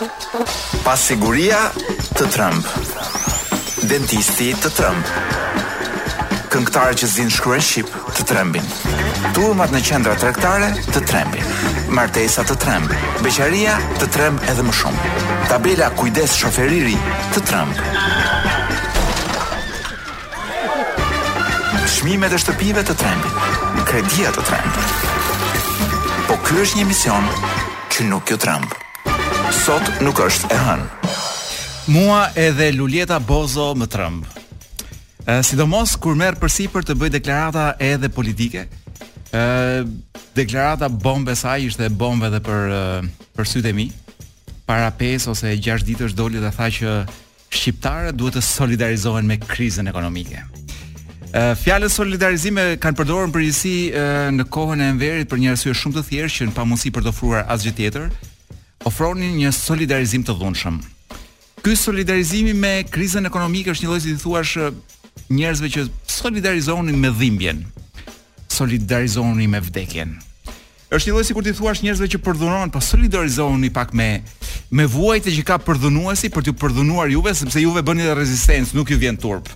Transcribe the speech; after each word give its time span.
Pasiguria 0.00 1.56
siguria 1.68 1.96
të 2.16 2.26
trëmb. 2.32 2.68
Dentisti 3.90 4.46
të 4.64 4.70
trëmb. 4.78 5.10
Këngëtarë 6.50 6.96
që 7.02 7.08
zinë 7.14 7.34
shkruen 7.34 7.60
shqip 7.60 7.90
të 8.16 8.24
trembin. 8.30 8.64
Turmat 9.36 9.68
në 9.76 9.82
qendra 9.84 10.14
trektare 10.22 10.70
të 10.88 11.02
trembin. 11.04 11.44
Martesa 11.98 12.42
të 12.48 12.56
tremb. 12.64 12.94
Beqaria 13.20 13.76
të 14.00 14.08
tremb 14.16 14.40
edhe 14.48 14.64
më 14.64 14.72
shumë. 14.80 15.12
Tabela 15.52 15.90
kujdes 16.00 16.32
shoferiri 16.40 16.96
të 17.34 17.44
tremb. 17.50 17.86
Shmime 21.98 22.32
dhe 22.32 22.40
shtëpive 22.40 22.86
të 22.88 22.96
trembin. 22.96 23.40
Kredia 23.90 24.32
të 24.32 24.48
tremb. 24.50 25.96
Po 26.30 26.40
kërë 26.46 26.62
është 26.64 26.78
një 26.80 26.88
mision 26.94 27.30
që 27.92 28.08
nuk 28.14 28.32
jo 28.32 28.38
tremb 28.40 28.78
sot 29.54 30.00
nuk 30.04 30.18
është 30.22 30.50
e 30.54 30.58
hënë. 30.58 30.84
Mua 31.90 32.22
edhe 32.38 32.68
Luljeta 32.76 33.16
Bozo 33.20 33.72
më 33.74 33.88
trëmb. 33.90 34.28
Sidomos 35.46 35.94
kur 36.00 36.14
merr 36.18 36.38
përsipër 36.40 36.86
të 36.86 36.96
bëj 36.98 37.10
deklarata 37.16 37.64
edhe 37.82 38.08
politike, 38.14 38.66
ë 39.34 39.86
deklarata 40.36 40.88
bombe 40.90 41.34
saj 41.38 41.66
ishte 41.70 41.90
bombe 41.90 42.30
edhe 42.30 42.40
për 42.46 42.74
për 43.36 43.50
sytë 43.52 43.72
e 43.72 43.74
mi. 43.76 43.88
Para 44.66 44.92
5 44.94 45.30
ose 45.34 45.54
6 45.58 45.84
ditësh 45.88 46.14
doli 46.14 46.38
dhe 46.42 46.52
tha 46.54 46.68
që 46.78 46.94
shqiptarët 47.50 48.14
duhet 48.16 48.38
të 48.38 48.46
solidarizohen 48.46 49.26
me 49.26 49.38
krizën 49.42 49.90
ekonomike. 49.90 50.44
Ë 51.34 51.52
Fjalën 51.62 51.90
solidarizime 51.90 52.68
kanë 52.82 53.00
përdorur 53.02 53.30
në 53.30 53.34
përgjithësi 53.36 53.74
në 54.38 54.48
kohën 54.54 54.82
e 54.82 54.90
Enverit 54.94 55.28
për 55.30 55.42
një 55.42 55.54
arsye 55.56 55.74
shumë 55.74 55.98
të 55.98 56.06
thjeshtë 56.10 56.38
që 56.44 56.48
në 56.52 56.56
pamundësi 56.58 56.94
për 56.94 57.06
të 57.06 57.12
ofruar 57.16 57.48
asgjë 57.54 57.74
tjetër, 57.80 58.08
ofronin 58.88 59.34
një 59.40 59.50
solidarizim 59.52 60.22
të 60.24 60.34
dhunshëm. 60.40 60.78
Ky 61.60 61.74
solidarizimi 61.76 62.54
me 62.56 62.80
krizën 62.88 63.28
ekonomike 63.28 63.74
është 63.74 63.84
një 63.84 63.90
lloj 63.90 64.00
si 64.06 64.14
thuash 64.22 64.54
njerëzve 65.36 65.68
që 65.74 65.82
solidarizonin 66.08 66.96
me 66.96 67.10
dhimbjen, 67.12 67.64
solidarizonin 68.50 69.50
me 69.52 69.60
vdekjen. 69.66 70.14
Është 70.90 71.10
një 71.10 71.14
lloj 71.16 71.26
sikur 71.28 71.44
ti 71.46 71.52
thuash 71.56 71.82
njerëzve 71.84 72.08
që 72.14 72.20
përdhunon, 72.24 72.72
po 72.74 72.80
solidarizoni 72.84 73.68
pak 73.76 73.92
me 73.94 74.08
me 74.72 74.86
vuajtë 74.86 75.34
që 75.34 75.42
ka 75.48 75.58
përdhunuesi 75.66 76.30
për 76.30 76.44
t'ju 76.46 76.54
përdhunuar 76.62 77.10
juve 77.12 77.32
sepse 77.34 77.58
juve 77.62 77.82
bëni 77.82 78.06
rezistencë, 78.14 78.74
nuk 78.78 78.90
ju 78.90 78.96
vjen 79.02 79.16
turp. 79.18 79.50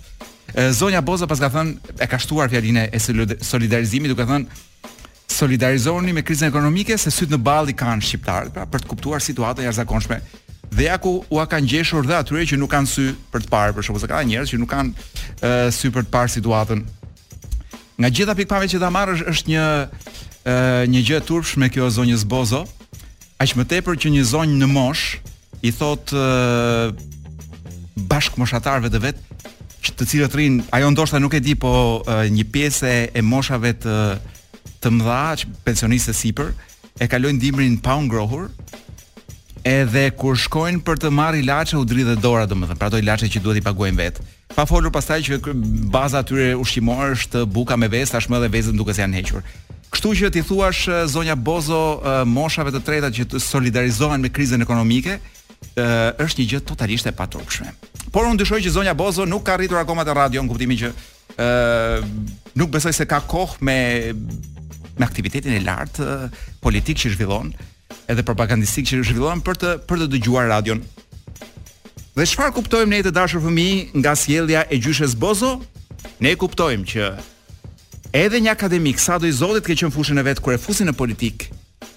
Zonja 0.75 0.99
Boza 1.03 1.27
pas 1.27 1.39
ka 1.43 1.47
thënë 1.51 1.97
e 2.03 2.07
ka 2.07 2.19
shtuar 2.19 2.51
fjalinë 2.51 2.89
e 2.95 2.99
solidarizimit, 3.41 4.11
duke 4.11 4.27
thënë 4.27 4.94
solidarizoheni 5.35 6.13
me 6.13 6.23
krizën 6.23 6.47
ekonomike 6.47 6.95
se 6.97 7.11
syt 7.11 7.31
në 7.35 7.39
balli 7.43 7.75
kanë 7.77 8.03
shqiptarët, 8.05 8.53
pra 8.55 8.65
për 8.71 8.83
të 8.85 8.91
kuptuar 8.91 9.23
situatën 9.23 9.63
e 9.63 9.67
jashtëzakonshme. 9.67 10.19
Dhe 10.75 10.87
ja 10.87 10.97
ku 11.01 11.11
u 11.29 11.39
ka 11.49 11.59
ngjeshur 11.61 12.07
dhe 12.07 12.17
atyre 12.19 12.45
që 12.49 12.57
nuk 12.59 12.71
kanë 12.71 12.89
sy 12.91 13.09
për 13.31 13.45
të 13.45 13.51
parë, 13.51 13.75
për 13.77 13.85
shkak 13.87 14.01
se 14.01 14.09
ka 14.11 14.21
njerëz 14.27 14.53
që 14.53 14.59
nuk 14.61 14.71
kanë 14.71 15.07
e, 15.39 15.55
sy 15.77 15.91
për 15.93 16.07
të 16.07 16.13
parë 16.15 16.31
situatën. 16.37 16.81
Nga 18.01 18.09
gjitha 18.17 18.35
pikpamjet 18.39 18.73
që 18.75 18.81
ta 18.81 18.89
marrë 18.91 19.17
është 19.33 19.51
një 19.53 19.65
e, 20.43 20.55
një 20.93 21.01
gjë 21.09 21.21
turpshme 21.29 21.69
kjo 21.73 21.89
zonjës 21.97 22.25
Bozo, 22.31 22.63
aq 23.43 23.55
më 23.59 23.67
tepër 23.71 23.99
që 24.03 24.13
një 24.15 24.25
zonjë 24.33 24.59
në 24.61 24.71
mosh 24.71 25.17
i 25.65 25.71
thot 25.75 26.11
bashkë 28.11 28.41
moshatarëve 28.41 28.91
të 28.93 28.99
vet, 29.03 29.19
që 29.85 29.93
të 29.99 30.07
cilët 30.11 30.35
rrin, 30.35 30.59
ajo 30.75 30.87
ndoshta 30.93 31.19
nuk 31.21 31.35
e 31.37 31.41
di, 31.45 31.53
po 31.55 31.71
një 32.33 32.45
pjesë 32.53 32.91
e 33.15 33.21
moshave 33.23 33.71
të 33.83 33.95
të 34.85 34.91
mëdha 34.93 35.21
që 35.41 35.49
pensioniste 35.65 36.13
sipër 36.13 36.51
e 37.01 37.07
kalojnë 37.09 37.41
dimrin 37.41 37.77
pa 37.81 37.97
u 37.97 38.05
ngrohur. 38.05 38.49
Edhe 39.65 40.11
kur 40.13 40.37
shkojnë 40.37 40.83
për 40.85 40.99
të 41.01 41.09
marrë 41.17 41.41
ilaçe 41.41 41.77
u 41.79 41.85
dridhe 41.89 42.13
dora 42.21 42.45
domethënë, 42.45 42.77
pra 42.77 42.91
ato 42.91 42.99
ilaçe 43.01 43.25
që 43.33 43.41
duhet 43.41 43.63
i 43.63 43.65
paguajnë 43.65 43.97
vet. 43.97 44.19
Pa 44.53 44.67
folur 44.69 44.93
pastaj 44.93 45.23
që 45.25 45.39
baza 45.91 46.21
atyre 46.21 46.51
ushqimore 46.61 47.15
është 47.17 47.41
buka 47.51 47.73
me 47.81 47.89
vezë, 47.91 48.13
tashmë 48.19 48.37
edhe 48.39 48.51
vezët 48.53 48.77
duket 48.77 48.99
se 48.99 49.01
janë 49.01 49.17
hequr. 49.23 49.47
Kështu 49.95 50.11
që 50.19 50.29
ti 50.35 50.43
thua 50.45 50.69
zonja 51.09 51.33
Bozo 51.35 51.81
moshave 52.29 52.73
të 52.75 52.83
treta 52.85 53.09
që 53.15 53.25
të 53.31 53.41
solidarizohen 53.41 54.21
me 54.21 54.29
krizën 54.33 54.61
ekonomike, 54.65 55.17
është 55.81 56.41
një 56.43 56.49
gjë 56.51 56.63
totalisht 56.69 57.09
e 57.09 57.15
patrokshme. 57.17 57.73
Por 58.13 58.29
unë 58.29 58.43
dyshoj 58.43 58.61
që 58.67 58.75
zonja 58.77 58.93
Bozo 58.95 59.25
nuk 59.25 59.47
ka 59.47 59.57
arritur 59.57 59.81
akoma 59.81 60.05
te 60.05 60.13
radio 60.13 60.43
në 60.45 60.51
kuptimin 60.51 60.79
që 60.83 60.91
ë 61.39 62.57
nuk 62.61 62.75
besoj 62.77 62.93
se 62.95 63.07
ka 63.09 63.23
kohë 63.31 63.63
me 63.65 63.79
me 64.97 65.05
aktivitetin 65.05 65.51
e 65.51 65.59
lart 65.63 65.99
eh, 65.99 66.07
politik 66.61 66.97
që 66.97 67.13
zhvillon, 67.15 67.51
edhe 68.09 68.23
propagandistik 68.25 68.87
që 68.89 69.01
zhvillon 69.03 69.41
për 69.45 69.59
të 69.61 69.73
për 69.89 70.03
të 70.05 70.09
dëgjuar 70.15 70.49
radion. 70.53 70.81
Dhe 72.15 72.27
çfarë 72.31 72.55
kuptojmë 72.55 72.91
ne 72.95 73.01
të 73.03 73.11
dashur 73.15 73.43
fëmijë 73.43 73.99
nga 74.01 74.13
sjellja 74.15 74.63
e 74.71 74.79
gjyshes 74.79 75.17
Bozo? 75.19 75.55
Ne 76.23 76.35
kuptojmë 76.39 76.87
që 76.91 77.09
edhe 78.15 78.39
një 78.39 78.53
akademik 78.55 79.01
sa 79.03 79.17
do 79.19 79.27
i 79.27 79.35
zotit 79.35 79.65
ke 79.67 79.75
qenë 79.75 79.91
fushën 79.91 80.19
e 80.19 80.23
vet 80.23 80.39
kur 80.39 80.55
e 80.55 80.61
fusi 80.61 80.85
në 80.87 80.93
politik, 80.95 81.49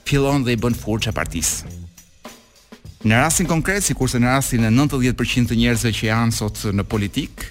fillon 0.09 0.43
dhe 0.43 0.57
i 0.57 0.59
bën 0.59 0.75
furçë 0.75 1.15
partisë. 1.15 1.77
Në 3.07 3.15
rastin 3.23 3.47
konkret, 3.47 3.85
sikurse 3.87 4.19
në 4.19 4.33
rastin 4.33 4.65
e 4.67 4.73
90% 4.75 5.47
të 5.53 5.59
njerëzve 5.61 5.93
që 6.01 6.09
janë 6.09 6.35
sot 6.35 6.65
në 6.75 6.83
politik, 6.91 7.47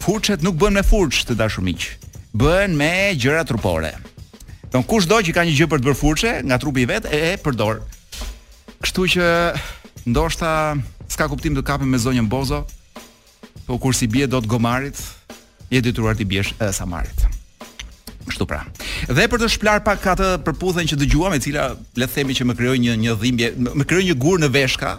furçet 0.00 0.46
nuk 0.46 0.60
bën 0.62 0.78
me 0.78 0.84
furç 0.86 1.24
të 1.26 1.34
dashur 1.42 1.66
miq, 1.66 1.88
bën 2.38 2.70
me 2.78 2.92
gjëra 3.18 3.42
trupore. 3.48 3.90
Don 4.72 4.80
kushdo 4.88 5.18
që 5.20 5.34
ka 5.36 5.44
një 5.44 5.52
gjë 5.58 5.66
për 5.68 5.80
të 5.84 5.88
bërë 5.90 5.98
furçe 6.00 6.30
nga 6.48 6.56
trupi 6.60 6.86
i 6.86 6.88
vet 6.88 7.04
e 7.04 7.18
e 7.32 7.32
përdor. 7.44 7.82
Kështu 8.84 9.04
që 9.14 9.26
ndoshta 10.08 10.52
s'ka 11.12 11.26
kuptim 11.28 11.54
të 11.58 11.64
kapim 11.68 11.92
me 11.92 12.00
zonjën 12.00 12.28
Bozo, 12.32 12.62
po 13.68 13.76
kur 13.78 13.92
si 13.94 14.08
bie 14.08 14.24
do 14.26 14.40
të 14.40 14.48
gomarit, 14.48 14.96
je 15.70 15.82
detyruar 15.84 16.16
ti 16.16 16.24
biesh 16.24 16.54
edhe 16.56 16.72
sa 16.72 16.88
marrit. 16.88 17.20
Kështu 18.30 18.48
pra. 18.48 18.62
Dhe 19.12 19.28
për 19.28 19.44
të 19.44 19.50
shpëlar 19.52 19.84
pak 19.84 20.08
atë 20.14 20.30
përputhen 20.46 20.88
që 20.88 20.96
dëgjuam, 21.04 21.36
e 21.36 21.42
cila 21.44 21.68
le 22.00 22.08
të 22.08 22.14
themi 22.16 22.36
që 22.38 22.48
më 22.48 22.56
krijoi 22.60 22.80
një 22.86 22.96
një 23.04 23.16
dhimbje, 23.24 23.52
më 23.82 23.90
krijoi 23.90 24.08
një 24.08 24.16
gur 24.24 24.40
në 24.40 24.50
veshka, 24.56 24.94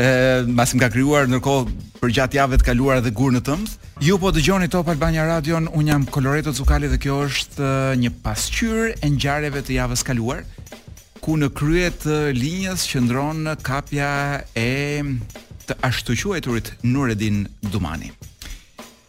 ë 0.00 0.48
masim 0.48 0.80
ka 0.80 0.88
krijuar 0.94 1.28
ndërkohë 1.28 1.76
për 2.00 2.16
gjatë 2.16 2.40
javëve 2.40 2.62
të 2.62 2.70
kaluara 2.72 3.04
dhe 3.04 3.12
gur 3.20 3.36
në 3.36 3.44
tëmë. 3.50 3.83
Ju 4.02 4.18
po 4.18 4.30
dëgjoni 4.34 4.66
Top 4.68 4.88
Albania 4.90 5.22
Radio, 5.26 5.54
un 5.72 5.86
jam 5.86 6.04
Coloreto 6.06 6.50
Zukali 6.52 6.88
dhe 6.90 6.96
kjo 6.98 7.20
është 7.28 7.62
eh, 7.62 7.98
një 8.02 8.10
pasqyrë 8.24 8.88
e 9.06 9.10
ngjarjeve 9.14 9.60
të 9.62 9.76
javës 9.76 10.02
kaluar 10.04 10.40
ku 11.22 11.36
në 11.38 11.46
krye 11.54 11.92
të 12.02 12.16
linjës 12.34 12.88
qëndron 12.90 13.46
kapja 13.62 14.08
e 14.58 14.66
të 15.68 15.76
ashtuquajturit 15.86 16.72
Nureddin 16.82 17.44
Dumani. 17.62 18.10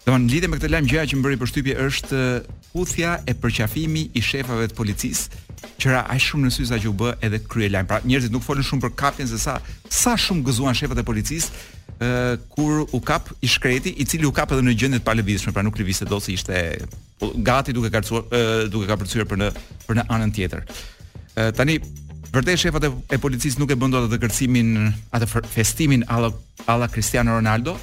Don 0.06 0.30
lidhje 0.30 0.52
me 0.54 0.60
këtë 0.62 0.70
lajm 0.76 0.92
gjëja 0.94 1.10
që 1.12 1.18
më 1.18 1.26
bëri 1.28 1.42
përshtypje 1.42 1.80
është 1.88 2.22
eh, 2.22 2.54
puthja 2.76 3.18
e 3.26 3.34
përqafimi 3.42 4.06
i 4.14 4.22
shefave 4.22 4.70
të 4.70 4.78
policisë, 4.78 5.42
që 5.82 5.96
ra 5.96 6.04
aq 6.14 6.22
shumë 6.28 6.46
në 6.46 6.54
sy 6.60 6.70
sa 6.70 6.78
që 6.78 6.92
u 6.92 6.94
bë 7.00 7.16
edhe 7.26 7.42
krye 7.50 7.72
lajm. 7.74 7.90
Pra 7.90 8.04
njerëzit 8.06 8.30
nuk 8.36 8.46
folën 8.46 8.68
shumë 8.70 8.86
për 8.86 8.98
kapjen 9.02 9.32
se 9.34 9.42
sa 9.42 9.58
sa 9.90 10.14
shumë 10.14 10.46
gëzuan 10.50 10.78
shefat 10.78 11.02
e 11.02 11.08
policisë, 11.10 11.66
uh, 11.98 12.32
kur 12.54 12.86
u 12.92 13.00
kap 13.00 13.30
i 13.42 13.48
shkreti, 13.48 13.94
i 13.98 14.06
cili 14.06 14.28
u 14.30 14.34
kap 14.36 14.52
edhe 14.54 14.64
në 14.66 14.76
gjendje 14.80 15.00
të 15.02 15.08
palëvizshme, 15.08 15.54
pra 15.56 15.64
nuk 15.66 15.78
lëvizte 15.80 16.08
dot 16.10 16.24
se 16.24 16.34
ishte 16.34 16.64
gati 17.48 17.74
duke 17.76 17.92
kalcuar 17.94 18.26
uh, 18.26 18.66
duke 18.72 18.90
kapërcyer 18.90 19.28
për 19.30 19.44
në 19.44 19.52
për 19.86 20.00
në 20.02 20.08
anën 20.18 20.34
tjetër. 20.36 20.66
Uh, 21.36 21.52
tani 21.56 21.80
Vërtet 22.36 22.60
shefat 22.60 22.84
e, 22.84 22.90
e 23.16 23.18
policisë 23.24 23.62
nuk 23.62 23.70
e 23.72 23.78
bën 23.80 23.94
dot 23.94 24.10
atë 24.10 24.18
kërcimin, 24.26 24.90
atë 25.16 25.44
festimin 25.48 26.02
alla 26.12 26.28
alla 26.68 26.90
Cristiano 26.92 27.38
Ronaldo, 27.38 27.78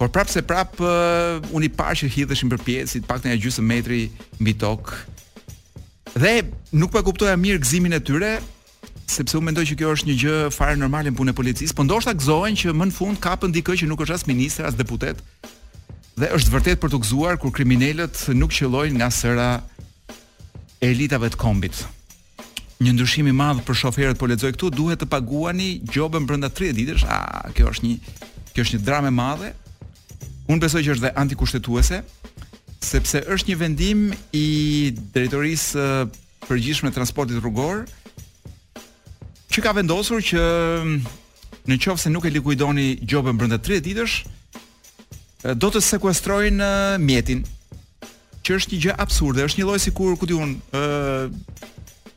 Por 0.00 0.08
prapë 0.08 0.32
se 0.32 0.40
prapë 0.48 0.80
uh, 0.80 1.42
unë 1.52 1.66
i 1.66 1.68
parë 1.76 1.98
që 2.00 2.06
hidheshin 2.14 2.48
për 2.48 2.62
pjesë, 2.64 3.02
pak 3.04 3.18
të 3.20 3.34
një 3.34 3.34
gjysë 3.42 3.60
metri 3.68 3.98
mbi 4.40 4.54
tokë. 4.56 4.96
Dhe 6.16 6.30
nuk 6.72 6.88
po 6.94 7.02
e 7.02 7.04
kuptoja 7.04 7.34
mirë 7.36 7.60
gëzimin 7.60 7.92
e 7.98 7.98
tyre, 8.08 8.30
sepse 9.10 9.38
u 9.38 9.42
mendoj 9.44 9.66
që 9.70 9.76
kjo 9.80 9.90
është 9.96 10.08
një 10.10 10.16
gjë 10.22 10.38
fare 10.54 10.76
normale 10.78 11.10
në 11.10 11.16
punën 11.18 11.32
e 11.32 11.36
policisë, 11.36 11.74
por 11.76 11.86
ndoshta 11.86 12.14
gëzohen 12.16 12.56
që 12.60 12.74
më 12.76 12.88
në 12.90 12.96
fund 12.96 13.20
kapën 13.22 13.52
dikë 13.54 13.76
që 13.82 13.88
nuk 13.90 14.04
është 14.04 14.16
as 14.18 14.26
ministër 14.28 14.68
as 14.70 14.78
deputet. 14.78 15.20
Dhe 16.20 16.30
është 16.36 16.54
vërtet 16.54 16.82
për 16.82 16.92
të 16.92 17.00
gëzuar 17.04 17.38
kur 17.40 17.52
kriminalët 17.56 18.24
nuk 18.38 18.54
qëllojnë 18.58 18.98
nga 19.00 19.10
sëra 19.14 19.48
e 20.10 20.92
elitave 20.92 21.30
të 21.32 21.40
kombit. 21.40 21.80
Një 22.80 22.94
ndryshim 22.96 23.28
i 23.28 23.34
madh 23.36 23.60
për 23.66 23.76
shoferët 23.82 24.16
po 24.20 24.28
lexoj 24.30 24.54
këtu, 24.56 24.70
duhet 24.76 25.02
të 25.02 25.08
paguani 25.12 25.72
gjobën 25.92 26.26
brenda 26.28 26.48
30 26.48 26.78
ditësh. 26.80 27.04
A, 27.10 27.50
kjo 27.56 27.68
është 27.74 27.86
një 27.86 28.16
kjo 28.54 28.64
është 28.66 28.78
një 28.78 28.86
dramë 28.86 29.10
e 29.12 29.16
madhe. 29.16 29.50
Unë 30.50 30.64
besoj 30.64 30.80
që 30.86 30.94
është 30.94 31.04
dhe 31.06 31.12
antikushtetuese, 31.24 32.00
sepse 32.82 33.20
është 33.34 33.50
një 33.52 33.58
vendim 33.60 34.06
i 34.34 34.46
drejtorisë 35.14 35.84
përgjithshme 36.48 36.88
të 36.90 36.96
transportit 36.98 37.36
rrugor, 37.44 37.84
që 39.50 39.60
ka 39.64 39.72
vendosur 39.74 40.22
që 40.24 40.42
në 41.70 41.78
qovë 41.82 42.02
se 42.04 42.10
nuk 42.14 42.26
e 42.26 42.30
likuidoni 42.32 42.84
gjobën 43.02 43.38
brënda 43.38 43.58
30 43.58 43.82
ditësh, 43.82 44.18
do 45.58 45.70
të 45.72 45.82
sekuestrojnë 45.86 46.68
mjetin, 47.02 47.40
që 48.46 48.56
është 48.56 48.74
një 48.76 48.80
gjë 48.84 48.96
absurde, 49.04 49.44
është 49.48 49.60
një 49.60 49.68
lojë 49.70 49.82
si 49.86 49.92
kur, 49.96 50.14
këti 50.20 50.38
unë, 50.38 50.88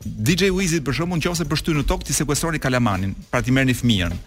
DJ 0.04 0.52
Wizit 0.54 0.86
për 0.86 0.98
shumë, 1.00 1.18
në 1.18 1.26
qovë 1.26 1.40
se 1.42 1.48
bështu 1.50 1.76
në 1.78 1.86
tokë, 1.90 2.10
ti 2.10 2.16
sekuestroni 2.18 2.62
kalamanin, 2.64 3.16
pra 3.32 3.42
ti 3.44 3.54
merë 3.56 3.72
një 3.72 3.78
fëmijën. 3.82 4.18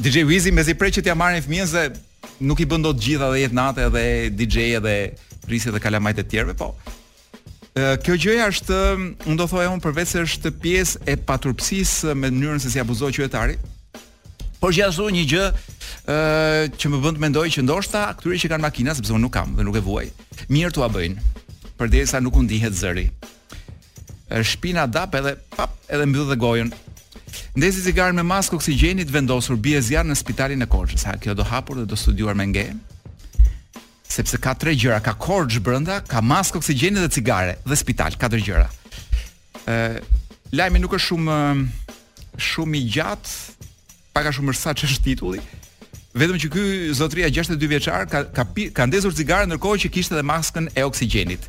DJ 0.00 0.24
Wizi 0.28 0.50
me 0.52 0.64
zi 0.66 0.74
prej 0.76 0.94
që 0.98 1.04
ti 1.06 1.12
a 1.12 1.16
një 1.18 1.44
fëmijën, 1.46 1.70
se 1.74 1.86
nuk 2.48 2.60
i 2.60 2.66
bëndot 2.68 2.98
gjitha 3.00 3.30
dhe 3.30 3.44
jetë 3.44 3.58
natë 3.60 3.86
dhe 3.94 4.02
DJ 4.34 4.66
edhe 4.80 4.96
rrisit 5.46 5.72
dhe 5.76 5.80
kalamajt 5.80 6.20
e 6.24 6.26
tjerve, 6.28 6.54
po, 6.58 6.72
kjo 7.74 8.14
gjëja 8.20 8.48
është, 8.52 8.76
unë 9.32 9.38
do 9.38 9.46
e 9.62 9.68
unë 9.70 9.80
përvecë 9.82 10.22
është 10.26 10.50
pjesë 10.60 11.00
e 11.08 11.14
paturpsisë 11.28 12.12
me 12.16 12.28
mënyrën 12.28 12.60
se 12.60 12.68
si 12.72 12.80
abuzoj 12.80 13.12
qëhetari, 13.16 13.56
por 14.60 14.74
gjithashtu 14.76 15.06
një 15.08 15.24
gjë 15.30 15.46
ë 15.48 16.76
që 16.76 16.90
më 16.92 17.00
bën 17.04 17.16
të 17.16 17.22
mendoj 17.24 17.46
që 17.56 17.64
ndoshta 17.64 18.02
këtyre 18.18 18.36
që 18.44 18.50
kanë 18.52 18.64
makina 18.66 18.92
sepse 18.96 19.14
unë 19.16 19.24
nuk 19.24 19.32
kam 19.34 19.56
dhe 19.56 19.64
nuk 19.66 19.78
e 19.80 19.84
vuaj. 19.84 20.10
Mirë 20.52 20.84
a 20.84 20.90
bëjnë. 20.92 21.24
Përderisa 21.80 22.20
nuk 22.22 22.36
u 22.38 22.44
ndihet 22.44 22.76
zëri. 22.76 23.08
Shpina 24.46 24.84
dap 24.86 25.16
edhe 25.18 25.34
pap 25.56 25.72
edhe 25.88 26.06
mbëdhë 26.06 26.28
dhe 26.28 26.38
gojën. 26.44 26.70
Ndezi 27.56 27.82
cigaren 27.88 28.16
me 28.16 28.22
maskë 28.22 28.58
oksigenit 28.60 29.10
vendosur 29.12 29.56
bie 29.56 29.80
zjarr 29.80 30.08
në 30.12 30.16
spitalin 30.20 30.62
e 30.62 30.68
Korçës. 30.68 31.08
kjo 31.20 31.34
do 31.34 31.42
hapur 31.42 31.76
dhe 31.80 31.88
do 31.88 31.96
studiuar 31.96 32.34
me 32.36 32.46
ngjem 32.46 32.76
sepse 34.12 34.36
ka 34.42 34.52
tre 34.58 34.74
gjëra, 34.76 35.00
ka 35.04 35.14
korxh 35.18 35.58
brenda, 35.64 36.00
ka 36.04 36.20
maskë 36.24 36.60
oksigjeni 36.60 37.00
dhe 37.02 37.10
cigare 37.16 37.56
dhe 37.64 37.78
spital, 37.80 38.14
katër 38.20 38.42
gjëra. 38.46 38.68
Ë, 39.70 40.02
lajmi 40.58 40.82
nuk 40.82 40.96
është 40.98 41.06
shumë 41.10 41.36
shumë 42.52 42.78
i 42.78 42.82
gjatë, 42.96 43.66
pak 44.16 44.28
a 44.30 44.34
shumë 44.36 44.52
është 44.54 44.72
ç'është 44.82 44.90
është 44.96 45.06
titulli. 45.08 45.42
Vetëm 46.18 46.40
që 46.42 46.50
ky 46.52 46.62
zotria 46.96 47.30
62 47.32 47.70
vjeçar 47.72 48.04
ka 48.12 48.20
ka 48.36 48.44
ka 48.76 48.86
ndezur 48.88 49.14
cigare 49.16 49.48
ndërkohë 49.48 49.80
që 49.86 49.92
kishte 49.94 50.16
edhe 50.18 50.26
maskën 50.28 50.68
e 50.76 50.84
oksigjenit. 50.84 51.48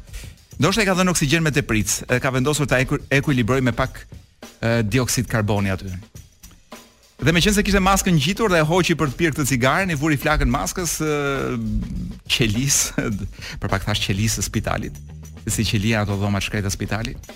Ndoshta 0.60 0.86
i 0.86 0.88
ka 0.88 0.96
dhënë 1.00 1.14
oksigjen 1.16 1.44
me 1.44 1.52
tepric, 1.52 1.98
edhe 2.08 2.22
ka 2.24 2.32
vendosur 2.32 2.70
ta 2.72 2.80
ekuilibroj 2.84 3.60
me 3.66 3.76
pak 3.76 4.06
dioksid 4.94 5.28
karboni 5.32 5.74
aty. 5.76 5.92
Dhe 7.22 7.32
me 7.32 7.42
qenë 7.46 7.54
se 7.56 7.64
kishte 7.64 7.82
maskën 7.84 8.16
gjitur 8.20 8.52
dhe 8.52 8.60
e 8.64 8.66
hoqi 8.66 8.96
për 8.98 9.12
të 9.14 9.18
pirë 9.20 9.36
këtë 9.38 9.46
cigare, 9.52 9.86
i 9.94 9.98
vuri 10.02 10.18
flakën 10.18 10.50
maskës 10.50 10.96
qelis, 12.30 12.78
për 13.62 13.70
pak 13.70 13.86
thash 13.86 14.02
qelis 14.08 14.40
e 14.42 14.46
spitalit, 14.46 14.98
si 15.46 15.66
qelia 15.68 16.02
ato 16.04 16.18
dhoma 16.20 16.42
të 16.42 16.48
shkrejtë 16.48 16.68
të 16.68 16.74
spitalit, 16.74 17.30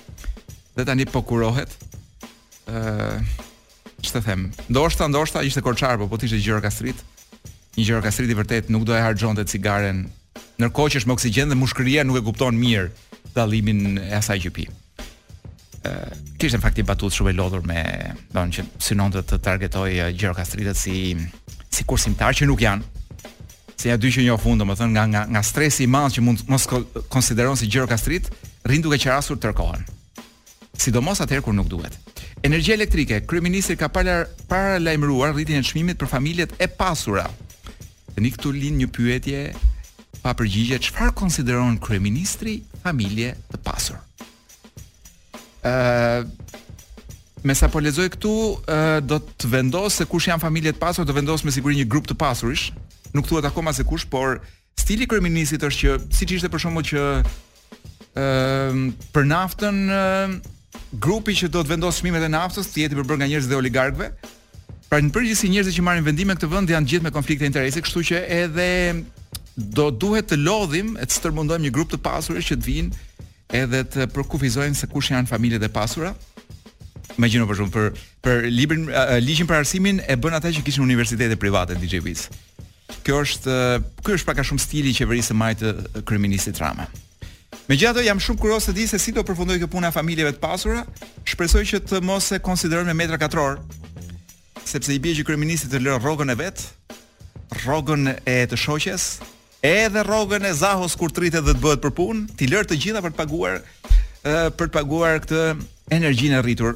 dhe 0.76 0.86
tani 0.90 1.06
po 1.12 1.22
kurohet, 1.30 1.76
që 2.68 4.16
të 4.18 4.24
them, 4.26 4.48
ndoshta, 4.74 5.08
ndoshta, 5.14 5.46
ishte 5.48 5.62
korqarë, 5.66 6.02
po, 6.02 6.10
po 6.12 6.18
të 6.20 6.32
ishte 6.32 6.42
gjërë 6.44 6.66
kastrit, 6.66 7.06
një 7.78 7.88
gjërë 7.92 8.08
kastrit 8.10 8.34
i 8.34 8.40
vërtet 8.42 8.74
nuk 8.74 8.88
do 8.90 8.98
e 8.98 9.04
hargjon 9.06 9.38
të 9.38 9.46
cigaren, 9.54 10.08
nërko 10.58 10.90
që 10.90 11.04
është 11.04 11.08
me 11.12 11.16
oksigen 11.16 11.54
dhe 11.54 11.62
mushkëria 11.62 12.04
nuk 12.04 12.18
e 12.18 12.26
kupton 12.28 12.58
mirë 12.60 12.90
dalimin 13.38 14.00
e 14.02 14.10
asaj 14.18 14.42
qëpim 14.50 14.74
uh, 15.88 16.12
në 16.38 16.62
fakt 16.62 16.80
i 16.82 16.86
batut 16.86 17.14
shumë 17.16 17.32
i 17.34 17.38
lodhur 17.38 17.66
me, 17.68 17.82
do 18.36 18.44
që 18.56 18.66
synon 18.84 19.14
të, 19.14 19.24
të 19.30 19.40
targetoj 19.46 19.92
uh, 20.10 20.28
kastritët 20.38 20.78
si 20.80 21.16
si 21.78 21.84
kursimtar 21.86 22.34
që 22.34 22.48
nuk 22.50 22.62
janë. 22.64 22.86
Se 23.78 23.92
ja 23.92 23.98
dy 24.02 24.10
që 24.10 24.24
një 24.26 24.38
fund, 24.42 24.62
domethënë 24.64 24.94
nga 24.96 25.04
nga 25.12 25.22
nga 25.30 25.44
stresi 25.46 25.86
i 25.86 25.92
madh 25.92 26.16
që 26.16 26.24
mund 26.26 26.46
mos 26.50 26.66
konsideron 27.14 27.58
si 27.60 27.68
gjirokastrit, 27.70 28.32
rrin 28.66 28.82
duke 28.82 28.98
qerasur 28.98 29.38
tërkohën. 29.42 29.84
Sidomos 30.78 31.22
atëherë 31.24 31.46
kur 31.46 31.56
nuk 31.58 31.70
duhet. 31.70 31.94
Energjia 32.48 32.76
elektrike, 32.78 33.22
kryeministri 33.30 33.78
ka 33.78 33.90
para 33.94 34.24
para 34.50 34.78
lajmëruar 34.82 35.36
rritjen 35.36 35.62
e 35.62 35.66
çmimit 35.68 35.98
për 36.02 36.10
familjet 36.16 36.56
e 36.62 36.68
pasura. 36.80 37.28
Tani 38.16 38.32
këtu 38.34 38.56
lin 38.56 38.82
një 38.82 38.90
pyetje 38.96 39.44
pa 40.24 40.34
përgjigje, 40.34 40.80
çfarë 40.88 41.14
konsideron 41.20 41.78
kryeministri 41.82 42.62
familje 42.82 43.36
të 43.52 43.62
pasur? 43.66 44.02
Me 47.46 47.56
sa 47.56 47.70
po 47.72 47.80
lezoj 47.80 48.10
këtu, 48.18 48.32
do 49.08 49.18
të 49.40 49.50
vendos 49.54 50.00
se 50.00 50.06
kush 50.10 50.28
janë 50.30 50.44
familjet 50.44 50.80
pasur, 50.82 51.06
do 51.06 51.16
vendos 51.16 51.46
me 51.48 51.54
siguri 51.54 51.78
një 51.80 51.86
grup 51.92 52.08
të 52.10 52.16
pasurish, 52.20 52.70
nuk 53.16 53.28
thuhet 53.30 53.46
akoma 53.48 53.72
se 53.78 53.86
kush, 53.88 54.08
por 54.10 54.40
stili 54.80 55.08
kërëministit 55.08 55.64
është 55.68 55.82
që, 55.84 55.94
si 56.18 56.28
që 56.28 56.40
ishte 56.40 56.52
për 56.54 56.64
shumë 56.66 56.84
që 56.92 57.04
ë 57.22 58.26
për 59.14 59.28
naftën, 59.30 59.80
e, 59.80 60.82
grupi 61.06 61.38
që 61.38 61.48
do 61.54 61.62
të 61.62 61.72
vendos 61.76 62.02
shmimet 62.02 62.26
e 62.26 62.32
naftës, 62.34 62.72
të 62.74 62.84
jeti 62.84 62.98
përbër 62.98 63.22
nga 63.22 63.30
njerëz 63.32 63.48
dhe 63.52 63.60
oligarkve, 63.62 64.10
pra 64.90 65.00
në 65.04 65.14
përgjithësi 65.16 65.54
njerëzit 65.54 65.78
që 65.78 65.86
marrin 65.88 66.06
vendime 66.10 66.36
këtë 66.38 66.50
vend 66.52 66.74
janë 66.74 66.90
gjithë 66.92 67.08
me 67.08 67.14
konflikte 67.16 67.48
interesi, 67.48 67.84
kështu 67.86 68.06
që 68.12 68.26
edhe 68.42 68.68
do 69.78 69.88
duhet 70.04 70.28
të 70.34 70.42
lodhim, 70.42 70.96
e 70.98 71.06
të 71.06 71.22
stërmundojmë 71.22 71.70
një 71.70 71.76
grup 71.78 71.94
të 71.94 72.02
pasurish 72.08 72.52
që 72.52 72.58
të 72.62 72.68
vinë 72.68 73.26
edhe 73.54 73.82
të 73.94 74.08
përkufizojnë 74.12 74.76
se 74.78 74.90
kush 74.92 75.12
janë 75.14 75.30
familjet 75.30 75.64
e 75.64 75.70
pasura. 75.72 76.14
Imagjino 77.18 77.48
për 77.50 77.60
shumë, 77.62 77.72
për 77.76 77.88
për 78.28 78.48
librin 78.52 78.88
ligjin 79.24 79.48
për 79.50 79.62
arsimin 79.62 80.02
e 80.04 80.16
bën 80.20 80.36
ata 80.38 80.52
që 80.54 80.64
kishin 80.68 80.84
universitete 80.86 81.38
private 81.40 81.76
DJ 81.80 82.02
Wiz. 82.06 82.28
Kjo 83.04 83.22
është 83.24 83.56
ky 84.06 84.16
është 84.18 84.28
pak 84.30 84.42
a 84.44 84.46
shumë 84.48 84.64
stili 84.64 84.92
i 84.92 84.98
qeverisë 84.98 85.32
së 85.32 85.38
majtë 85.40 85.74
të 85.96 86.04
kriminalistit 86.08 86.60
Rama. 86.62 86.86
Megjithatë 87.68 88.04
jam 88.06 88.20
shumë 88.24 88.40
kurioz 88.40 88.68
të 88.68 88.74
di 88.78 88.86
se 88.88 89.00
si 89.00 89.12
do 89.16 89.24
përfundojë 89.28 89.62
kjo 89.64 89.72
puna 89.72 89.90
e 89.92 89.96
familjeve 89.96 90.36
të 90.36 90.44
pasura. 90.44 90.84
Shpresoj 91.28 91.64
që 91.72 91.82
të 91.90 92.04
mos 92.06 92.30
e 92.36 92.40
me 92.84 92.94
metra 92.94 93.18
katror, 93.18 93.60
sepse 94.66 94.94
i 94.94 95.00
bie 95.00 95.16
që 95.16 95.24
kriminalistit 95.28 95.72
të 95.74 95.82
lë 95.84 95.98
rrogën 96.04 96.32
e 96.32 96.36
vet, 96.36 96.62
rrogën 97.64 98.14
e 98.26 98.38
të 98.52 98.58
shoqes, 98.58 99.18
edhe 99.62 100.02
rrogën 100.04 100.44
e 100.46 100.54
Zahos 100.54 100.96
kur 100.98 101.12
tritet 101.12 101.46
dhe 101.46 101.56
të 101.56 101.64
bëhet 101.64 101.82
për 101.82 101.94
punë, 101.98 102.26
ti 102.38 102.48
lër 102.52 102.68
të 102.70 102.78
gjitha 102.80 103.02
për 103.02 103.14
të 103.14 103.18
paguar 103.24 103.58
për 104.58 104.68
të 104.68 104.74
paguar 104.76 105.22
këtë 105.24 105.42
energjinë 105.98 106.40
e 106.40 106.44
rritur. 106.44 106.76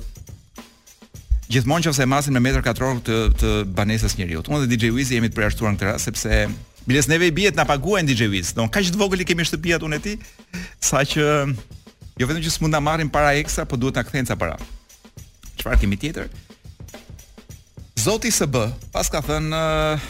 Gjithmonë 1.52 1.84
qofse 1.90 2.02
e 2.02 2.08
masin 2.08 2.32
me 2.34 2.40
metër 2.42 2.64
katror 2.64 3.02
të 3.04 3.18
të 3.42 3.50
banesës 3.76 4.16
njeriu. 4.16 4.40
Unë 4.48 4.62
dhe 4.64 4.70
DJ 4.72 4.92
Wiz 4.96 5.12
jemi 5.12 5.28
të 5.30 5.36
përjashtuar 5.36 5.74
në 5.74 5.82
këtë 5.82 5.90
rast 5.90 6.08
sepse 6.10 6.42
Biles 6.88 7.06
neve 7.06 7.28
i 7.30 7.34
bjet 7.36 7.54
na 7.58 7.66
paguajnë 7.68 8.08
DJ 8.10 8.30
Wiz. 8.32 8.54
Don 8.58 8.70
kaq 8.72 8.88
të 8.88 8.98
vogël 9.02 9.22
i 9.22 9.28
kemi 9.28 9.44
shtëpia 9.46 9.78
tonë 9.82 10.00
ti, 10.02 10.16
saqë 10.86 11.28
jo 12.18 12.26
vetëm 12.30 12.40
që 12.42 12.54
s'mund 12.56 12.74
ta 12.74 12.80
marrim 12.82 13.12
para 13.12 13.36
ekstra, 13.38 13.68
po 13.70 13.76
duhet 13.78 14.00
ta 14.00 14.06
kthejnë 14.08 14.32
ca 14.32 14.38
para. 14.40 14.56
Çfarë 15.60 15.84
kemi 15.84 16.00
tjetër? 16.02 16.32
Zoti 18.02 18.32
SB, 18.34 18.64
pas 18.96 19.12
ka 19.14 19.22
thënë 19.28 19.60
uh, 19.60 20.10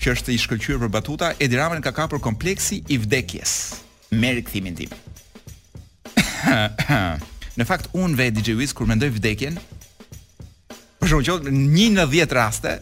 që 0.00 0.14
është 0.14 0.32
i 0.34 0.38
shkëlqyer 0.40 0.78
për 0.84 0.90
Batuta, 0.94 1.32
Edi 1.44 1.58
Ramën 1.60 1.82
ka 1.84 1.92
kapur 1.96 2.20
kompleksi 2.24 2.78
i 2.88 2.96
vdekjes. 3.02 3.52
Merr 4.16 4.40
kthimin 4.46 4.78
tim. 4.78 4.94
në 7.60 7.66
fakt 7.68 7.90
unë 7.92 8.16
ve 8.16 8.30
DJ 8.34 8.54
Wiz 8.58 8.72
kur 8.76 8.88
mendoj 8.88 9.12
vdekjen, 9.18 9.60
për 11.00 11.10
shkak 11.12 11.48
një 11.52 11.90
në 11.98 12.06
10 12.12 12.36
raste 12.36 12.78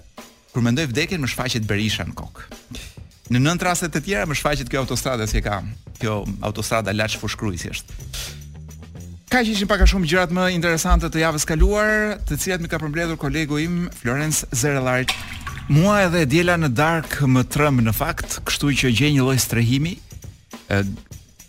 kur 0.55 0.65
mendoj 0.65 0.89
vdekjen 0.93 1.21
më 1.23 1.31
shfaqet 1.33 1.67
Berisha 1.69 2.07
në 2.09 2.15
kokë. 2.19 2.47
Në 3.35 3.43
nëntë 3.45 3.67
raste 3.69 3.91
të 3.93 4.05
tjera 4.07 4.29
më 4.31 4.39
shfaqet 4.39 4.71
kjo 4.73 4.81
autostrada 4.85 5.27
si 5.29 5.41
e 5.41 5.45
kam. 5.45 5.73
Kjo 6.01 6.21
autostrada 6.49 6.95
Laç 6.97 7.19
Fushkruajsi 7.21 7.69
është. 7.75 8.05
Ka 9.29 9.43
që 9.45 9.53
ishin 9.53 9.69
pak 9.69 9.83
a 9.85 9.89
shumë 9.91 10.07
gjërat 10.09 10.31
më 10.33 10.47
interesante 10.55 11.11
të 11.13 11.21
javës 11.27 11.45
kaluar, 11.51 12.15
të 12.31 12.39
cilat 12.41 12.65
më 12.65 12.71
ka 12.73 12.79
përmbledhur 12.81 13.19
kolegu 13.21 13.59
im 13.61 13.77
Florence 13.99 14.49
Zerelart. 14.57 15.13
Mua 15.69 16.01
edhe 16.07 16.23
djela 16.25 16.55
në 16.57 16.71
dark 16.73 17.19
më 17.29 17.43
trëm 17.53 17.83
në 17.85 17.93
fakt, 17.93 18.39
kështu 18.49 18.71
që 18.81 18.91
gjej 18.97 19.09
një 19.13 19.21
lloj 19.25 19.35
strehimi. 19.43 19.91
Ë 20.73 20.79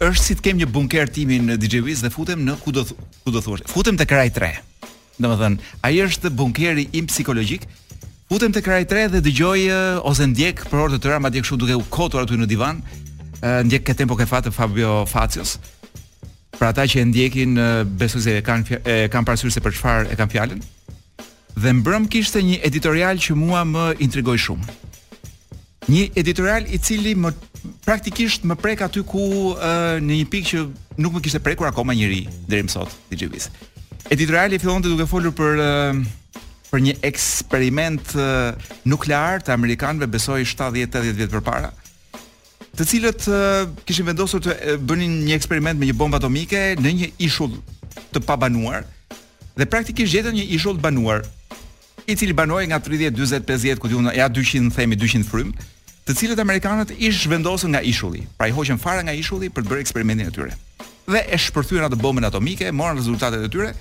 është 0.04 0.24
si 0.26 0.36
të 0.36 0.44
kem 0.44 0.58
një 0.60 0.66
bunker 0.76 1.08
timi 1.16 1.38
në 1.40 1.56
DJ 1.60 1.80
Wiz 1.86 2.02
dhe 2.04 2.12
futem 2.12 2.42
në 2.44 2.58
ku 2.60 2.74
do 2.76 2.84
ku 3.24 3.32
do 3.32 3.40
thuash. 3.44 3.64
Futem 3.72 3.96
te 4.00 4.04
kraj 4.08 4.28
3. 4.36 4.50
Domethën, 5.24 5.56
ai 5.88 5.94
është 6.04 6.34
bunkeri 6.36 6.88
im 7.00 7.08
psikologjik. 7.08 7.64
Futem 8.28 8.52
te 8.52 8.64
kraj 8.64 8.84
3 8.92 9.06
dhe 9.16 9.22
dëgjoj 9.24 9.62
ose 10.08 10.28
ndjek 10.34 10.66
për 10.68 10.82
orë 10.84 10.98
të 10.98 11.04
tëra, 11.06 11.22
madje 11.24 11.44
kështu 11.46 11.60
duke 11.64 11.78
u 11.80 11.86
kotur 11.92 12.26
aty 12.26 12.36
në 12.40 12.48
divan, 12.52 12.82
ndjek 13.64 13.86
këtë 13.88 14.02
tempo 14.04 14.18
ka 14.20 14.28
fat 14.28 14.52
Fabio 14.56 15.06
Facios. 15.10 15.56
Për 16.60 16.68
ata 16.74 16.84
që 16.92 17.06
e 17.06 17.08
ndjekin, 17.14 17.56
besoj 17.96 18.26
se 18.28 18.36
kanë 18.44 18.82
e 18.84 18.98
kanë 19.12 19.30
parasysh 19.32 19.56
se 19.56 19.64
për 19.64 19.80
çfarë 19.80 20.12
e 20.12 20.20
kanë 20.20 20.36
fjalën 20.36 20.60
dhe 21.60 21.74
mbrëm 21.80 22.08
kishte 22.12 22.40
një 22.46 22.60
editorial 22.68 23.20
që 23.20 23.36
mua 23.36 23.66
më 23.68 23.86
intrigoj 24.06 24.38
shumë. 24.46 24.76
Një 25.90 26.04
editorial 26.22 26.68
i 26.70 26.78
cili 26.80 27.16
më 27.18 27.32
praktikisht 27.84 28.46
më 28.48 28.56
prek 28.62 28.84
aty 28.86 29.02
ku 29.10 29.54
në 29.58 30.08
një 30.20 30.28
pikë 30.32 30.50
që 30.52 30.62
nuk 31.04 31.18
më 31.18 31.24
kishte 31.26 31.42
prekur 31.44 31.68
akoma 31.70 31.96
njëri 31.98 32.22
deri 32.50 32.64
më 32.68 32.72
sot, 32.74 32.94
DJ 33.10 33.28
Wiz. 33.34 33.50
Editoriali 34.14 34.60
fillonte 34.62 34.88
duke 34.90 35.06
folur 35.10 35.34
për 35.36 35.60
për 36.70 36.84
një 36.86 36.94
eksperiment 37.10 38.14
nuklear 38.88 39.42
të 39.44 39.52
amerikanëve 39.56 40.08
besoi 40.16 40.44
70-80 40.46 41.18
vjet 41.18 41.32
përpara 41.34 41.72
të 42.78 42.86
cilët 42.88 43.26
kishin 43.90 44.06
vendosur 44.08 44.44
të 44.46 44.76
bënin 44.88 45.16
një 45.26 45.34
eksperiment 45.36 45.82
me 45.82 45.88
një 45.90 45.96
bombë 46.00 46.20
atomike 46.22 46.62
në 46.80 46.92
një 47.00 47.08
ishull 47.26 47.58
të 48.14 48.22
pabanuar 48.30 48.86
dhe 49.58 49.66
praktikisht 49.66 50.14
gjetën 50.14 50.38
një 50.38 50.46
ishull 50.60 50.78
të 50.78 50.86
banuar 50.86 51.26
i 52.12 52.18
cili 52.18 52.34
banoi 52.34 52.68
nga 52.68 52.80
30 52.80 53.12
40 53.16 53.40
50 53.46 53.78
ku 53.80 53.88
diun 53.88 54.10
ja 54.16 54.30
200 54.30 54.72
themi 54.74 54.98
200 54.98 55.30
frym, 55.30 55.52
të 56.08 56.16
cilët 56.18 56.42
amerikanët 56.42 56.94
i 56.98 57.12
zhvendosën 57.14 57.70
nga 57.74 57.82
ishulli. 57.86 58.24
Pra 58.38 58.48
i 58.50 58.54
hoqën 58.56 58.80
fare 58.82 59.04
nga 59.06 59.14
ishulli 59.14 59.50
për 59.54 59.66
të 59.66 59.70
bërë 59.70 59.84
eksperimentin 59.86 60.32
e 60.32 60.34
tyre. 60.34 60.56
Dhe 61.10 61.22
e 61.22 61.38
shpërthyen 61.38 61.86
të 61.94 62.00
bombën 62.02 62.26
atomike, 62.32 62.72
morën 62.74 62.98
rezultatet 62.98 63.46
e 63.46 63.50
tyre. 63.54 63.72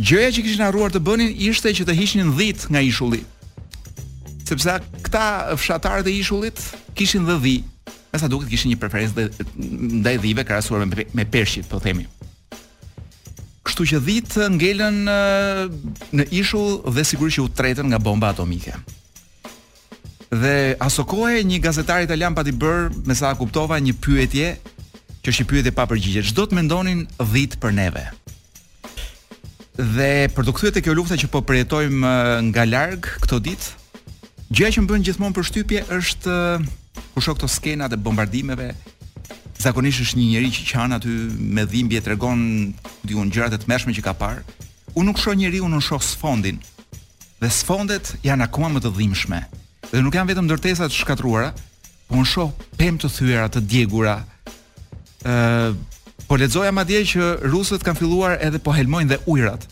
Gjëja 0.00 0.30
që 0.38 0.44
kishin 0.46 0.64
harruar 0.64 0.90
të 0.92 1.04
bënin 1.06 1.34
ishte 1.50 1.68
që 1.70 1.84
të 1.86 1.96
hiqnin 2.00 2.32
dhit 2.38 2.64
nga 2.72 2.80
ishulli. 2.84 3.20
Sepse 4.48 4.78
këta 5.04 5.28
fshatarët 5.60 6.08
e 6.10 6.16
ishullit 6.22 6.58
kishin 6.96 7.28
dhë 7.28 7.38
dhë. 7.44 8.28
duket 8.30 8.48
kishin 8.50 8.72
një 8.72 8.78
preferencë 8.80 9.30
ndaj 10.00 10.16
dhive 10.24 10.42
krahasuar 10.48 10.80
me, 10.86 10.96
me, 10.96 11.04
me 11.14 11.24
pershit, 11.24 11.68
po 11.68 11.76
themi 11.78 12.04
kështu 13.74 13.88
që 13.90 14.02
ditë 14.06 14.42
eh, 14.44 14.52
ngelen 14.54 14.98
eh, 15.10 15.62
në 16.14 16.26
ishu 16.38 16.60
dhe 16.94 17.02
sigurisht 17.08 17.40
që 17.40 17.42
u 17.44 17.48
tretën 17.58 17.88
nga 17.90 17.98
bomba 17.98 18.30
atomike. 18.30 18.70
Dhe 20.30 20.76
aso 20.82 21.02
kohë 21.06 21.42
një 21.46 21.58
gazetar 21.64 22.06
italian 22.06 22.34
pati 22.38 22.54
bër, 22.54 22.92
me 23.06 23.14
sa 23.18 23.32
kuptova, 23.38 23.80
një 23.82 23.96
pyetje 24.02 24.52
që 24.62 25.26
është 25.32 25.42
një 25.42 25.50
pyetje 25.50 25.74
pa 25.74 25.88
përgjigje. 25.90 26.22
Çdo 26.30 26.46
të 26.46 26.58
mendonin 26.60 27.02
dhit 27.32 27.58
për 27.62 27.74
neve. 27.80 28.04
Dhe 29.74 30.28
për 30.34 30.46
të 30.46 30.54
kthyer 30.54 30.74
te 30.76 30.84
kjo 30.86 30.94
lufta 30.94 31.18
që 31.18 31.32
po 31.34 31.42
përjetojmë 31.48 32.14
eh, 32.14 32.40
nga 32.52 32.68
larg 32.70 33.10
këto 33.26 33.40
ditë, 33.50 33.74
gjëja 34.54 34.74
që 34.76 34.84
më 34.84 34.90
bën 34.92 35.08
gjithmonë 35.08 35.34
përshtypje 35.40 35.86
është 35.98 36.38
kur 37.14 37.22
shoh 37.24 37.34
këto 37.34 37.48
skena 37.50 37.88
të 37.90 37.98
bombardimeve 38.06 38.68
zakonisht 39.64 40.02
është 40.04 40.18
një 40.20 40.26
njerëz 40.32 40.56
që 40.60 40.64
qan 40.70 40.92
aty 40.98 41.12
me 41.56 41.64
dhimbje 41.68 42.00
tregon 42.04 42.40
diun 43.08 43.30
gjërat 43.32 43.56
e 43.56 43.60
tmeshme 43.64 43.94
që 43.96 44.02
ka 44.04 44.12
parë. 44.20 44.42
Unë 44.94 45.08
nuk 45.08 45.20
shoh 45.22 45.36
njeriu, 45.38 45.64
unë 45.68 45.80
shoh 45.84 46.02
sfondin. 46.04 46.58
Dhe 47.40 47.48
sfondet 47.50 48.12
janë 48.28 48.46
akoma 48.48 48.68
më 48.76 48.82
të 48.84 48.92
dhimbshme. 48.98 49.40
Dhe 49.90 50.02
nuk 50.04 50.16
janë 50.18 50.32
vetëm 50.34 50.46
ndërtesa 50.48 50.90
shkatruara, 50.92 51.52
por 52.08 52.20
unë 52.20 52.30
shoh 52.34 52.52
pemë 52.80 53.00
të 53.04 53.12
thyera 53.16 53.48
të 53.52 53.64
djegura. 53.70 54.18
ë 55.24 55.34
Po 56.24 56.38
ma 56.64 56.70
madje 56.72 56.98
që 57.14 57.24
rusët 57.52 57.82
kanë 57.84 57.98
filluar 58.00 58.32
edhe 58.40 58.58
po 58.64 58.72
helmojnë 58.72 59.10
dhe 59.12 59.16
ujrat 59.32 59.66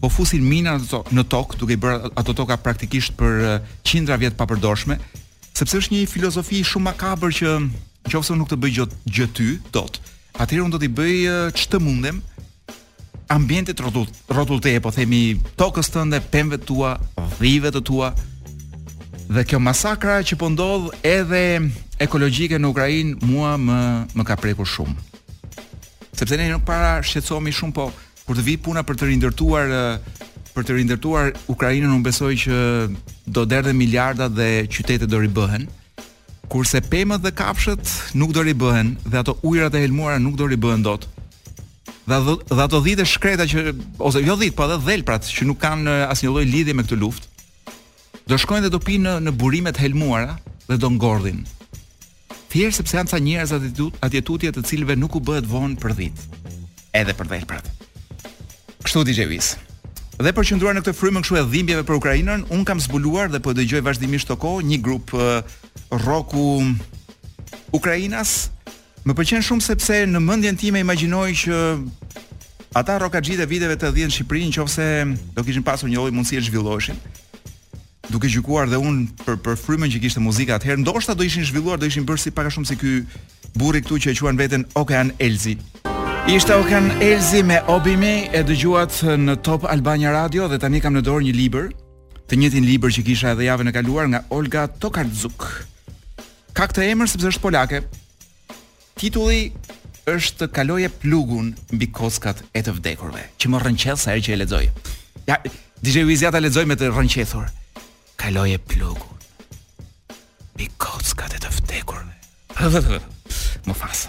po 0.00 0.08
fusin 0.12 0.40
mina 0.44 0.76
në 1.16 1.22
tokë, 1.32 1.56
duke 1.60 1.72
i 1.74 1.78
bërë 1.80 2.10
ato 2.20 2.32
toka 2.36 2.56
praktikisht 2.56 3.12
për 3.20 3.58
qindra 3.88 4.16
vjet 4.20 4.32
papërdorshme, 4.36 4.96
sepse 5.56 5.76
është 5.80 5.92
një 5.94 6.06
filozofi 6.12 6.60
shumë 6.68 6.86
makabër 6.90 7.32
që 7.38 7.48
Qofse 8.08 8.34
nuk 8.36 8.48
të 8.50 8.58
bëj 8.60 8.72
gjë 8.78 8.86
gjë 9.06 9.26
ty, 9.36 9.48
tot. 9.74 10.00
Atëherë 10.40 10.64
un 10.64 10.72
do 10.72 10.80
t'i 10.80 10.88
bëj 10.88 11.52
ç'të 11.56 11.80
uh, 11.80 11.84
mundem 11.84 12.20
ambientet 13.30 13.78
rrotull, 13.78 14.08
rrotull 14.32 14.58
të 14.62 14.72
e 14.74 14.80
po 14.82 14.90
themi 14.94 15.20
tokës 15.58 15.92
tënde, 15.94 16.18
pemëve 16.32 16.58
të 16.62 16.66
tua, 16.66 16.94
dhive 17.38 17.70
të 17.76 17.82
tua. 17.86 18.08
Dhe 19.30 19.44
kjo 19.46 19.60
masakra 19.62 20.16
që 20.26 20.38
po 20.40 20.48
ndodh 20.50 20.88
edhe 21.06 21.42
ekologjike 22.02 22.58
në 22.58 22.70
Ukrainë 22.72 23.28
mua 23.30 23.52
më 23.68 23.78
më 24.18 24.26
ka 24.26 24.34
prekur 24.40 24.66
shumë. 24.66 24.96
Sepse 26.18 26.38
ne 26.40 26.48
nuk 26.50 26.64
para 26.66 26.96
shqetësohemi 27.06 27.54
shumë 27.54 27.76
po 27.76 27.90
kur 28.26 28.38
të 28.38 28.44
vi 28.46 28.56
puna 28.62 28.82
për 28.86 28.98
të 28.98 29.10
rindërtuar 29.12 29.70
për 30.50 30.66
të 30.66 30.76
rindërtuar 30.80 31.30
Ukrainën, 31.52 31.86
unë 31.94 32.06
besoj 32.08 32.32
që 32.46 32.56
do 33.30 33.46
derdhe 33.46 33.72
miliarda 33.78 34.26
dhe 34.30 34.66
qytetet 34.70 35.06
do 35.10 35.22
ribëhen. 35.22 35.66
Ëh, 35.70 35.78
kurse 36.50 36.82
pemët 36.82 37.22
dhe 37.22 37.30
kafshët 37.30 37.86
nuk 38.18 38.32
do 38.34 38.42
ribëhen 38.42 38.96
dhe 39.06 39.18
ato 39.22 39.36
ujrat 39.46 39.74
e 39.78 39.84
helmuara 39.84 40.18
nuk 40.18 40.34
do 40.36 40.48
ribëhen 40.50 40.82
dot. 40.82 41.06
Dhe, 42.10 42.18
dhe 42.50 42.62
ato 42.64 42.80
dhite 42.82 43.06
shkreta 43.06 43.46
që, 43.46 43.70
ose 44.02 44.22
jo 44.26 44.34
dhite, 44.40 44.56
po 44.58 44.66
dhe 44.66 44.80
dhelprat 44.82 45.30
që 45.30 45.46
nuk 45.46 45.62
kanë 45.62 45.94
asnjë 46.10 46.32
lloj 46.34 46.44
lidhje 46.50 46.74
me 46.74 46.82
këtë 46.86 46.98
luftë, 46.98 47.46
do 48.30 48.38
shkojnë 48.38 48.66
dhe 48.66 48.72
do 48.74 48.82
pinë 48.82 49.06
në, 49.06 49.14
në 49.28 49.36
burimet 49.38 49.78
helmuara 49.80 50.34
dhe 50.66 50.80
do 50.82 50.90
ngordhin. 50.98 51.44
Thjesht 52.50 52.80
sepse 52.82 52.98
janë 52.98 53.12
ca 53.12 53.22
njerëz 53.22 53.52
atitut, 53.54 54.50
të 54.58 54.66
cilëve 54.66 54.98
nuk 54.98 55.14
u 55.14 55.22
bëhet 55.30 55.46
vonë 55.46 55.78
për 55.78 55.94
dhitë, 56.00 56.54
edhe 56.98 57.14
për 57.14 57.30
dhelprat. 57.30 57.70
Kështu 58.82 59.04
DJ 59.06 59.30
Wiz. 59.30 59.54
Dhe 60.20 60.34
për 60.36 60.44
qëndruar 60.50 60.74
në 60.76 60.82
këtë 60.84 60.92
frymë 60.98 61.20
kështu 61.24 61.36
e 61.40 61.46
dhimbjeve 61.48 61.84
për 61.88 61.96
Ukrainën, 61.96 62.42
un 62.52 62.64
kam 62.68 62.80
zbuluar 62.82 63.30
dhe 63.32 63.38
po 63.40 63.54
dëgjoj 63.56 63.80
vazhdimisht 63.86 64.28
të 64.28 64.36
kohë 64.42 64.66
një 64.68 64.78
grup 64.84 65.14
uh, 65.16 65.38
rocku 66.04 66.62
Ukrainas. 67.76 68.50
Më 69.06 69.16
pëlqen 69.16 69.42
shumë 69.44 69.64
sepse 69.64 70.02
në 70.06 70.20
mendjen 70.22 70.58
time 70.60 70.82
imagjinoj 70.82 71.28
që 71.44 71.60
ata 72.80 72.98
rokaxhitë 73.02 73.46
viteve 73.48 73.76
të 73.80 73.92
10 73.96 74.10
në 74.10 74.16
Shqipërinë, 74.16 74.52
nëse 74.58 74.86
do 75.38 75.44
kishin 75.46 75.64
pasur 75.66 75.88
një 75.90 75.98
lloj 76.00 76.14
mundësi 76.16 76.38
të 76.38 76.46
zhvilloheshin. 76.50 77.00
Duke 78.10 78.26
gjykuar 78.28 78.66
dhe 78.68 78.78
un 78.82 79.04
për 79.22 79.38
për 79.44 79.58
frymën 79.64 79.90
që 79.94 80.00
kishte 80.02 80.20
muzika 80.24 80.56
atëherë, 80.58 80.82
ndoshta 80.82 81.14
do 81.14 81.22
ishin 81.24 81.44
zhvilluar, 81.46 81.78
do 81.78 81.86
ishin 81.86 82.06
bërë 82.08 82.20
si 82.24 82.32
pak 82.34 82.50
a 82.50 82.54
shumë 82.54 82.66
si 82.70 82.76
ky 82.80 82.94
burri 83.58 83.82
këtu 83.84 84.00
që 84.02 84.12
e 84.12 84.18
quan 84.20 84.38
veten 84.38 84.66
Okan 84.74 85.12
Elzi. 85.22 85.56
Ishte 86.28 86.54
Okan 86.58 86.90
Elzi 87.00 87.42
me 87.46 87.60
Obime 87.70 88.28
e 88.34 88.42
dëgjuat 88.46 89.00
në 89.28 89.38
Top 89.46 89.64
Albania 89.70 90.10
Radio 90.14 90.50
dhe 90.50 90.58
tani 90.58 90.82
kam 90.82 90.98
në 90.98 91.04
dorë 91.06 91.28
një 91.30 91.36
libër 91.38 91.70
të 92.30 92.36
njëtin 92.38 92.62
libër 92.62 92.92
që 92.94 93.02
kisha 93.08 93.30
edhe 93.34 93.48
jave 93.48 93.64
në 93.66 93.72
kaluar 93.74 94.06
nga 94.06 94.20
Olga 94.30 94.68
Tokardzuk. 94.70 95.42
Ka 96.54 96.68
këtë 96.70 96.84
emër 96.92 97.08
sepse 97.10 97.26
është 97.32 97.42
polake. 97.42 97.80
Titulli 99.00 99.48
është 100.06 100.46
Kaloje 100.54 100.92
plugun 101.02 101.48
mbi 101.74 101.88
koskat 101.94 102.44
e 102.54 102.60
të 102.62 102.76
vdekurve, 102.78 103.24
që 103.34 103.50
më 103.50 103.62
rënqet 103.64 103.98
sa 103.98 104.12
herë 104.14 104.22
që 104.22 104.30
e 104.30 104.38
lexoj. 104.44 104.68
Ja, 105.26 105.40
DJ 105.82 106.04
Luizia 106.06 106.30
ta 106.30 106.38
lexoj 106.42 106.68
me 106.70 106.76
të 106.78 106.92
rënqetur. 106.94 107.50
Kaloje 108.20 108.60
plugun 108.62 109.24
mbi 110.54 110.68
koskat 110.84 111.34
e 111.34 111.40
të 111.42 111.50
vdekurve. 111.56 112.60
Më 113.66 113.74
fas. 113.76 114.06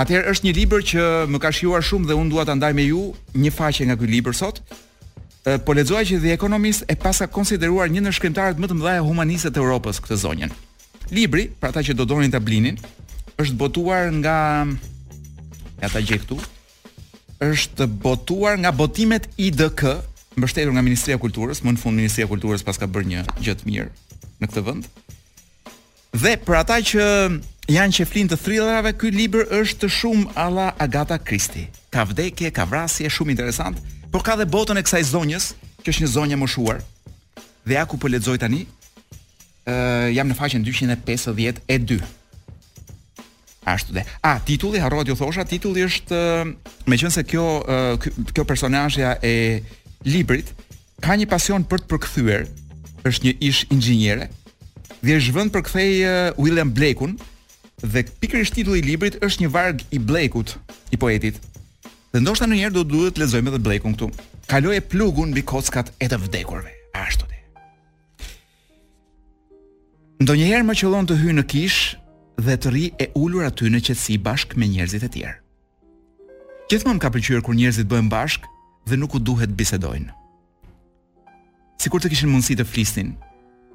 Atëherë 0.00 0.32
është 0.32 0.48
një 0.48 0.56
libër 0.56 0.88
që 0.88 1.04
më 1.32 1.38
ka 1.44 1.52
shjuar 1.54 1.84
shumë 1.84 2.08
dhe 2.08 2.16
unë 2.16 2.32
dua 2.32 2.48
ta 2.48 2.56
ndaj 2.56 2.72
me 2.76 2.88
ju 2.88 3.04
një 3.36 3.52
faqe 3.54 3.84
nga 3.86 3.98
ky 4.00 4.08
libër 4.08 4.34
sot, 4.36 4.62
po 5.42 5.74
lexoja 5.74 6.06
që 6.06 6.20
dhe 6.22 6.32
ekonomis 6.38 6.82
e 6.86 6.94
pasa 6.94 7.26
konsideruar 7.26 7.90
një 7.90 8.04
ndër 8.04 8.14
shkrimtarët 8.14 8.60
më 8.62 8.68
të 8.70 8.94
e 8.94 9.02
humaniste 9.02 9.50
të 9.50 9.58
Evropës 9.58 9.98
këtë 9.98 10.18
zonjën. 10.22 10.52
Libri, 11.10 11.48
për 11.58 11.72
ata 11.72 11.82
që 11.82 11.96
do 11.98 12.06
donin 12.06 12.30
ta 12.30 12.38
blinin, 12.38 12.78
është 13.42 13.56
botuar 13.58 14.06
nga 14.20 14.66
ja 15.82 15.88
ta 15.90 15.98
gjej 16.00 16.20
këtu. 16.22 16.38
Është 17.42 17.88
botuar 18.04 18.54
nga 18.62 18.70
botimet 18.70 19.26
IDK, 19.36 19.82
mbështetur 20.38 20.72
nga 20.72 20.82
Ministria 20.84 21.18
e 21.18 21.22
Kulturës, 21.22 21.64
më 21.66 21.74
në 21.74 21.80
fund 21.82 21.98
Ministria 21.98 22.26
e 22.28 22.30
Kulturës 22.30 22.62
paska 22.62 22.86
bërë 22.86 23.10
një 23.10 23.22
gjë 23.42 23.56
të 23.58 23.66
mirë 23.66 23.90
në 24.42 24.46
këtë 24.50 24.64
vend. 24.68 24.86
Dhe 26.22 26.36
për 26.38 26.58
ata 26.62 26.76
që 26.86 27.08
janë 27.72 27.98
qeflin 27.98 28.30
të 28.30 28.38
thrillerave, 28.38 28.94
ky 28.94 29.10
libër 29.10 29.50
është 29.58 29.90
shumë 29.90 30.36
alla 30.38 30.68
Agatha 30.78 31.18
Christie. 31.18 31.66
Ka 31.90 32.06
vdekje, 32.06 32.52
ka 32.54 32.64
vrasje, 32.68 33.10
shumë 33.10 33.34
interesant. 33.34 33.82
Por 34.12 34.20
ka 34.28 34.36
dhe 34.36 34.44
botën 34.52 34.76
e 34.76 34.82
kësaj 34.84 35.06
zonjës, 35.16 35.46
që 35.82 35.88
është 35.88 36.02
një 36.04 36.08
zonjë 36.14 36.36
moshuar. 36.36 36.78
Dhe 37.64 37.78
ja 37.78 37.82
ku 37.88 37.96
po 37.96 38.10
lexoj 38.12 38.36
tani, 38.42 38.66
ë 38.66 38.66
uh, 38.66 40.08
jam 40.12 40.28
në 40.28 40.36
faqen 40.36 40.66
252. 40.66 41.96
Ashtu 43.72 43.96
dhe. 43.96 44.04
A, 44.26 44.34
titulli 44.44 44.82
harrova 44.82 45.06
u 45.08 45.16
thosha, 45.16 45.46
titulli 45.48 45.86
është 45.86 46.18
meqense 46.90 47.24
kjo 47.30 47.44
kjo 48.34 48.44
personazhja 48.44 49.14
e 49.24 49.32
librit 50.04 50.50
ka 51.02 51.16
një 51.16 51.28
pasion 51.30 51.64
për 51.64 51.84
të 51.86 51.90
përkthyer. 51.94 52.44
Është 53.08 53.28
një 53.28 53.32
ish 53.48 53.62
inxhiniere 53.74 54.28
dhe 55.02 55.14
është 55.18 55.32
vend 55.34 55.50
për 55.54 55.62
kthej 55.66 55.94
William 56.38 56.68
Blake-un 56.70 57.16
dhe 57.82 58.02
pikërisht 58.22 58.54
titulli 58.60 58.78
i 58.82 58.86
librit 58.92 59.16
është 59.26 59.42
një 59.42 59.48
varg 59.56 59.80
i 59.94 59.98
Blake-ut, 59.98 60.52
i 60.94 60.98
poetit, 61.02 61.40
Dhe 62.12 62.20
ndoshta 62.20 62.44
në 62.44 62.56
njerë 62.58 62.74
do 62.76 62.82
duhet 62.84 63.14
të 63.16 63.22
lezojmë 63.22 63.48
edhe 63.54 63.60
blekun 63.64 63.94
këtu. 63.96 64.10
Kaloj 64.50 64.74
e 64.76 64.82
plugun 64.84 65.30
mbi 65.32 65.44
kockat 65.48 65.94
e 65.96 66.10
të 66.12 66.18
vdekurve. 66.20 66.72
Ashtu 66.98 67.24
ti. 67.24 67.38
Ndo 70.20 70.36
njerë 70.36 70.64
më 70.68 70.74
qëllon 70.76 71.08
të 71.08 71.16
hyj 71.22 71.34
në 71.38 71.44
kish 71.48 71.78
dhe 72.44 72.56
të 72.60 72.72
ri 72.74 72.84
e 73.00 73.06
ullur 73.16 73.46
aty 73.48 73.70
në 73.72 73.80
qëtësi 73.86 74.18
bashk 74.20 74.52
me 74.60 74.68
njerëzit 74.68 75.06
e 75.08 75.08
tjerë. 75.14 75.38
Gjithmonë 76.70 77.00
ka 77.00 77.08
pëlqyer 77.14 77.40
kur 77.44 77.56
njerëzit 77.56 77.88
bëhen 77.88 78.10
bashk 78.12 78.44
dhe 78.88 78.98
nuk 79.00 79.16
u 79.16 79.20
duhet 79.20 79.54
bisedojnë. 79.56 80.10
Sikur 81.80 82.00
të 82.02 82.10
kishin 82.12 82.28
mundësi 82.30 82.58
të 82.60 82.66
flisnin, 82.68 83.14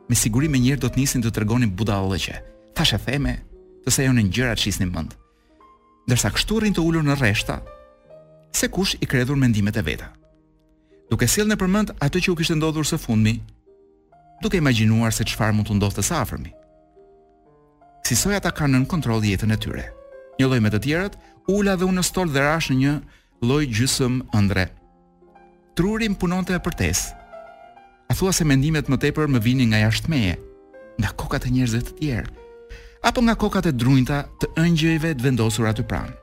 me 0.09 0.15
siguri 0.15 0.47
më 0.51 0.61
njerë 0.61 0.83
do 0.85 0.91
të 0.93 1.01
nisin 1.01 1.25
të 1.25 1.33
tregonin 1.35 1.73
budallëqe. 1.73 2.37
Tash 2.77 2.93
e 2.95 3.01
theme, 3.01 3.33
të 3.85 3.89
sa 3.91 4.05
gjëra 4.05 4.53
që 4.53 4.77
mend. 4.93 5.17
Ndërsa 6.07 6.29
kështu 6.31 6.59
rrin 6.61 6.73
të 6.77 6.85
ulur 6.85 7.03
në 7.03 7.17
rreshta, 7.17 7.57
se 8.51 8.67
kush 8.67 8.95
i 9.01 9.05
kredhur 9.05 9.35
mendimet 9.37 9.75
e 9.75 9.81
veta. 9.81 10.11
Duke 11.09 11.27
sill 11.29 11.47
në 11.47 11.55
përmend 11.59 11.93
atë 12.03 12.19
që 12.25 12.31
u 12.33 12.37
kishte 12.37 12.55
ndodhur 12.57 12.87
së 12.87 12.99
fundmi, 12.99 13.37
duke 14.43 14.59
imagjinuar 14.59 15.15
se 15.15 15.23
çfarë 15.25 15.55
mund 15.55 15.69
të 15.69 15.77
ndodhte 15.79 16.03
së 16.03 16.15
afërmi. 16.21 16.51
Si 18.07 18.15
soja 18.15 18.39
ta 18.43 18.51
kanë 18.51 18.81
në 18.81 18.87
kontroll 18.91 19.23
jetën 19.27 19.51
e 19.51 19.57
tyre. 19.59 19.85
Një 20.37 20.45
lloj 20.47 20.59
me 20.63 20.69
të 20.71 20.79
tjerët, 20.83 21.15
ula 21.49 21.75
dhe 21.79 21.87
unë 21.89 22.03
stol 22.05 22.29
dhe 22.31 22.43
rash 22.43 22.69
në 22.71 22.77
një 22.81 22.93
lloj 23.43 23.63
gjysëm 23.71 24.19
ëndre. 24.37 24.67
Trurim 25.75 26.15
punonte 26.15 26.55
e 26.55 26.61
përtes. 26.63 27.07
A 28.07 28.13
thua 28.15 28.31
se 28.31 28.45
mendimet 28.47 28.87
më 28.87 28.99
tepër 29.07 29.27
më 29.27 29.41
vinin 29.43 29.71
nga 29.71 29.81
jashtë 29.83 30.09
meje, 30.11 30.37
nga 30.97 31.11
kokat 31.19 31.47
e 31.49 31.53
njerëzve 31.55 31.81
të 31.85 31.97
tjerë, 31.99 32.29
apo 33.03 33.21
nga 33.21 33.35
kokat 33.41 33.67
e 33.69 33.75
drunjta 33.75 34.21
të 34.41 34.53
ëngjëjve 34.63 35.11
të 35.17 35.25
vendosur 35.27 35.67
aty 35.69 35.83
pranë 35.87 36.15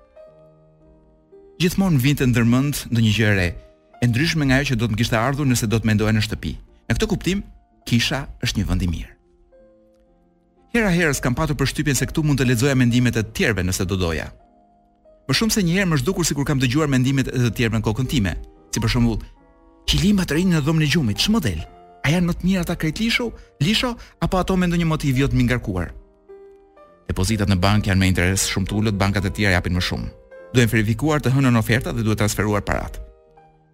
gjithmonë 1.63 2.01
vinte 2.03 2.25
të 2.25 2.31
ndërmend 2.33 2.81
ndonjë 2.91 3.13
gjë 3.15 3.27
e 3.31 3.35
re, 3.39 3.49
e 4.03 4.07
ndryshme 4.11 4.47
nga 4.49 4.59
ajo 4.61 4.73
që 4.73 4.79
do 4.81 4.89
të 4.91 4.99
kishte 4.99 5.19
ardhur 5.19 5.47
nëse 5.49 5.69
do 5.71 5.79
të 5.79 5.89
mendoja 5.91 6.15
në 6.15 6.23
shtëpi. 6.27 6.55
Në 6.91 6.97
këtë 6.99 7.09
kuptim, 7.13 7.43
kisha 7.89 8.25
është 8.45 8.61
një 8.61 8.67
vend 8.71 8.83
i 8.85 8.89
mirë. 8.91 9.13
Hera 10.75 10.91
herës 10.91 11.21
kam 11.23 11.37
patur 11.39 11.55
përshtypjen 11.59 11.95
se 11.97 12.09
këtu 12.11 12.25
mund 12.27 12.41
të 12.41 12.49
lexoja 12.49 12.75
mendimet 12.79 13.17
e 13.17 13.23
të 13.23 13.35
tjerëve 13.39 13.63
nëse 13.69 13.87
do 13.87 13.99
doja. 14.01 14.27
Më 15.29 15.37
shumë 15.39 15.55
se 15.55 15.63
një 15.65 15.77
herë 15.79 15.91
më 15.93 15.99
zhdukur 16.03 16.27
sikur 16.27 16.49
kam 16.49 16.59
dëgjuar 16.61 16.91
mendimet 16.91 17.31
e 17.31 17.45
të 17.47 17.53
tjerëve 17.57 17.79
në 17.79 17.87
kokën 17.87 18.11
time, 18.11 18.35
si 18.75 18.81
për 18.83 18.91
shembull, 18.93 19.23
"Qilimi 19.87 20.23
i 20.23 20.27
trenit 20.27 20.51
në 20.55 20.61
dhomën 20.67 20.83
e 20.85 20.91
gjumit, 20.91 21.19
ç'model? 21.23 21.61
A 22.05 22.11
janë 22.11 22.27
më 22.27 22.33
të 22.35 22.45
mirë 22.49 22.61
ata 22.65 22.77
krejt 22.77 22.99
lisho, 23.01 23.31
lisho 23.63 23.95
apo 24.21 24.37
ato 24.39 24.57
me 24.57 24.67
ndonjë 24.67 24.85
motiv 24.91 25.17
jot 25.23 25.33
mi 25.33 25.45
ngarkuar?" 25.47 25.95
Depozitat 27.07 27.49
në 27.49 27.61
bankë 27.63 27.87
janë 27.89 28.01
me 28.03 28.09
interes 28.11 28.51
shumë 28.51 28.67
të 28.69 28.73
ulët, 28.75 28.99
bankat 28.99 29.25
e 29.25 29.31
tjera 29.31 29.53
japin 29.55 29.77
më 29.77 29.81
shumë 29.87 30.09
duhen 30.55 30.71
verifikuar 30.71 31.19
të 31.23 31.33
hënën 31.35 31.59
oferta 31.59 31.91
dhe 31.93 32.05
duhet 32.07 32.21
transferuar 32.23 32.63
paratë. 32.67 33.03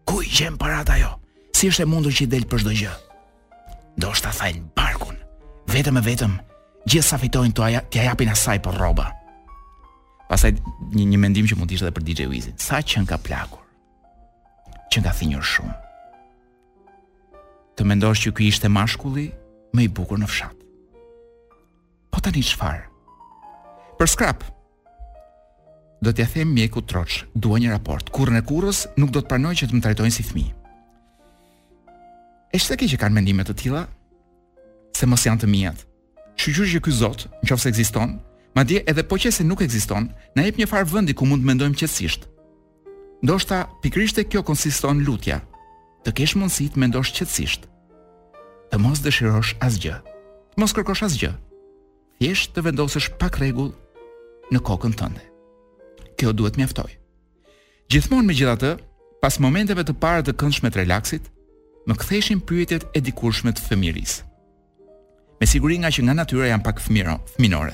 Ku 0.09 0.23
i 0.25 0.31
gjen 0.33 0.57
paratë 0.61 0.95
ajo? 0.97 1.15
Si 1.57 1.69
është 1.69 1.85
e 1.85 1.89
mundur 1.93 2.15
që 2.15 2.25
i 2.25 2.31
del 2.33 2.47
për 2.51 2.63
çdo 2.65 2.73
gjë? 2.83 2.93
Ndoshta 4.01 4.33
thajn 4.39 4.63
barkun. 4.79 5.19
Vetëm 5.71 6.01
e 6.01 6.05
vetëm 6.07 6.37
gjithë 6.89 7.09
sa 7.11 7.19
fitojnë 7.21 7.55
të 7.55 7.69
t'i 7.93 8.07
japin 8.07 8.33
asaj 8.33 8.63
për 8.65 8.79
rroba. 8.81 9.11
Pastaj 10.31 10.55
një, 10.95 11.05
një 11.13 11.19
mendim 11.23 11.49
që 11.51 11.59
mund 11.59 11.71
të 11.71 11.77
ishte 11.77 11.89
edhe 11.89 11.97
për 11.97 12.05
DJ 12.07 12.29
Wizin. 12.31 12.57
Sa 12.63 12.81
që 12.83 13.05
nga 13.05 13.19
plakur. 13.19 13.61
Që 14.91 15.03
nga 15.05 15.13
thinjur 15.15 15.45
shumë. 15.53 15.77
Të 17.77 17.87
mendosh 17.89 18.25
që 18.25 18.33
ky 18.37 18.49
ishte 18.51 18.71
mashkulli 18.71 19.29
më 19.77 19.87
i 19.87 19.91
bukur 19.99 20.19
në 20.21 20.31
fshat. 20.31 20.57
Po 22.11 22.23
tani 22.23 22.43
çfarë? 22.47 22.87
Për 24.01 24.09
scrap, 24.11 24.47
do 26.03 26.13
t'ja 26.13 26.25
them 26.27 26.49
mjeku 26.49 26.81
troç, 26.83 27.25
dua 27.37 27.59
një 27.61 27.75
raport. 27.77 28.09
Kurrën 28.09 28.39
e 28.41 28.43
kurrës 28.47 28.87
nuk 28.97 29.11
do 29.13 29.21
të 29.21 29.29
pranoj 29.29 29.55
që 29.61 29.69
të 29.69 29.77
më 29.77 29.83
trajtojnë 29.85 30.15
si 30.15 30.25
fëmijë. 30.25 30.55
Është 32.57 32.77
kjo 32.81 32.89
që 32.93 32.99
kanë 33.03 33.15
mendime 33.19 33.45
të 33.47 33.55
tilla 33.61 33.83
se 34.97 35.07
mos 35.07 35.23
janë 35.27 35.45
të 35.45 35.51
mia. 35.53 35.75
Shqyrë 36.41 36.71
që 36.73 36.81
ky 36.85 36.95
Zot, 36.97 37.27
nëse 37.45 37.69
ekziston, 37.69 38.17
madje 38.57 38.81
edhe 38.91 39.05
po 39.05 39.21
qëse 39.21 39.45
nuk 39.45 39.63
ekziston, 39.65 40.09
na 40.35 40.47
jep 40.49 40.57
një 40.59 40.67
farë 40.73 40.89
vendi 40.91 41.15
ku 41.15 41.29
mund 41.29 41.45
të 41.45 41.49
mendojmë 41.51 41.79
qetësisht. 41.83 42.25
Ndoshta 43.21 43.67
pikrisht 43.85 44.19
e 44.19 44.25
kjo 44.25 44.41
konsiston 44.43 45.05
lutja, 45.05 45.43
të 46.05 46.15
kesh 46.17 46.39
mundësi 46.41 46.71
të 46.73 46.81
mendosh 46.81 47.13
qetësisht. 47.13 47.69
Të 48.73 48.77
mos 48.81 49.05
dëshirosh 49.05 49.59
asgjë. 49.67 50.01
Të 50.53 50.57
mos 50.59 50.73
kërkosh 50.75 51.05
asgjë. 51.07 51.35
Thjesht 52.21 52.55
të 52.57 52.65
vendosësh 52.71 53.13
pak 53.21 53.37
rregull 53.41 53.75
në 54.53 54.65
kokën 54.67 54.97
tënde 54.99 55.27
kjo 56.21 56.35
duhet 56.37 56.57
mjaftoj. 56.61 56.93
Gjithmonë 57.91 58.29
me 58.29 58.37
gjitha 58.37 58.57
të, 58.61 58.71
pas 59.25 59.39
momenteve 59.43 59.85
të 59.89 59.97
parë 60.03 60.27
të 60.27 60.37
këndshme 60.41 60.69
të 60.71 60.83
relaxit, 60.85 61.29
më 61.89 61.97
ktheshin 62.03 62.43
pyetjet 62.49 62.85
e 62.95 63.01
dikurshme 63.05 63.51
të 63.57 63.65
fëmiris. 63.67 64.21
Me 65.41 65.49
siguri 65.49 65.81
nga 65.81 65.89
që 65.95 66.05
nga 66.05 66.15
natyra 66.21 66.51
janë 66.53 66.67
pak 66.67 66.83
fëmiro, 66.85 67.17
fëminore. 67.35 67.73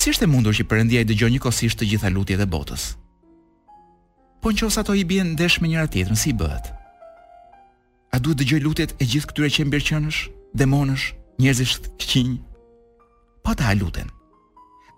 Si 0.00 0.10
është 0.10 0.26
e 0.26 0.30
mundur 0.32 0.56
që 0.56 0.66
përëndia 0.68 1.04
i 1.04 1.08
dëgjoj 1.12 1.28
një 1.34 1.40
kosisht 1.44 1.80
të 1.82 1.90
gjitha 1.92 2.10
lutjet 2.10 2.40
e 2.42 2.48
botës? 2.54 2.88
Po 4.42 4.50
në 4.50 4.62
qosa 4.64 4.82
to 4.88 4.96
i 4.98 5.04
bjen 5.06 5.34
ndesh 5.36 5.60
me 5.62 5.68
njëra 5.70 5.88
tjetërën, 5.92 6.18
si 6.18 6.32
bëhet? 6.34 6.72
A 8.12 8.18
duhet 8.18 8.40
dëgjoj 8.40 8.60
lutjet 8.64 8.96
e 8.98 9.06
gjithë 9.12 9.28
këtyre 9.30 9.52
që 9.54 9.68
mbirë 9.68 9.88
qënësh, 9.90 10.20
demonësh, 10.58 11.06
njerëzisht 11.40 11.92
këqinj? 12.00 12.32
Po 13.44 13.54
ta 13.56 13.70
a 13.70 13.76
luten. 13.78 14.08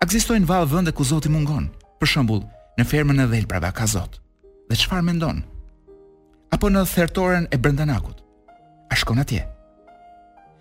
A 0.01 0.05
valë 0.51 0.67
vënde 0.71 0.91
ku 0.93 1.03
zoti 1.11 1.29
mungon, 1.33 1.69
për 2.05 2.11
shembull, 2.13 2.43
në 2.77 2.85
fermën 2.85 3.23
e 3.23 3.25
dhelprave 3.31 3.71
ka 3.73 3.87
Zot. 3.89 4.19
Dhe 4.69 4.77
çfarë 4.77 5.07
mendon? 5.07 5.39
Apo 6.53 6.69
në 6.69 6.83
thertoren 6.91 7.47
e 7.49 7.57
Brendanakut. 7.57 8.19
A 8.93 8.95
shkon 8.99 9.23
atje? 9.23 9.41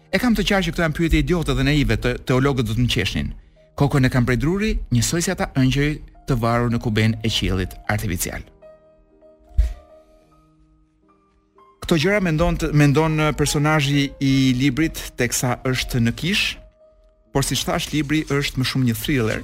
E 0.09 0.17
kam 0.23 0.33
të 0.37 0.47
qartë 0.49 0.71
që 0.71 0.73
këto 0.73 0.85
janë 0.87 0.97
pyetje 0.97 1.21
idiote 1.21 1.53
dhe 1.59 1.67
naive 1.69 1.99
të 2.01 2.15
teologët 2.31 2.71
do 2.71 2.77
të 2.79 2.87
më 2.87 2.91
qeshnin. 2.97 3.29
Kokën 3.77 4.09
e 4.09 4.13
kanë 4.15 4.29
prej 4.31 4.41
druri, 4.41 4.71
njësoj 4.95 5.21
si 5.27 5.35
ata 5.35 5.51
ëngjëri 5.61 6.01
të 6.31 6.39
varur 6.41 6.73
në 6.73 6.81
kuben 6.81 7.17
e 7.21 7.29
qiellit 7.37 7.77
artificial. 7.93 8.41
Kto 11.85 11.99
gjëra 12.01 12.23
mendon 12.25 12.57
të, 12.57 12.71
mendon 12.73 13.21
uh, 13.21 13.35
personazhi 13.37 14.07
i 14.25 14.33
librit 14.57 15.11
teksa 15.21 15.59
është 15.69 16.01
në 16.07 16.17
kish, 16.23 16.47
por 17.35 17.45
siç 17.45 17.67
thash 17.69 17.91
libri 17.93 18.25
është 18.33 18.57
më 18.63 18.69
shumë 18.71 18.89
një 18.93 18.97
thriller, 19.03 19.43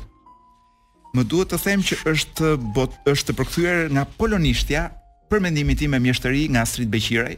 më 1.14 1.26
duhet 1.26 1.50
të 1.52 1.58
them 1.64 1.82
që 1.82 1.96
është 2.12 2.50
bot, 2.74 2.94
është 3.10 3.34
përkthyer 3.34 3.90
nga 3.90 4.06
polonishtja 4.18 4.84
për 5.30 5.42
mendimin 5.42 5.78
tim 5.78 5.94
me 5.94 6.00
mjeshtëri 6.02 6.44
nga 6.54 6.62
Astrid 6.64 6.90
Beqiraj. 6.92 7.36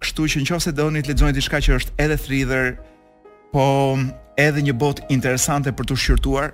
Kështu 0.00 0.26
që 0.34 0.42
nëse 0.44 0.72
dëshironi 0.72 1.02
të 1.04 1.12
lexoni 1.14 1.34
diçka 1.36 1.60
që 1.64 1.76
është 1.80 1.96
edhe 2.00 2.16
thriller, 2.20 2.70
po 3.52 3.66
edhe 4.40 4.64
një 4.64 4.76
botë 4.80 5.08
interesante 5.12 5.72
për 5.72 5.88
të 5.90 5.98
shqyrtuar, 6.04 6.52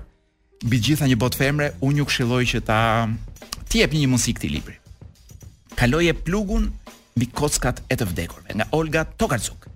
mbi 0.67 0.81
gjitha 0.87 1.07
një 1.11 1.19
botë 1.21 1.41
femre, 1.45 1.71
unë 1.85 2.01
ju 2.03 2.09
këshilloj 2.11 2.45
që 2.55 2.63
ta 2.71 2.81
ti 3.71 3.83
jepni 3.83 4.03
një 4.05 4.11
mundësi 4.15 4.35
këtij 4.39 4.51
libri. 4.55 4.79
Kaloje 5.79 6.15
plugun 6.27 6.71
mbi 7.17 7.27
kockat 7.37 7.83
e 7.91 7.99
të 7.99 8.07
vdekurve 8.13 8.55
nga 8.57 8.67
Olga 8.75 9.03
Tokarczuk. 9.05 9.67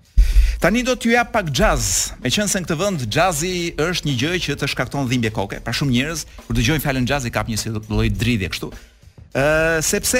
Tani 0.61 0.83
do 0.85 0.93
t'ju 0.95 1.09
jap 1.17 1.31
pak 1.33 1.47
jazz. 1.57 2.11
Meqense 2.21 2.59
në 2.61 2.67
këtë 2.69 2.75
vend 2.77 3.03
jazzi 3.15 3.49
është 3.81 4.05
një 4.07 4.13
gjë 4.21 4.31
që 4.45 4.55
të 4.61 4.67
shkakton 4.69 5.07
dhimbje 5.09 5.31
koke, 5.33 5.57
pra 5.65 5.73
shumë 5.73 5.95
njerëz 5.95 6.21
kur 6.45 6.53
dëgjojnë 6.57 6.83
fjalën 6.83 7.07
jazz 7.09 7.25
i 7.25 7.31
kap 7.33 7.47
një 7.49 7.57
lloj 7.89 8.11
dridhje 8.13 8.49
kështu. 8.53 8.69
Ë, 8.69 9.41
uh, 9.41 9.77
sepse 9.81 10.19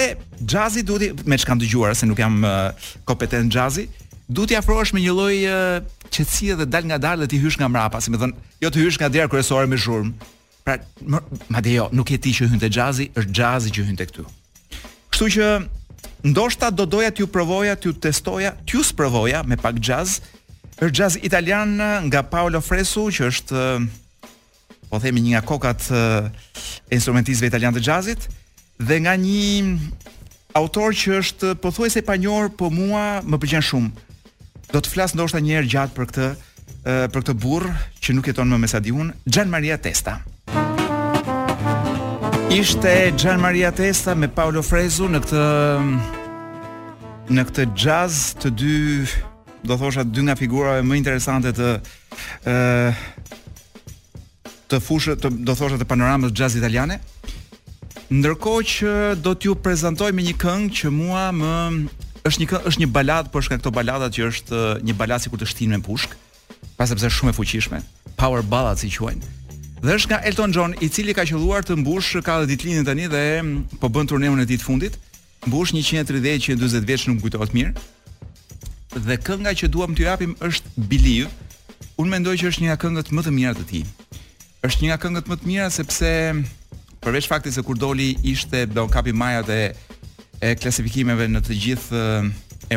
jazzi 0.49 0.81
duhet, 0.81 1.21
me 1.29 1.37
çka 1.37 1.53
dëgjuar 1.61 1.93
se 1.93 2.09
nuk 2.09 2.17
jam 2.23 2.39
uh, 2.41 2.73
kompetent 3.05 3.53
jazzi, 3.53 3.85
duhet 4.27 4.49
t'i 4.49 4.57
afrohesh 4.57 4.95
me 4.97 5.03
një 5.05 5.13
lloj 5.13 5.37
uh, 5.45 5.85
qetësie 6.09 6.55
dhe 6.57 6.65
dal 6.73 6.89
ngadalë 6.89 7.27
dhe 7.27 7.35
ti 7.35 7.41
hysh 7.45 7.59
nga 7.61 7.69
mrapa, 7.69 8.01
si 8.01 8.09
më 8.09 8.23
thon, 8.23 8.33
jo 8.65 8.71
të 8.73 8.81
hysh 8.87 8.97
nga 8.97 9.11
dera 9.13 9.29
kryesore 9.29 9.69
me 9.69 9.77
zhurm. 9.77 10.09
Pra, 10.65 10.79
madje 11.53 11.77
jo, 11.77 11.89
nuk 11.93 12.09
e 12.09 12.17
ti 12.17 12.33
që 12.39 12.49
hynte 12.55 12.71
jazzi, 12.73 13.11
është 13.13 13.37
jazzi 13.43 13.75
që 13.77 13.85
hynte 13.91 14.09
këtu. 14.09 14.25
Kështu 15.11 15.29
që 15.37 15.45
ndoshta 16.23 16.69
do 16.71 16.85
doja 16.85 17.11
t'ju 17.11 17.27
provoja, 17.27 17.75
t'ju 17.75 17.93
testoja, 17.93 18.51
t'ju 18.65 18.83
sprovoja 18.83 19.43
me 19.43 19.57
pak 19.57 19.75
jazz. 19.81 20.19
Ës 20.81 20.91
jazz 20.93 21.15
italian 21.21 21.75
nga 22.09 22.23
Paolo 22.25 22.61
Fresu 22.61 23.09
që 23.13 23.27
është 23.29 23.59
eh, 23.59 23.81
po 24.89 24.99
themi 24.99 25.21
një 25.21 25.35
nga 25.35 25.41
kokat 25.45 25.85
eh, 25.91 26.15
e 26.89 26.95
instrumentistëve 26.97 27.51
italianë 27.53 27.77
të 27.77 27.83
jazzit 27.85 28.27
dhe 28.81 28.97
nga 29.05 29.13
një 29.13 30.57
autor 30.57 30.95
që 30.97 31.19
është 31.21 31.51
pothuajse 31.61 32.01
i 32.01 32.05
panjohur, 32.05 32.49
po 32.57 32.71
mua 32.73 33.21
më 33.21 33.39
pëlqen 33.43 33.63
shumë. 33.67 33.91
Do 34.73 34.81
të 34.81 34.89
flas 34.93 35.13
ndoshta 35.15 35.39
një 35.43 35.59
herë 35.59 35.71
gjatë 35.73 35.97
për 35.97 36.09
këtë 36.09 36.25
eh, 36.25 37.05
për 37.13 37.19
këtë 37.19 37.37
burr 37.45 37.69
që 38.01 38.17
nuk 38.17 38.31
jeton 38.31 38.49
më 38.49 38.61
me 38.63 38.71
Sadiun, 38.71 39.13
Gian 39.29 39.53
Maria 39.53 39.77
Testa. 39.77 40.17
Ishte 42.51 43.11
Gian 43.17 43.37
Maria 43.39 43.71
Testa 43.71 44.11
me 44.13 44.27
Paolo 44.27 44.59
Frezu 44.61 45.05
në 45.07 45.21
këtë 45.23 45.43
në 47.31 47.45
këtë 47.47 47.65
jazz 47.79 48.17
të 48.43 48.51
dy 48.59 48.71
do 49.69 49.77
thosha 49.79 50.03
dy 50.03 50.25
nga 50.27 50.35
figurave 50.35 50.83
më 50.83 50.99
interesante 50.99 51.53
të 51.55 51.69
ë 52.43 52.57
të 54.73 54.81
fushës 54.83 55.21
të 55.23 55.31
do 55.47 55.55
thosha 55.55 55.79
të 55.79 55.87
panoramës 55.93 56.35
jazz 56.41 56.59
italiane. 56.59 56.99
Ndërkohë 58.11 58.67
që 58.75 58.91
do 59.23 59.31
t'ju 59.31 59.55
prezantoj 59.63 60.11
me 60.11 60.27
një 60.27 60.35
këngë 60.43 60.71
që 60.81 60.91
mua 60.97 61.29
më 61.31 61.55
është 62.27 62.39
një 62.43 62.49
këngë, 62.51 62.65
është 62.67 62.79
një 62.83 62.91
baladë 62.99 63.31
por 63.31 63.47
shka 63.47 63.61
këto 63.63 63.71
baladat 63.79 64.19
që 64.19 64.27
është 64.27 64.63
një 64.83 64.99
baladë 64.99 65.29
sikur 65.29 65.39
të 65.39 65.49
shtin 65.53 65.71
me 65.77 65.85
pushk, 65.87 66.17
pas 66.75 66.91
sepse 66.91 67.07
është 67.13 67.19
shumë 67.21 67.31
e 67.31 67.37
fuqishme. 67.39 67.81
Power 68.19 68.43
ballad 68.43 68.75
si 68.83 68.91
quajnë 68.91 69.39
dhe 69.81 69.95
është 69.97 70.09
nga 70.11 70.19
Elton 70.29 70.53
John, 70.53 70.75
i 70.85 70.89
cili 70.93 71.13
ka 71.17 71.25
qelluar 71.25 71.65
të 71.65 71.75
mbush 71.81 72.19
ka 72.25 72.41
dhe 72.43 72.49
ditëlindjen 72.51 72.85
tani 72.85 73.07
dhe 73.09 73.23
mm, 73.41 73.79
po 73.81 73.89
bën 73.89 74.09
turneun 74.11 74.41
e 74.43 74.45
ditë 74.49 74.65
fundit. 74.67 74.97
Mbush 75.49 75.73
130-140 75.77 76.85
vjeç 76.85 77.07
nuk 77.09 77.21
kujtohet 77.23 77.53
mirë. 77.57 77.73
Dhe 79.07 79.17
kënga 79.25 79.53
që 79.57 79.69
duam 79.73 79.95
t'ju 79.97 80.05
japim 80.05 80.35
është 80.45 80.69
Believe. 80.89 81.31
Unë 81.97 82.13
mendoj 82.13 82.35
që 82.41 82.51
është 82.51 82.63
një 82.63 82.69
nga 82.71 82.77
këngët 82.83 83.09
më 83.15 83.25
të 83.25 83.33
mira 83.37 83.55
të 83.57 83.65
tij. 83.71 83.83
Është 84.67 84.83
një 84.83 84.91
nga 84.91 84.99
këngët 85.01 85.31
më 85.31 85.39
të 85.41 85.49
mira 85.49 85.67
sepse 85.73 86.11
përveç 87.01 87.29
faktit 87.31 87.55
se 87.57 87.63
kur 87.65 87.77
doli 87.81 88.11
ishte 88.29 88.67
do 88.69 88.85
kapi 88.89 89.15
majat 89.17 89.49
e 89.49 89.61
e 90.45 90.55
klasifikimeve 90.61 91.25
në 91.29 91.39
të 91.45 91.55
gjithë 91.63 91.99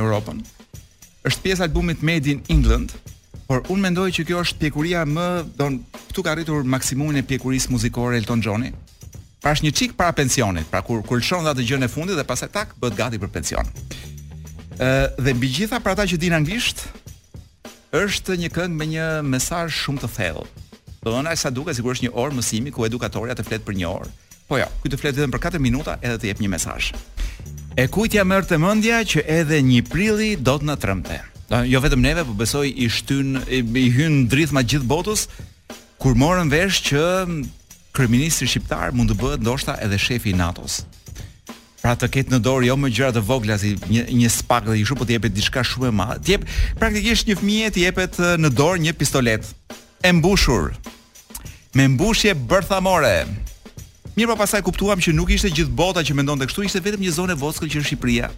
Europën. 0.00 0.40
Është 1.28 1.42
pjesë 1.44 1.64
albumit 1.64 2.02
Made 2.04 2.32
in 2.32 2.40
England, 2.52 2.92
Por 3.46 3.61
un 3.68 3.80
mendoj 3.85 4.09
që 4.16 4.24
kjo 4.24 4.38
është 4.40 4.61
pjekuria 4.62 5.02
më, 5.09 5.24
don, 5.59 5.78
këtu 6.09 6.22
ka 6.24 6.33
arritur 6.33 6.64
maksimumin 6.64 7.20
e 7.20 7.24
pjekurisë 7.28 7.72
muzikore 7.74 8.16
Elton 8.16 8.40
Johni. 8.40 8.70
Pash 9.44 9.61
një 9.66 9.74
çik 9.76 9.92
para 9.98 10.14
pensionit, 10.16 10.64
pra 10.72 10.80
kur 10.80 11.02
kur 11.04 11.20
shon 11.20 11.44
dha 11.44 11.52
të 11.52 11.66
gjën 11.68 11.85
e 11.85 11.90
fundit 11.92 12.16
dhe 12.16 12.24
pastaj 12.24 12.48
tak 12.54 12.72
bëhet 12.80 12.96
gati 12.96 13.20
për 13.20 13.33
pension. 13.35 13.68
Ë 14.80 14.90
dhe 15.20 15.35
mbi 15.37 15.50
gjitha 15.52 15.80
për 15.85 15.92
ata 15.92 16.07
që 16.09 16.18
dinë 16.22 16.38
anglisht, 16.40 16.80
është 17.92 18.38
një 18.40 18.48
këngë 18.57 18.78
me 18.80 18.88
një 18.94 19.09
mesazh 19.35 19.76
shumë 19.85 20.07
të 20.07 20.11
thellë. 20.16 20.46
Do 21.02 21.11
të 21.11 21.14
thonë 21.18 21.37
sa 21.37 21.52
duket 21.52 21.76
sikur 21.76 21.92
është 21.92 22.09
një 22.09 22.14
orë 22.24 22.38
mësimi 22.38 22.72
ku 22.72 22.88
edukatorja 22.88 23.37
të 23.37 23.44
flet 23.44 23.66
për 23.68 23.76
një 23.83 23.90
orë. 23.92 24.12
Po 24.48 24.57
jo, 24.62 24.70
këtu 24.83 25.00
flet 25.02 25.20
vetëm 25.20 25.37
për 25.37 25.44
4 25.50 25.61
minuta 25.61 25.98
edhe 26.00 26.16
të 26.22 26.30
jep 26.33 26.40
një 26.40 26.50
mesazh. 26.57 26.94
E 27.76 27.85
kujtja 27.92 28.24
mërë 28.24 28.54
të 28.54 28.62
mëndja 28.64 29.04
që 29.12 29.28
edhe 29.42 29.61
një 29.68 29.85
prili 29.92 30.33
do 30.40 30.57
të 30.61 30.70
në 30.72 30.80
trëmte 30.85 31.20
jo 31.48 31.80
vetëm 31.80 32.00
neve, 32.02 32.24
po 32.24 32.33
besoj 32.37 32.68
i 32.76 32.88
shtyn 32.90 33.38
i, 33.48 33.61
i 33.78 33.87
hyn 33.92 34.24
drithma 34.30 34.62
gjithë 34.64 34.88
botës 34.88 35.26
kur 36.00 36.16
morën 36.18 36.48
vesh 36.52 36.80
që 36.88 37.02
kryeministri 37.94 38.48
shqiptar 38.48 38.94
mund 38.96 39.12
të 39.12 39.18
bëhet 39.20 39.44
ndoshta 39.44 39.76
edhe 39.85 39.98
shefi 40.00 40.33
i 40.33 40.37
NATO-s. 40.38 40.80
Pra 41.85 41.92
të 42.00 42.09
ketë 42.09 42.33
në 42.33 42.40
dorë 42.40 42.68
jo 42.70 42.78
më 42.80 42.90
gjëra 42.96 43.12
të 43.18 43.22
vogla 43.28 43.59
si 43.61 43.74
një 43.90 44.07
një 44.09 44.30
spak 44.33 44.66
dhe 44.70 44.78
kështu, 44.80 44.96
po 44.96 45.04
të 45.04 45.18
jepet 45.18 45.35
diçka 45.37 45.62
shumë 45.68 45.90
e 45.90 45.94
madhe. 45.94 46.20
Të 46.24 46.30
jep 46.33 46.46
praktikisht 46.80 47.28
një 47.28 47.37
fëmijë 47.42 47.70
të 47.74 47.83
jepet 47.85 48.20
në 48.40 48.50
dorë 48.57 48.80
një 48.87 48.94
pistolet 48.98 49.46
e 50.04 50.12
mbushur 50.16 50.72
me 51.74 51.88
mbushje 51.90 52.33
bërthamore. 52.48 53.26
Mirë 54.14 54.30
pa 54.30 54.33
po 54.37 54.40
pasaj 54.44 54.62
kuptuam 54.64 55.00
që 55.02 55.12
nuk 55.12 55.33
ishte 55.35 55.50
gjithë 55.50 55.74
bota 55.76 56.04
që 56.07 56.14
mendon 56.16 56.38
të 56.40 56.46
kështu, 56.48 56.64
ishte 56.68 56.80
vetëm 56.87 57.02
një 57.02 57.14
zone 57.18 57.35
voskël 57.37 57.66
që 57.68 57.83
në 57.83 57.87
Shqipëria. 57.88 58.28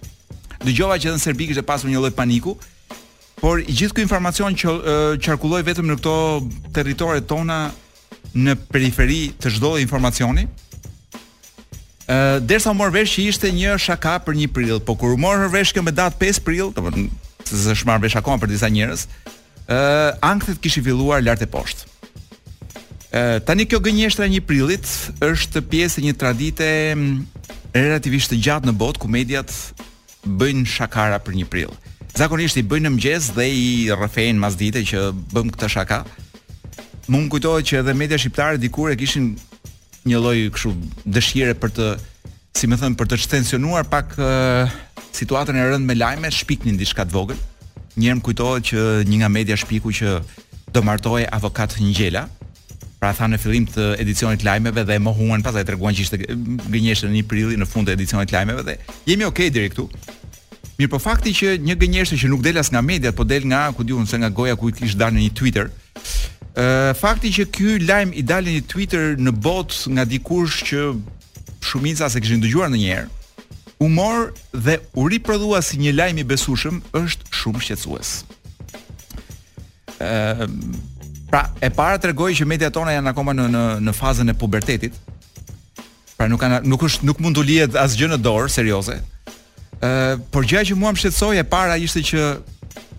Dëgjova 0.64 0.97
që 0.97 1.11
edhe 1.11 1.19
në 1.19 1.23
Serbi 1.27 1.49
kështë 1.51 1.66
pasur 1.69 1.90
një 1.92 2.01
lojt 2.01 2.16
paniku, 2.16 2.55
Por 3.40 3.61
gjithë 3.68 3.96
kjo 3.99 4.05
informacion 4.07 4.55
që 4.57 4.70
uh, 4.72 5.11
qarkulloi 5.20 5.64
vetëm 5.66 5.90
në 5.90 5.99
këto 5.99 6.12
teritore 6.77 7.22
tona 7.29 7.59
në 8.37 8.55
periferi 8.72 9.27
të 9.40 9.53
çdo 9.59 9.75
informacioni. 9.81 10.46
ë 12.07 12.14
uh, 12.37 12.40
derisa 12.40 12.70
u 12.70 12.75
morë 12.79 12.92
vesh 12.94 13.16
që 13.16 13.25
ishte 13.29 13.49
një 13.53 13.72
shaka 13.83 14.12
për 14.25 14.35
1 14.38 14.53
prill, 14.55 14.79
po 14.81 14.94
kur 14.94 15.16
u 15.16 15.18
morë 15.18 15.49
vesh 15.51 15.72
kjo 15.75 15.83
me 15.83 15.90
datë 15.90 16.16
5 16.22 16.40
prill, 16.46 16.68
do 16.72 16.81
të 16.81 16.92
thonë 16.94 17.09
se 17.64 17.75
është 17.75 17.96
vesh 18.05 18.14
akoma 18.20 18.38
për 18.44 18.53
disa 18.53 18.68
njerëz, 18.70 19.03
ë 19.66 19.79
uh, 19.79 20.18
ankthet 20.22 20.61
kishin 20.62 20.87
filluar 20.87 21.20
lart 21.27 21.42
e 21.42 21.49
poshtë. 21.51 21.83
ë 23.12 23.20
uh, 23.20 23.40
tani 23.42 23.66
kjo 23.66 23.81
gënjeshtra 23.83 24.31
e 24.31 24.38
1 24.38 24.46
prillit 24.46 24.87
është 25.27 25.66
pjesë 25.66 26.01
e 26.01 26.05
një 26.07 26.14
tradite 26.16 26.68
mm, 26.94 27.27
relativisht 27.75 28.31
të 28.31 28.38
gjatë 28.44 28.70
në 28.70 28.77
botë 28.79 29.03
ku 29.03 29.11
mediat 29.11 29.51
bëjnë 30.22 30.64
shakara 30.77 31.18
për 31.18 31.35
1 31.42 31.51
prill. 31.51 31.75
Zakonisht 32.16 32.57
i 32.57 32.62
bëjnë 32.64 32.87
në 32.88 32.90
mëgjes 32.94 33.26
dhe 33.37 33.44
i 33.52 33.64
rëfejnë 33.92 34.40
mas 34.40 34.55
dite 34.57 34.81
që 34.88 35.02
bëm 35.35 35.50
këtë 35.52 35.68
shaka. 35.68 35.98
Më 37.12 37.18
më 37.18 37.29
kujtoj 37.35 37.59
që 37.68 37.74
edhe 37.83 37.92
media 37.98 38.16
shqiptare 38.16 38.57
dikur 38.57 38.88
e 38.88 38.96
kishin 38.96 39.26
një 40.09 40.22
loj 40.24 40.38
këshu 40.55 40.72
dëshire 41.05 41.52
për 41.61 41.74
të, 41.76 41.90
si 42.57 42.70
më 42.72 42.79
thëmë, 42.81 42.96
për 43.02 43.11
të 43.12 43.18
tensionuar 43.35 43.85
pak 43.92 44.16
uh, 44.16 44.72
situatën 45.12 45.61
e 45.61 45.66
rënd 45.74 45.85
me 45.85 45.98
lajme, 46.00 46.33
shpiknin 46.33 46.81
diçka 46.81 47.05
dishkat 47.05 47.12
vogën. 47.12 47.42
Njërë 48.00 48.16
më 48.22 48.26
kujtoj 48.31 48.57
që 48.72 48.88
një 49.12 49.20
nga 49.20 49.33
media 49.37 49.61
shpiku 49.61 49.92
që 50.00 50.16
do 50.72 50.87
martoj 50.88 51.26
avokat 51.29 51.76
një 51.85 51.92
gjela, 52.00 52.24
pra 52.96 53.12
tha 53.12 53.29
në 53.29 53.42
fillim 53.44 53.68
të 53.68 53.90
edicionit 54.00 54.40
lajmeve 54.48 54.88
dhe 54.88 54.96
më 55.05 55.12
huan 55.20 55.44
pasaj 55.44 55.68
të 55.68 55.76
reguan 55.76 55.92
që 55.92 56.07
ishte 56.09 56.22
gënjeshtër 56.24 57.12
në 57.12 57.16
një 57.20 57.29
prili 57.29 57.61
në 57.61 57.68
fund 57.68 57.85
të 57.85 57.92
edicionit 57.98 58.33
lajmeve 58.33 58.64
dhe 58.70 58.79
jemi 59.07 59.29
okay, 59.29 59.52
direktu, 59.52 59.85
Mirë 60.77 60.91
po 60.93 60.99
fakti 61.01 61.33
që 61.33 61.55
një 61.65 61.75
gënjeshtër 61.81 62.19
që 62.21 62.29
nuk 62.29 62.43
del 62.45 62.59
as 62.61 62.69
nga 62.73 62.83
mediat, 62.85 63.15
po 63.17 63.25
del 63.25 63.47
nga, 63.49 63.62
ku 63.73 63.85
diun, 63.87 64.05
se 64.09 64.19
nga 64.21 64.29
goja 64.29 64.57
ku 64.61 64.69
i 64.69 64.75
kishte 64.77 64.99
dalë 65.01 65.17
në 65.17 65.23
një 65.27 65.35
Twitter. 65.39 65.71
Ë 66.57 66.67
fakti 67.01 67.31
që 67.33 67.47
ky 67.53 67.71
lajm 67.89 68.12
i 68.21 68.25
dalë 68.29 68.47
në 68.51 68.55
një 68.59 68.65
Twitter 68.73 69.15
në 69.17 69.33
botë 69.45 69.95
nga 69.97 70.05
dikush 70.09 70.59
që 70.69 70.83
shumica 71.67 72.11
se 72.12 72.21
kishin 72.21 72.45
dëgjuar 72.45 72.69
ndonjëherë, 72.73 73.09
u 73.85 73.89
mor 73.93 74.29
dhe 74.53 74.77
u 75.01 75.07
riprodhua 75.12 75.62
si 75.65 75.81
një 75.81 75.95
lajm 75.97 76.21
i 76.23 76.27
besueshëm 76.29 76.83
është 77.01 77.33
shumë 77.41 77.65
shqetësues. 77.69 78.12
Ë 80.01 80.53
pra 81.27 81.41
e 81.67 81.73
para 81.75 81.97
tregoi 81.99 82.37
që 82.39 82.45
mediat 82.47 82.77
tona 82.77 82.93
janë 82.95 83.15
akoma 83.15 83.33
në 83.35 83.49
në 83.57 83.65
në 83.89 83.95
fazën 83.97 84.29
e 84.31 84.37
pubertetit. 84.39 84.93
Pra 86.21 86.29
nuk 86.31 86.41
kanë 86.45 86.62
nuk 86.69 86.85
është 86.87 87.09
nuk 87.09 87.17
mund 87.25 87.37
të 87.41 87.49
lihet 87.49 87.81
asgjë 87.81 88.12
në 88.12 88.23
dorë 88.29 88.53
serioze 88.53 89.01
por 90.33 90.45
gjaja 90.47 90.71
që 90.73 90.77
mua 90.79 90.93
më 90.95 91.01
shqetësoi 91.03 91.41
e 91.41 91.45
para 91.45 91.77
ishte 91.79 92.01
që 92.03 92.23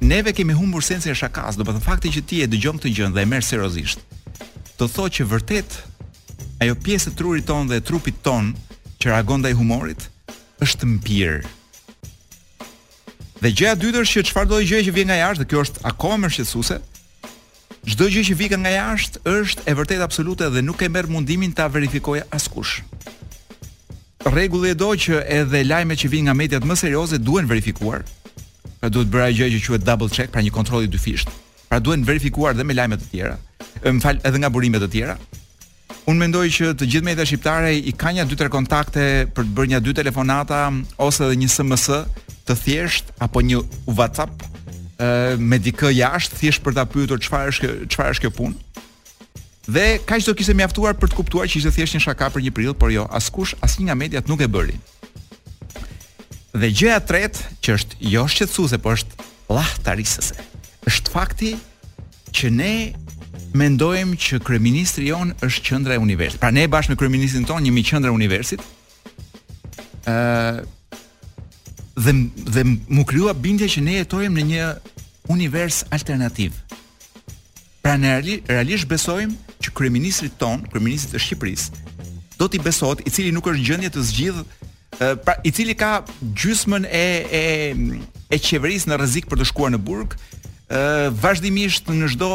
neve 0.06 0.34
kemi 0.34 0.54
humbur 0.54 0.84
sensin 0.86 1.12
e 1.12 1.16
shakas, 1.18 1.58
do 1.58 1.64
të 1.66 1.72
thënë 1.74 1.84
fakti 1.86 2.10
që 2.14 2.22
ti 2.30 2.42
e 2.42 2.48
dëgjon 2.50 2.78
këtë 2.78 2.92
gjë 2.98 3.10
dhe 3.16 3.22
e 3.22 3.26
merr 3.30 3.46
seriozisht. 3.46 4.00
Do 4.78 4.86
thotë 4.86 5.16
që 5.20 5.28
vërtet 5.32 5.78
ajo 6.62 6.76
pjesë 6.86 7.12
e 7.12 7.16
trurit 7.18 7.46
ton 7.50 7.68
dhe 7.70 7.80
e 7.80 7.84
trupit 7.86 8.20
ton 8.26 8.52
që 9.02 9.12
reagon 9.14 9.42
ndaj 9.42 9.56
humorit 9.58 10.08
është 10.62 10.90
mpir. 10.98 11.42
Dhe 13.42 13.52
gjëja 13.54 13.76
e 13.76 13.82
dytë 13.84 14.02
është 14.04 14.20
që 14.22 14.28
çfarë 14.32 14.50
do 14.52 14.62
të 14.62 14.70
gjëja 14.70 14.86
që 14.88 14.94
vjen 14.98 15.10
nga 15.12 15.18
jashtë, 15.22 15.42
dhe 15.44 15.50
kjo 15.52 15.66
është 15.66 15.86
akoma 15.92 16.28
më 16.28 16.36
shqetësuese, 16.36 16.80
Çdo 17.88 18.04
gjë 18.12 18.22
që 18.28 18.34
vjen 18.36 18.60
nga 18.66 18.72
jashtë 18.74 19.20
është 19.32 19.64
e 19.64 19.74
vërtet 19.78 20.02
absolute 20.04 20.50
dhe 20.52 20.60
nuk 20.66 20.82
e 20.84 20.90
merr 20.92 21.08
mundimin 21.08 21.54
ta 21.56 21.70
verifikojë 21.72 22.26
askush 22.36 22.82
rregulli 24.30 24.76
do 24.78 24.92
që 24.98 25.22
edhe 25.40 25.64
lajmet 25.68 26.02
që 26.04 26.12
vijnë 26.12 26.28
nga 26.28 26.36
mediat 26.38 26.66
më 26.68 26.76
serioze 26.80 27.20
duhen 27.20 27.48
verifikuar. 27.50 28.04
Pra 28.80 28.90
duhet 28.94 29.10
bëra 29.12 29.30
gjë 29.34 29.50
që 29.58 29.64
quhet 29.72 29.86
double 29.88 30.10
check, 30.14 30.32
pra 30.34 30.42
një 30.44 30.54
kontroll 30.54 30.86
i 30.86 30.92
dyfisht. 30.92 31.32
Pra 31.70 31.80
duhen 31.84 32.04
verifikuar 32.08 32.56
dhe 32.58 32.66
me 32.68 32.76
lajme 32.78 33.00
të 33.02 33.10
tjera. 33.12 33.38
Më 33.84 34.02
fal, 34.04 34.20
edhe 34.26 34.42
nga 34.44 34.50
burimet 34.54 34.84
të 34.86 34.92
tjera. 34.94 35.18
Unë 36.08 36.22
mendoj 36.24 36.46
që 36.54 36.74
të 36.80 36.88
gjithë 36.92 37.06
mediat 37.10 37.28
shqiptare 37.28 37.74
i 37.76 37.92
kanë 37.92 38.22
ja 38.22 38.26
dy 38.28 38.38
tre 38.40 38.48
kontakte 38.52 39.04
për 39.36 39.48
të 39.48 39.56
bërë 39.58 39.72
një 39.74 39.82
dy 39.84 39.96
telefonata 39.98 40.62
ose 41.04 41.26
edhe 41.28 41.40
një 41.42 41.50
SMS 41.52 41.90
të 42.48 42.56
thjesht 42.64 43.12
apo 43.24 43.42
një 43.44 43.60
WhatsApp 43.92 44.48
me 45.38 45.60
dikë 45.62 45.92
jashtë 45.98 46.40
thjesht 46.40 46.64
për 46.66 46.78
ta 46.80 46.86
pyetur 46.92 47.20
çfarë 47.24 47.52
është 47.52 47.68
çfarë 47.92 48.16
është 48.16 48.24
kjo 48.28 48.32
punë. 48.40 48.56
Dhe 49.68 50.00
kaq 50.06 50.24
do 50.24 50.32
kishte 50.34 50.54
mjaftuar 50.56 50.96
për 50.96 51.12
të 51.12 51.18
kuptuar 51.20 51.50
që 51.52 51.60
ishte 51.60 51.72
thjesht 51.76 51.98
një 51.98 52.04
shaka 52.06 52.30
për 52.32 52.44
një 52.46 52.52
prill, 52.56 52.76
por 52.82 52.92
jo, 52.94 53.04
askush, 53.20 53.52
asnjë 53.66 53.88
nga 53.90 53.96
mediat 54.00 54.30
nuk 54.32 54.40
e 54.42 54.48
bëri. 54.52 54.78
Dhe 56.56 56.70
gjëja 56.72 57.02
e 57.02 57.08
tretë, 57.10 57.50
që 57.66 57.74
është 57.80 57.98
jo 58.14 58.24
shqetësuese, 58.34 58.78
por 58.84 58.96
është 58.96 59.26
llahtarisëse. 59.58 60.40
Është 60.88 61.12
fakti 61.12 61.52
që 62.38 62.52
ne 62.56 62.72
mendojmë 63.60 64.16
që 64.24 64.40
kryeministri 64.48 65.10
jon 65.12 65.34
është 65.44 65.66
qendra 65.68 65.98
e 65.98 66.00
universit. 66.00 66.40
Pra 66.40 66.54
ne 66.56 66.64
bashkë 66.72 66.96
me 66.96 67.00
kryeministin 67.02 67.46
ton 67.48 67.68
jemi 67.68 67.84
qendra 67.90 68.14
e 68.14 68.16
universit. 68.16 68.64
ë 70.08 70.64
dhe 71.98 72.12
dhe 72.54 72.64
mu 72.94 73.04
krijuar 73.10 73.36
bindje 73.36 73.68
që 73.76 73.82
ne 73.84 73.94
jetojmë 74.00 74.34
në 74.40 74.44
një 74.54 74.66
univers 75.34 75.84
alternativ. 75.92 76.56
Pra 77.84 77.98
ne 77.98 78.14
realisht 78.48 78.88
besojmë 78.88 79.36
që 79.62 79.72
kryeministrit 79.78 80.38
ton, 80.40 80.62
kryeministit 80.72 81.14
të 81.16 81.22
Shqipërisë, 81.26 81.84
do 82.38 82.48
t'i 82.50 82.62
besohet 82.62 83.02
i 83.10 83.14
cili 83.14 83.34
nuk 83.34 83.48
është 83.50 83.66
gjendje 83.66 83.92
të 83.96 84.04
zgjidh, 84.06 84.44
pra 85.26 85.38
i 85.46 85.52
cili 85.54 85.76
ka 85.78 85.92
gjysmën 86.22 86.86
e 86.90 87.06
e 87.40 87.46
e 88.34 88.40
qeverisë 88.44 88.92
në 88.92 88.98
rrezik 89.00 89.30
për 89.30 89.40
të 89.42 89.50
shkuar 89.50 89.74
në 89.74 89.82
burg, 89.88 90.16
vazhdimisht 91.22 91.90
në 91.94 92.12
çdo 92.16 92.32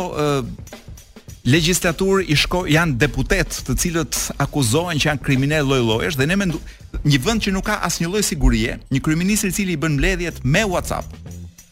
legjislatur 1.43 2.21
i 2.31 2.37
shko 2.39 2.65
janë 2.71 3.01
deputet 3.03 3.57
të 3.67 3.75
cilët 3.83 4.15
akuzohen 4.43 4.99
që 5.03 5.09
janë 5.11 5.25
kriminalë 5.27 5.67
lloj-llojesh 5.67 6.19
dhe 6.21 6.29
ne 6.31 6.37
mendu 6.39 6.61
një 7.03 7.19
vend 7.25 7.43
që 7.43 7.51
nuk 7.57 7.67
ka 7.67 7.81
asnjë 7.87 8.11
lloj 8.13 8.23
sigurie, 8.27 8.77
një 8.95 9.01
kryeminist 9.03 9.49
i 9.49 9.55
cili 9.55 9.75
i 9.75 9.81
bën 9.81 9.97
mbledhjet 9.97 10.43
me 10.47 10.63
WhatsApp, 10.71 11.07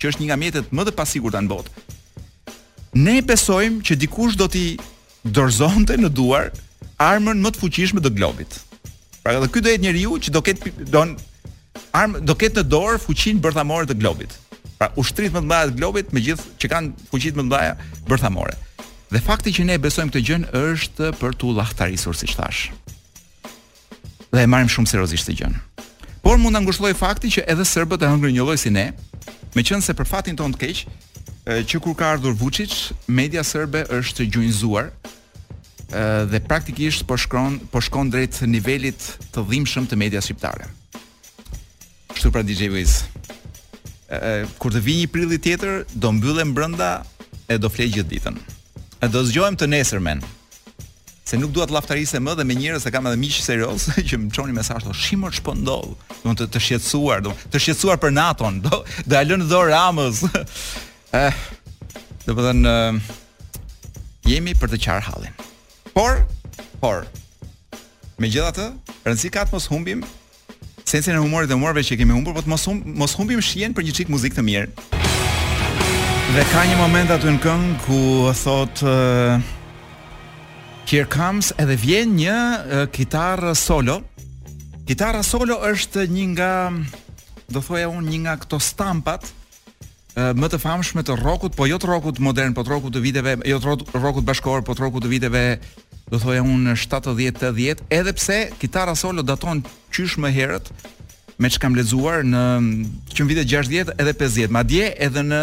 që 0.02 0.10
është 0.10 0.22
një 0.22 0.26
nga 0.30 0.38
mjetet 0.42 0.72
më 0.74 0.86
të 0.88 0.94
pasigurta 0.96 1.38
në 1.44 1.50
botë. 1.52 1.70
Ne 2.98 3.20
besojmë 3.22 3.84
që 3.86 3.98
dikush 4.02 4.34
do 4.40 4.48
t'i 4.50 4.74
dorëzonte 5.24 5.96
në 6.00 6.10
duar 6.14 6.50
armën 7.00 7.40
më 7.42 7.50
të 7.54 7.60
fuqishme 7.62 8.00
të 8.04 8.12
globit. 8.16 8.60
Pra 9.22 9.34
edhe 9.36 9.50
ky 9.52 9.60
do 9.60 9.72
jetë 9.72 9.84
njeriu 9.84 10.16
që 10.16 10.32
do 10.32 10.40
ketë 10.44 10.86
don 10.92 11.16
armë 11.96 12.22
do 12.24 12.34
ketë 12.36 12.62
në 12.62 12.68
dorë 12.72 13.00
fuqinë 13.04 13.42
bërthamore 13.44 13.88
të 13.90 13.98
globit. 14.00 14.32
Pra 14.80 14.90
ushtrit 15.00 15.32
më 15.34 15.42
të 15.44 15.48
mëdha 15.50 15.70
të 15.74 15.78
globit 15.80 16.12
me 16.16 16.22
gjithë 16.24 16.54
që 16.60 16.70
kanë 16.72 17.08
fuqitë 17.10 17.38
më 17.38 17.44
të 17.44 17.48
mëdha 17.48 18.06
bërthamore. 18.08 18.56
Dhe 19.10 19.20
fakti 19.26 19.52
që 19.56 19.64
ne 19.66 19.76
besojmë 19.82 20.12
këtë 20.14 20.24
gjën 20.28 20.44
është 20.56 21.12
për 21.20 21.34
tu 21.36 21.52
llahtarisur 21.56 22.14
siç 22.16 22.36
thash. 22.38 22.62
Dhe 24.30 24.44
e 24.44 24.48
marrim 24.48 24.70
shumë 24.72 24.86
seriozisht 24.92 25.26
këtë 25.28 25.38
gjë. 25.40 25.52
Por 26.24 26.38
mund 26.40 26.54
ta 26.56 26.62
ngushëlloj 26.64 26.94
fakti 26.96 27.32
që 27.36 27.44
edhe 27.50 27.64
serbët 27.66 28.04
e 28.06 28.08
hëngrin 28.12 28.36
një 28.38 28.44
lloj 28.46 28.56
si 28.62 28.70
ne, 28.72 28.90
meqense 29.56 29.92
për 29.98 30.06
fatin 30.08 30.36
tonë 30.38 30.54
të 30.56 30.60
keq, 30.62 30.84
që 31.66 31.78
kur 31.82 31.94
ka 31.98 32.12
ardhur 32.14 32.34
Vučić, 32.38 32.76
media 33.08 33.42
serbe 33.46 33.82
është 33.90 34.28
gjunjëzuar 34.30 34.90
dhe 36.30 36.40
praktikisht 36.46 37.02
po 37.08 37.16
shkron 37.18 37.58
po 37.72 37.80
shkon 37.82 38.10
drejt 38.12 38.40
nivelit 38.46 39.00
të 39.34 39.42
dhimbshëm 39.48 39.88
të 39.90 39.96
medias 39.98 40.28
shqiptare. 40.28 40.68
Kështu 42.14 42.30
pra 42.32 42.44
DJ 42.46 42.68
Wiz. 42.70 43.00
Ë 44.10 44.44
kur 44.62 44.70
të 44.74 44.82
vi 44.84 44.98
një 45.00 45.08
prill 45.10 45.34
tjetër, 45.42 45.82
do 45.94 46.12
mbyllem 46.14 46.52
brenda 46.54 47.00
e 47.50 47.56
do 47.58 47.68
flej 47.72 47.90
gjithë 47.96 48.10
ditën. 48.12 48.38
E 49.02 49.08
do 49.10 49.22
zgjohem 49.26 49.58
të 49.58 49.66
nesër 49.74 50.02
men. 50.04 50.22
Se 51.26 51.38
nuk 51.38 51.50
dua 51.54 51.66
të 51.66 51.74
laftarise 51.74 52.18
më 52.22 52.32
dhe 52.38 52.46
me 52.46 52.54
njerëz 52.58 52.86
që 52.86 52.92
kam 52.94 53.06
edhe 53.10 53.18
miq 53.22 53.40
serioz 53.42 53.88
që 54.10 54.18
më 54.22 54.30
çonin 54.36 54.54
mesazh 54.58 54.86
të 54.86 54.94
shimër 54.98 55.34
ç'po 55.40 55.56
ndodh. 55.58 55.98
Do 56.22 56.34
të 56.38 56.46
të 56.54 56.62
shqetësuar, 56.68 57.26
do 57.26 57.34
të 57.50 57.58
shqetësuar 57.66 57.98
për 58.02 58.14
Naton, 58.14 58.62
do 58.66 58.82
da 59.10 59.24
lënë 59.26 59.50
dorë 59.50 59.74
Ramës. 59.74 60.22
Eh, 61.10 61.34
dhe 62.22 62.34
përden, 62.38 62.60
uh, 62.70 63.86
jemi 64.30 64.52
për 64.54 64.70
të 64.70 64.78
qarë 64.84 65.02
halin. 65.08 65.32
Por, 65.90 66.20
por, 66.78 67.00
me 68.22 68.28
gjitha 68.30 68.52
të, 68.54 68.66
rëndësi 69.02 69.30
ka 69.34 69.42
të 69.48 69.56
mos 69.56 69.66
humbim, 69.72 70.04
sensin 70.86 71.16
e 71.18 71.22
humorit 71.22 71.50
dhe 71.50 71.58
humorve 71.58 71.82
që 71.88 71.98
kemi 71.98 72.14
humbur, 72.14 72.36
po 72.38 72.44
të 72.46 72.52
mos, 72.52 72.66
hum, 72.70 72.78
mos 73.02 73.16
humbim 73.18 73.42
shien 73.42 73.74
për 73.74 73.88
një 73.88 73.94
qikë 73.98 74.14
muzikë 74.14 74.38
të 74.38 74.44
mirë. 74.46 75.00
Dhe 76.30 76.46
ka 76.52 76.62
një 76.70 76.78
moment 76.78 77.10
aty 77.16 77.34
në 77.34 77.42
këngë 77.42 77.72
ku 77.88 78.00
thot 78.44 78.84
uh, 78.86 79.42
Here 80.90 81.06
comes 81.10 81.50
edhe 81.58 81.74
vjen 81.82 82.14
një 82.20 82.36
uh, 82.38 82.84
kitarë 82.94 83.56
solo. 83.58 83.98
Kitara 84.88 85.20
solo 85.26 85.58
është 85.72 86.06
një 86.10 86.24
nga 86.36 86.54
do 87.54 87.62
thoja 87.66 87.90
unë 87.92 88.06
një 88.12 88.20
nga 88.28 88.32
këto 88.46 88.58
stampat 88.62 89.28
më 90.16 90.48
të 90.50 90.58
famshme 90.58 91.02
të 91.06 91.14
rockut, 91.20 91.54
po 91.54 91.66
jo 91.70 91.78
të 91.78 91.86
rockut 91.86 92.18
modern, 92.18 92.54
po 92.54 92.62
të 92.66 92.70
rockut 92.74 92.94
të 92.96 93.00
viteve, 93.04 93.36
jo 93.46 93.58
të 93.58 94.00
rockut 94.00 94.24
bashkor, 94.26 94.62
po 94.66 94.74
të 94.74 94.82
rockut 94.82 95.04
të 95.04 95.08
viteve 95.12 95.42
do 96.10 96.18
thoja 96.18 96.42
unë 96.42 96.74
70-80, 96.74 97.84
edhe 97.94 98.12
pse 98.16 98.40
kitara 98.58 98.96
solo 98.98 99.22
daton 99.22 99.62
qysh 99.94 100.18
më 100.18 100.32
herët 100.34 100.70
me 101.40 101.48
që 101.48 101.60
kam 101.62 101.72
lezuar 101.74 102.20
në 102.26 102.40
që 103.16 103.24
vite 103.24 103.44
60 103.48 103.94
edhe 103.96 104.12
50, 104.12 104.50
Madje, 104.52 104.90
edhe 105.06 105.22
në, 105.24 105.38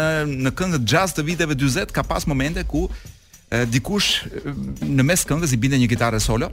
në 0.46 0.52
këngët 0.54 0.84
jazz 0.86 1.16
të 1.16 1.24
viteve 1.26 1.56
20 1.58 1.90
ka 1.90 2.04
pas 2.06 2.26
momente 2.30 2.62
ku 2.70 2.84
e, 2.92 3.64
dikush 3.66 4.28
në 4.86 5.02
mes 5.06 5.24
këngës 5.26 5.56
i 5.56 5.58
binde 5.58 5.80
një 5.84 5.88
kitare 5.94 6.20
solo, 6.24 6.52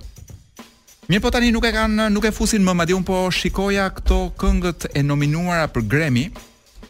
Mirë 1.05 1.21
po 1.21 1.29
tani 1.29 1.51
nuk 1.53 1.61
e 1.67 1.69
kanë 1.69 2.07
nuk 2.09 2.23
e 2.25 2.31
fusin 2.33 2.63
më, 2.65 2.73
madje 2.79 2.95
un 2.97 3.03
po 3.05 3.27
shikoja 3.29 3.91
këto 3.93 4.23
këngët 4.41 4.87
e 4.97 5.03
nominuara 5.05 5.67
për 5.69 5.83
Grammy, 5.91 6.23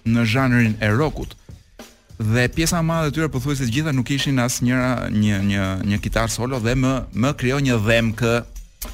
në 0.05 0.25
zhanrin 0.29 0.75
e 0.81 0.89
rockut. 0.93 1.33
Dhe 2.17 2.45
pjesa 2.55 2.79
e 2.79 2.85
madhe 2.85 3.09
e 3.11 3.13
tyre 3.15 3.29
pothuajse 3.31 3.65
të 3.67 3.73
gjitha 3.75 3.91
nuk 3.95 4.07
kishin 4.07 4.37
asnjëra 4.39 5.09
një 5.11 5.39
një 5.49 5.63
një 5.91 5.99
kitar 6.05 6.31
solo 6.31 6.59
dhe 6.63 6.75
më 6.79 6.91
më 7.13 7.33
krijoi 7.39 7.63
një 7.69 8.03
kë 8.21 8.35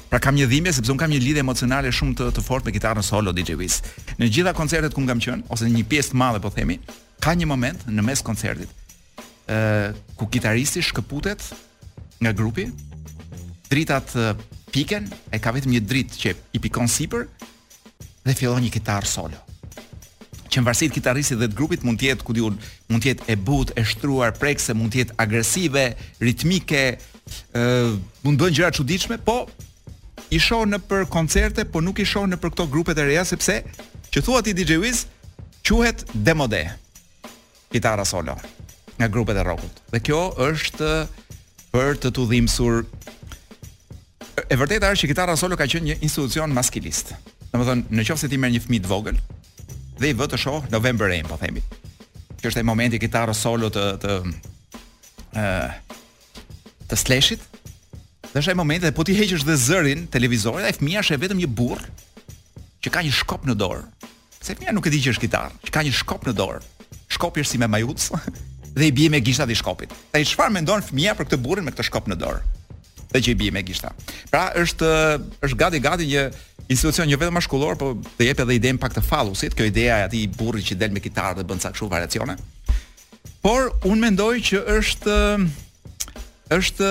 Pra 0.08 0.16
kam 0.24 0.32
një 0.34 0.46
dhimbje 0.48 0.72
sepse 0.72 0.88
un 0.92 0.96
kam 0.96 1.10
një 1.12 1.18
lidhje 1.20 1.42
emocionale 1.44 1.90
shumë 1.92 2.14
të 2.16 2.26
të 2.36 2.42
fortë 2.46 2.64
me 2.64 2.72
kitarën 2.72 3.04
solo 3.04 3.32
DJ 3.32 3.58
Wiz. 3.60 3.82
Në 4.16 4.28
gjitha 4.32 4.54
koncertet 4.56 4.94
ku 4.96 5.04
kam 5.04 5.20
qenë 5.20 5.44
ose 5.52 5.68
në 5.68 5.74
një 5.82 5.82
pjesë 5.90 6.12
të 6.12 6.16
madhe 6.16 6.40
po 6.40 6.48
themi, 6.52 6.78
ka 7.20 7.34
një 7.36 7.44
moment 7.50 7.76
në 7.92 8.00
mes 8.00 8.24
koncertit 8.24 8.72
ë 9.44 9.58
uh, 9.58 9.98
ku 10.16 10.30
kitaristi 10.32 10.80
shkëputet 10.80 11.44
nga 12.24 12.32
grupi, 12.32 12.70
dritat 13.68 14.16
uh, 14.16 14.32
piken, 14.72 15.12
e 15.28 15.36
ka 15.36 15.52
vetëm 15.52 15.76
një 15.76 15.84
dritë 15.84 16.20
që 16.24 16.34
i 16.56 16.62
pikon 16.64 16.88
sipër 16.88 17.28
dhe 18.24 18.36
fillon 18.38 18.64
një 18.64 18.72
kitar 18.72 19.04
solo 19.04 19.44
që 20.52 20.60
në 20.60 20.68
varësi 21.08 21.36
dhe 21.38 21.48
të 21.48 21.54
grupit 21.56 21.84
mund 21.86 22.00
të 22.00 22.10
jetë, 22.10 22.24
ku 22.26 22.34
diun, 22.36 22.58
mund 22.90 23.02
të 23.02 23.12
jetë 23.12 23.28
e 23.32 23.36
butë, 23.40 23.74
e 23.80 23.84
shtruar, 23.88 24.34
prekse, 24.38 24.74
mund 24.76 24.92
të 24.92 25.02
jetë 25.02 25.16
agresive, 25.24 25.84
ritmike, 26.22 26.82
mund 28.24 28.36
të 28.36 28.38
bëjnë 28.42 28.58
gjëra 28.58 28.72
çuditshme, 28.76 29.18
po 29.24 29.38
i 30.36 30.40
shoh 30.40 30.66
në 30.68 30.82
për 30.90 31.06
koncerte, 31.12 31.64
po 31.72 31.82
nuk 31.84 32.00
i 32.00 32.06
shoh 32.08 32.28
në 32.28 32.38
për 32.40 32.54
këto 32.54 32.68
grupe 32.72 32.94
të 32.96 33.08
reja 33.08 33.24
sepse 33.28 33.60
që 34.12 34.24
thua 34.26 34.42
ti 34.44 34.54
DJ 34.56 34.76
Wiz 34.82 35.06
quhet 35.64 36.04
Demode. 36.14 36.64
Kitara 37.72 38.04
solo 38.04 38.36
nga 38.98 39.08
grupet 39.08 39.38
e 39.40 39.42
rockut. 39.48 39.78
Dhe 39.90 39.98
kjo 40.04 40.18
është 40.50 40.90
për 41.72 41.96
të 42.04 42.10
tudhimsur 42.18 42.82
e 44.52 44.56
vërteta 44.60 44.90
është 44.92 45.04
që 45.04 45.08
kitara 45.14 45.36
solo 45.40 45.56
ka 45.56 45.64
qenë 45.66 45.88
një 45.88 45.96
institucion 46.04 46.52
maskilist. 46.54 47.14
Domethënë, 47.52 47.88
nëse 47.92 48.28
ti 48.28 48.38
merr 48.40 48.52
një 48.52 48.60
fëmijë 48.66 48.84
të 48.86 48.90
vogël, 48.92 49.16
dhe 50.02 50.10
i 50.10 50.16
vë 50.18 50.26
të 50.32 50.38
shoh 50.42 50.64
November 50.72 51.10
Rain, 51.12 51.26
po 51.30 51.38
themi. 51.40 51.62
Që 52.40 52.50
është 52.50 52.62
ai 52.62 52.66
momenti 52.66 52.98
i 52.98 53.02
kitarës 53.02 53.38
solo 53.44 53.70
të 53.70 53.84
të 54.02 54.16
ë 55.38 55.48
të 56.90 56.98
slashit. 57.00 57.44
Dhe 58.32 58.40
është 58.40 58.52
ai 58.52 58.58
momenti 58.58 58.88
dhe 58.88 58.94
po 58.96 59.04
ti 59.06 59.14
heqësh 59.18 59.44
dhe 59.48 59.54
zërin 59.66 60.06
televizorit, 60.12 60.66
ai 60.68 60.74
fëmia 60.76 61.02
është 61.04 61.20
vetëm 61.24 61.40
një 61.42 61.50
burr 61.58 61.82
që 62.82 62.92
ka 62.94 63.02
një 63.06 63.14
shkop 63.22 63.46
në 63.48 63.56
dorë. 63.60 63.84
Se 64.42 64.56
fëmia 64.56 64.74
nuk 64.74 64.88
e 64.88 64.92
di 64.92 65.00
që 65.04 65.14
është 65.14 65.26
kitarë, 65.26 65.60
që 65.68 65.74
ka 65.76 65.84
një 65.86 65.94
shkop 66.02 66.26
në 66.26 66.34
dorë. 66.40 66.62
Shkopi 67.12 67.44
është 67.44 67.54
si 67.54 67.60
me 67.62 67.68
majutës 67.70 68.10
dhe 68.74 68.88
i 68.88 68.94
bje 68.96 69.10
me 69.12 69.20
gjishtat 69.22 69.52
i 69.52 69.58
shkopit. 69.60 69.94
Dhe 70.12 70.24
i 70.24 70.26
shfar 70.26 70.50
me 70.52 70.64
ndonë 70.64 70.88
fëmia 70.88 71.14
për 71.18 71.28
këtë 71.30 71.40
burrin 71.44 71.68
me 71.68 71.76
këtë 71.76 71.86
shkop 71.90 72.08
në 72.10 72.18
dorë 72.24 72.51
dhe 73.12 73.20
që 73.22 73.30
i 73.32 73.38
bie 73.38 73.52
me 73.52 73.62
kishta. 73.64 73.92
Pra 74.30 74.50
është 74.58 74.88
është 75.44 75.58
gati 75.60 75.80
gati 75.84 76.08
një 76.08 76.24
institucion 76.72 77.10
jo 77.10 77.18
vetëm 77.20 77.36
mashkullor, 77.38 77.76
por 77.80 77.94
të 78.16 78.28
jep 78.30 78.40
edhe 78.44 78.56
idenë 78.56 78.80
pak 78.80 78.94
të 78.96 79.04
fallusit, 79.08 79.56
kjo 79.58 79.68
ideja 79.68 80.00
e 80.02 80.06
atij 80.08 80.26
burri 80.38 80.64
që 80.64 80.78
del 80.80 80.94
me 80.96 81.02
kitarë 81.04 81.40
dhe 81.42 81.46
bën 81.48 81.60
sakë 81.62 81.76
kështu 81.76 81.90
variacione. 81.92 82.38
Por 83.44 83.72
unë 83.84 84.00
mendoj 84.06 84.32
që 84.48 84.62
është 84.78 85.16
është 86.58 86.90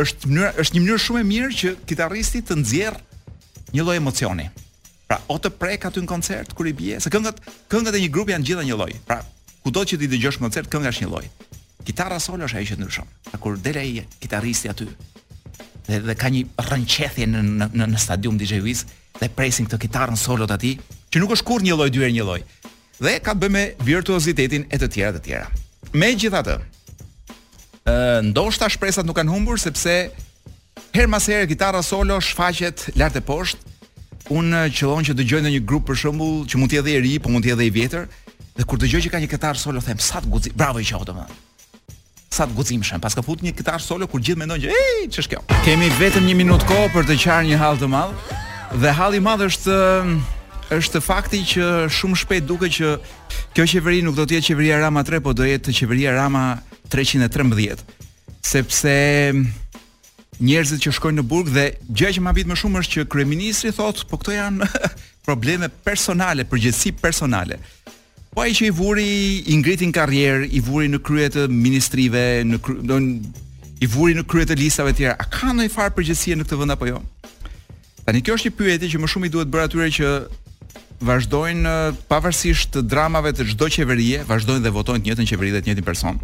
është 0.00 0.28
mënyra, 0.30 0.52
është 0.62 0.74
një 0.74 0.82
mënyrë 0.84 1.04
shumë 1.04 1.20
e 1.22 1.28
mirë 1.32 1.52
që 1.60 1.72
kitaristi 1.88 2.40
të 2.42 2.56
nxjerr 2.62 2.96
një 3.74 3.84
lloj 3.84 3.98
emocioni. 4.00 4.48
Pra, 5.06 5.20
o 5.28 5.36
të 5.38 5.50
prek 5.60 5.84
aty 5.86 6.02
në 6.02 6.08
koncert 6.10 6.54
kur 6.56 6.66
i 6.66 6.72
bie, 6.74 6.96
se 7.00 7.12
këngët 7.12 7.42
këngët 7.70 7.98
e 7.98 8.02
një 8.02 8.12
grupi 8.14 8.34
janë 8.34 8.48
gjitha 8.48 8.64
një 8.66 8.78
lloj. 8.80 8.94
Pra, 9.06 9.20
kudo 9.64 9.84
që 9.86 9.98
ti 10.00 10.08
dëgjosh 10.10 10.40
koncert, 10.42 10.70
kënga 10.72 10.90
është 10.94 11.06
një 11.06 11.12
lloj. 11.12 11.28
Kitara 11.84 12.18
solo 12.20 12.46
është 12.48 12.58
ajo 12.62 12.68
që 12.72 12.76
ndryshon. 12.80 13.08
A 13.34 13.40
kur 13.40 13.56
del 13.60 13.76
ai 13.80 14.04
kitaristi 14.20 14.68
aty 14.72 14.86
dhe, 15.86 15.98
dhe 16.06 16.14
ka 16.16 16.30
një 16.32 16.42
rrënqethje 16.68 17.26
në 17.28 17.42
në 17.76 17.88
në 17.92 18.00
stadium 18.00 18.38
DJ 18.40 18.62
Wiz 18.64 18.84
dhe 19.20 19.28
presin 19.28 19.68
këtë 19.68 19.80
kitarën 19.84 20.16
solo 20.16 20.48
të 20.48 20.72
që 21.14 21.20
nuk 21.22 21.30
është 21.36 21.46
kur 21.46 21.62
një 21.62 21.76
loj, 21.78 21.90
dyre 21.94 22.08
një 22.10 22.24
loj, 22.26 22.40
dhe 23.04 23.12
ka 23.22 23.34
të 23.34 23.42
bëj 23.44 23.52
me 23.54 23.64
virtuositetin 23.86 24.64
e 24.72 24.80
të 24.80 24.88
tjera 24.90 25.12
të 25.14 25.20
tjera. 25.28 25.46
Me 25.94 26.08
gjitha 26.18 26.40
të, 26.42 26.56
ndoshta 28.32 28.66
shpresat 28.72 29.06
nuk 29.06 29.14
kanë 29.20 29.30
humbur, 29.30 29.60
sepse 29.62 29.94
her 30.96 31.06
mas 31.06 31.28
herë 31.30 31.46
gitara 31.52 31.84
solo 31.86 32.18
shfaqet 32.18 32.88
lartë 32.98 33.22
e 33.22 33.24
poshtë, 33.30 33.62
unë 34.34 34.64
qëllon 34.74 35.06
që 35.06 35.14
dëgjoj 35.20 35.44
në 35.46 35.54
një 35.54 35.62
grup 35.68 35.86
për 35.92 36.02
shembull, 36.02 36.42
që 36.50 36.58
mund 36.58 36.72
të 36.74 36.80
jetë 36.80 36.94
i 36.96 36.98
ri, 37.06 37.14
po 37.22 37.30
mund 37.30 37.46
të 37.46 37.52
jetë 37.52 37.68
i 37.70 37.74
vjetër, 37.78 38.10
dhe 38.58 38.66
kur 38.66 38.82
dëgjoj 38.82 39.04
që 39.06 39.14
ka 39.14 39.22
një 39.22 39.30
gitarra 39.36 39.62
solo, 39.62 39.84
them, 39.86 40.02
sa 40.02 40.18
të 40.18 40.34
guzi, 40.34 40.56
bravo 40.58 40.82
i 40.82 40.90
qoftë 40.90 41.12
të 41.12 41.43
sa 42.34 42.48
të 42.50 42.56
guximshëm. 42.58 43.00
Pas 43.04 43.14
ka 43.14 43.22
fut 43.24 43.42
një 43.46 43.52
kitar 43.56 43.82
solo 43.82 44.08
kur 44.10 44.22
gjithë 44.24 44.40
mendojnë 44.42 44.64
që 44.66 44.76
ej, 44.76 45.02
ç'është 45.14 45.32
kjo? 45.34 45.42
Kemi 45.64 45.90
vetëm 46.00 46.26
një 46.28 46.36
minutë 46.42 46.66
kohë 46.70 46.90
për 46.94 47.06
të 47.08 47.16
qarë 47.22 47.48
një 47.52 47.60
hall 47.62 47.78
të 47.80 47.88
madh. 47.92 48.32
Dhe 48.82 48.92
halli 48.98 49.20
i 49.20 49.24
madh 49.24 49.44
është 49.48 49.74
është 50.74 51.00
fakti 51.04 51.42
që 51.52 51.66
shumë 51.94 52.16
shpejt 52.22 52.46
duket 52.48 52.72
që 52.78 52.92
kjo 53.54 53.66
qeveri 53.70 54.00
nuk 54.02 54.16
do 54.16 54.24
të 54.26 54.38
jetë 54.38 54.50
qeveria 54.50 54.80
Rama 54.82 55.04
3, 55.06 55.20
po 55.26 55.34
do 55.36 55.44
jetë 55.46 55.74
qeveria 55.78 56.14
Rama 56.16 56.44
313. 56.90 57.84
Sepse 58.44 58.94
njerëzit 60.42 60.82
që 60.82 60.94
shkojnë 60.96 61.20
në 61.20 61.26
burg 61.30 61.52
dhe 61.54 61.68
gjë 61.86 62.16
që 62.16 62.24
më 62.26 62.34
vit 62.40 62.50
më 62.50 62.58
shumë 62.58 62.80
është 62.82 62.96
që 62.96 63.10
kryeministri 63.14 63.70
thotë, 63.76 64.08
po 64.10 64.18
këto 64.18 64.34
janë 64.34 64.66
probleme 65.28 65.68
personale, 65.86 66.48
përgjegjësi 66.50 66.96
personale. 66.98 67.60
Po 68.34 68.42
ai 68.42 68.50
që 68.54 68.66
i 68.66 68.70
vuri 68.74 69.10
i 69.46 69.56
ngritin 69.60 69.92
karrierë, 69.94 70.48
i 70.50 70.60
vuri 70.64 70.88
në 70.90 70.98
krye 71.06 71.28
të 71.30 71.44
ministrive, 71.54 72.22
në 72.42 72.58
do 72.82 72.96
i 73.80 73.86
vuri 73.90 74.16
në 74.18 74.24
krye 74.26 74.46
të 74.50 74.56
listave 74.58 74.90
të 74.90 75.02
tjera. 75.02 75.14
A 75.22 75.28
ka 75.30 75.52
ndonjë 75.54 75.70
farë 75.70 75.94
përgjegjësie 75.94 76.36
në 76.40 76.46
këtë 76.46 76.58
vend 76.58 76.74
apo 76.74 76.88
jo? 76.88 76.98
Tani 78.04 78.22
kjo 78.26 78.34
është 78.34 78.50
një 78.50 78.54
pyetje 78.58 78.90
që 78.90 79.02
më 79.04 79.10
shumë 79.12 79.28
i 79.28 79.30
duhet 79.36 79.52
bërë 79.54 79.68
atyre 79.68 79.86
që 79.98 80.10
vazhdojnë 81.06 81.70
uh, 81.70 82.00
pavarësisht 82.10 82.72
të 82.74 82.82
dramave 82.90 83.30
të 83.36 83.46
çdo 83.52 83.68
qeverie, 83.76 84.24
vazhdojnë 84.26 84.64
dhe 84.66 84.72
votojnë 84.74 85.04
të 85.04 85.06
njëjtën 85.12 85.30
qeveri 85.30 85.52
dhe 85.54 85.60
të 85.62 85.70
njëjtin 85.70 85.86
person. 85.90 86.18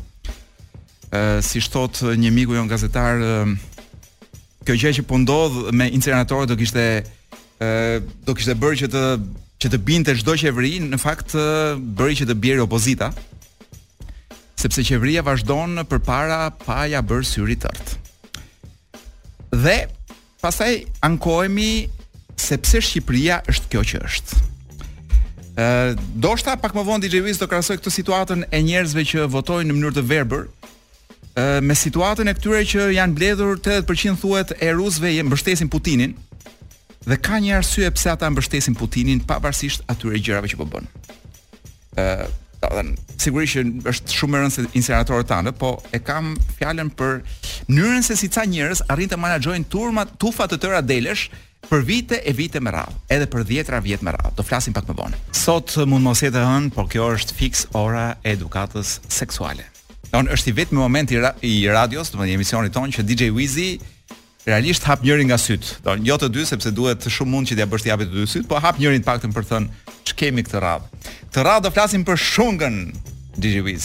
Ë 1.15 1.21
uh, 1.21 1.37
si 1.47 1.63
thot 1.71 2.01
një 2.25 2.33
miku 2.35 2.59
jon 2.59 2.71
gazetar, 2.71 3.23
e, 3.23 3.45
uh, 3.47 4.43
kjo 4.67 4.77
gjë 4.83 4.93
që 4.99 5.07
po 5.11 5.21
ndodh 5.23 5.63
me 5.75 5.87
incineratorët 5.95 6.51
do 6.51 6.59
kishte 6.59 6.89
ë 7.63 7.71
do 8.27 8.35
kishte 8.37 8.57
bërë 8.63 8.83
që 8.83 8.91
të 8.97 9.05
që 9.61 9.69
të 9.69 9.81
binte 9.85 10.15
çdo 10.23 10.35
qeveri, 10.41 10.75
në 10.91 10.97
fakt 11.03 11.35
bëri 11.37 12.17
që 12.23 12.27
të 12.31 12.37
bjerë 12.43 12.65
opozita, 12.65 13.11
sepse 14.61 14.85
qeveria 14.89 15.23
vazhdon 15.25 15.83
përpara 15.89 16.47
pa 16.65 16.83
ja 16.89 17.03
bërë 17.05 17.29
syri 17.29 17.57
tërt. 17.61 17.95
Dhe 19.61 19.77
pastaj 20.41 20.73
ankohemi 21.05 21.89
se 22.41 22.57
pse 22.63 22.81
Shqipëria 22.87 23.43
është 23.53 23.69
kjo 23.75 23.83
që 23.91 24.01
është. 24.07 24.39
Ë, 25.61 25.67
doshta 26.25 26.55
pak 26.63 26.73
më 26.77 26.85
vonë 26.87 27.05
DJ-i 27.05 27.37
do 27.43 27.51
krahasoj 27.51 27.77
këtë 27.81 27.93
situatën 27.99 28.47
e 28.49 28.63
njerëzve 28.65 29.05
që 29.13 29.27
votojnë 29.35 29.69
në 29.69 29.77
mënyrë 29.79 29.99
të 29.99 30.07
verbër 30.15 30.49
me 31.67 31.75
situatën 31.79 32.27
e 32.29 32.33
këtyre 32.37 32.63
që 32.73 32.87
janë 32.97 33.15
bledhur 33.17 33.61
80% 33.63 34.19
thuhet 34.21 34.51
e 34.61 34.73
rusëve 34.75 35.13
i 35.15 35.23
mbështesin 35.25 35.69
Putinin, 35.73 36.17
dhe 37.07 37.17
ka 37.21 37.39
një 37.41 37.57
arsye 37.61 37.91
pse 37.97 38.13
ata 38.13 38.29
mbështesin 38.31 38.77
Putinin 38.77 39.23
pavarësisht 39.29 39.85
atyre 39.91 40.21
gjërave 40.21 40.51
që 40.53 40.61
po 40.61 40.67
bën. 40.69 40.89
ë 41.97 42.09
uh, 42.27 42.89
sigurisht 43.21 43.57
që 43.57 43.63
është 43.89 44.17
shumë 44.19 44.37
e 44.37 44.41
rëndë 44.43 44.77
inseratorët 44.79 45.31
tanë, 45.31 45.55
po 45.57 45.71
e 45.93 45.99
kam 46.05 46.35
fjalën 46.59 46.91
për 46.97 47.21
mënyrën 47.73 48.05
se 48.05 48.17
si 48.21 48.29
ca 48.33 48.45
njerëz 48.45 48.83
arrin 48.93 49.09
të 49.09 49.17
menaxhojnë 49.21 49.71
turma 49.73 50.05
tufa 50.21 50.45
të 50.49 50.59
tëra 50.61 50.83
delesh 50.85 51.29
për 51.71 51.83
vite 51.85 52.21
e 52.25 52.33
vite 52.37 52.61
me 52.61 52.71
radhë, 52.73 52.95
edhe 53.15 53.27
për 53.33 53.45
10ra 53.49 53.81
vjet 53.85 54.03
me 54.03 54.13
radhë. 54.13 54.33
Do 54.37 54.43
flasim 54.43 54.73
pak 54.75 54.87
më 54.89 54.95
vonë. 54.97 55.19
Sot 55.37 55.75
mund 55.87 56.03
mos 56.03 56.23
jetë 56.25 56.41
hën, 56.43 56.71
por 56.75 56.89
kjo 56.91 57.11
është 57.17 57.37
fiks 57.37 57.67
ora 57.79 58.17
e 58.23 58.33
edukatës 58.35 58.97
seksuale. 59.13 59.67
Don 60.13 60.27
është 60.29 60.51
i 60.51 60.55
vetmi 60.57 60.81
moment 60.81 61.13
i, 61.13 61.21
ra 61.21 61.35
i 61.47 61.55
radios, 61.71 62.11
domethënë 62.11 62.37
emisioni 62.41 62.73
ton 62.75 62.91
që 62.91 63.05
DJ 63.07 63.29
Wizy 63.37 63.69
realisht 64.47 64.87
hap 64.89 65.03
njërin 65.05 65.29
nga 65.31 65.39
syt. 65.41 65.75
Do 65.85 65.97
jo 66.05 66.17
të 66.19 66.31
dy 66.33 66.47
sepse 66.49 66.73
duhet 66.75 67.05
shumë 67.13 67.31
mund 67.33 67.49
që 67.51 67.59
t'ia 67.59 67.67
bësh 67.69 67.85
t'japit 67.85 68.11
të 68.11 68.21
dy 68.23 68.29
syt, 68.31 68.47
po 68.49 68.61
hap 68.63 68.79
njërin 68.81 69.03
të 69.03 69.09
paktën 69.09 69.35
për 69.37 69.47
thënë 69.51 69.91
ç'kemi 70.11 70.45
këtë 70.47 70.63
radhë. 70.65 71.03
Këtë 71.29 71.45
radhë 71.47 71.65
do 71.67 71.73
flasim 71.77 72.05
për 72.09 72.21
shungën 72.31 72.81
DJ 73.41 73.77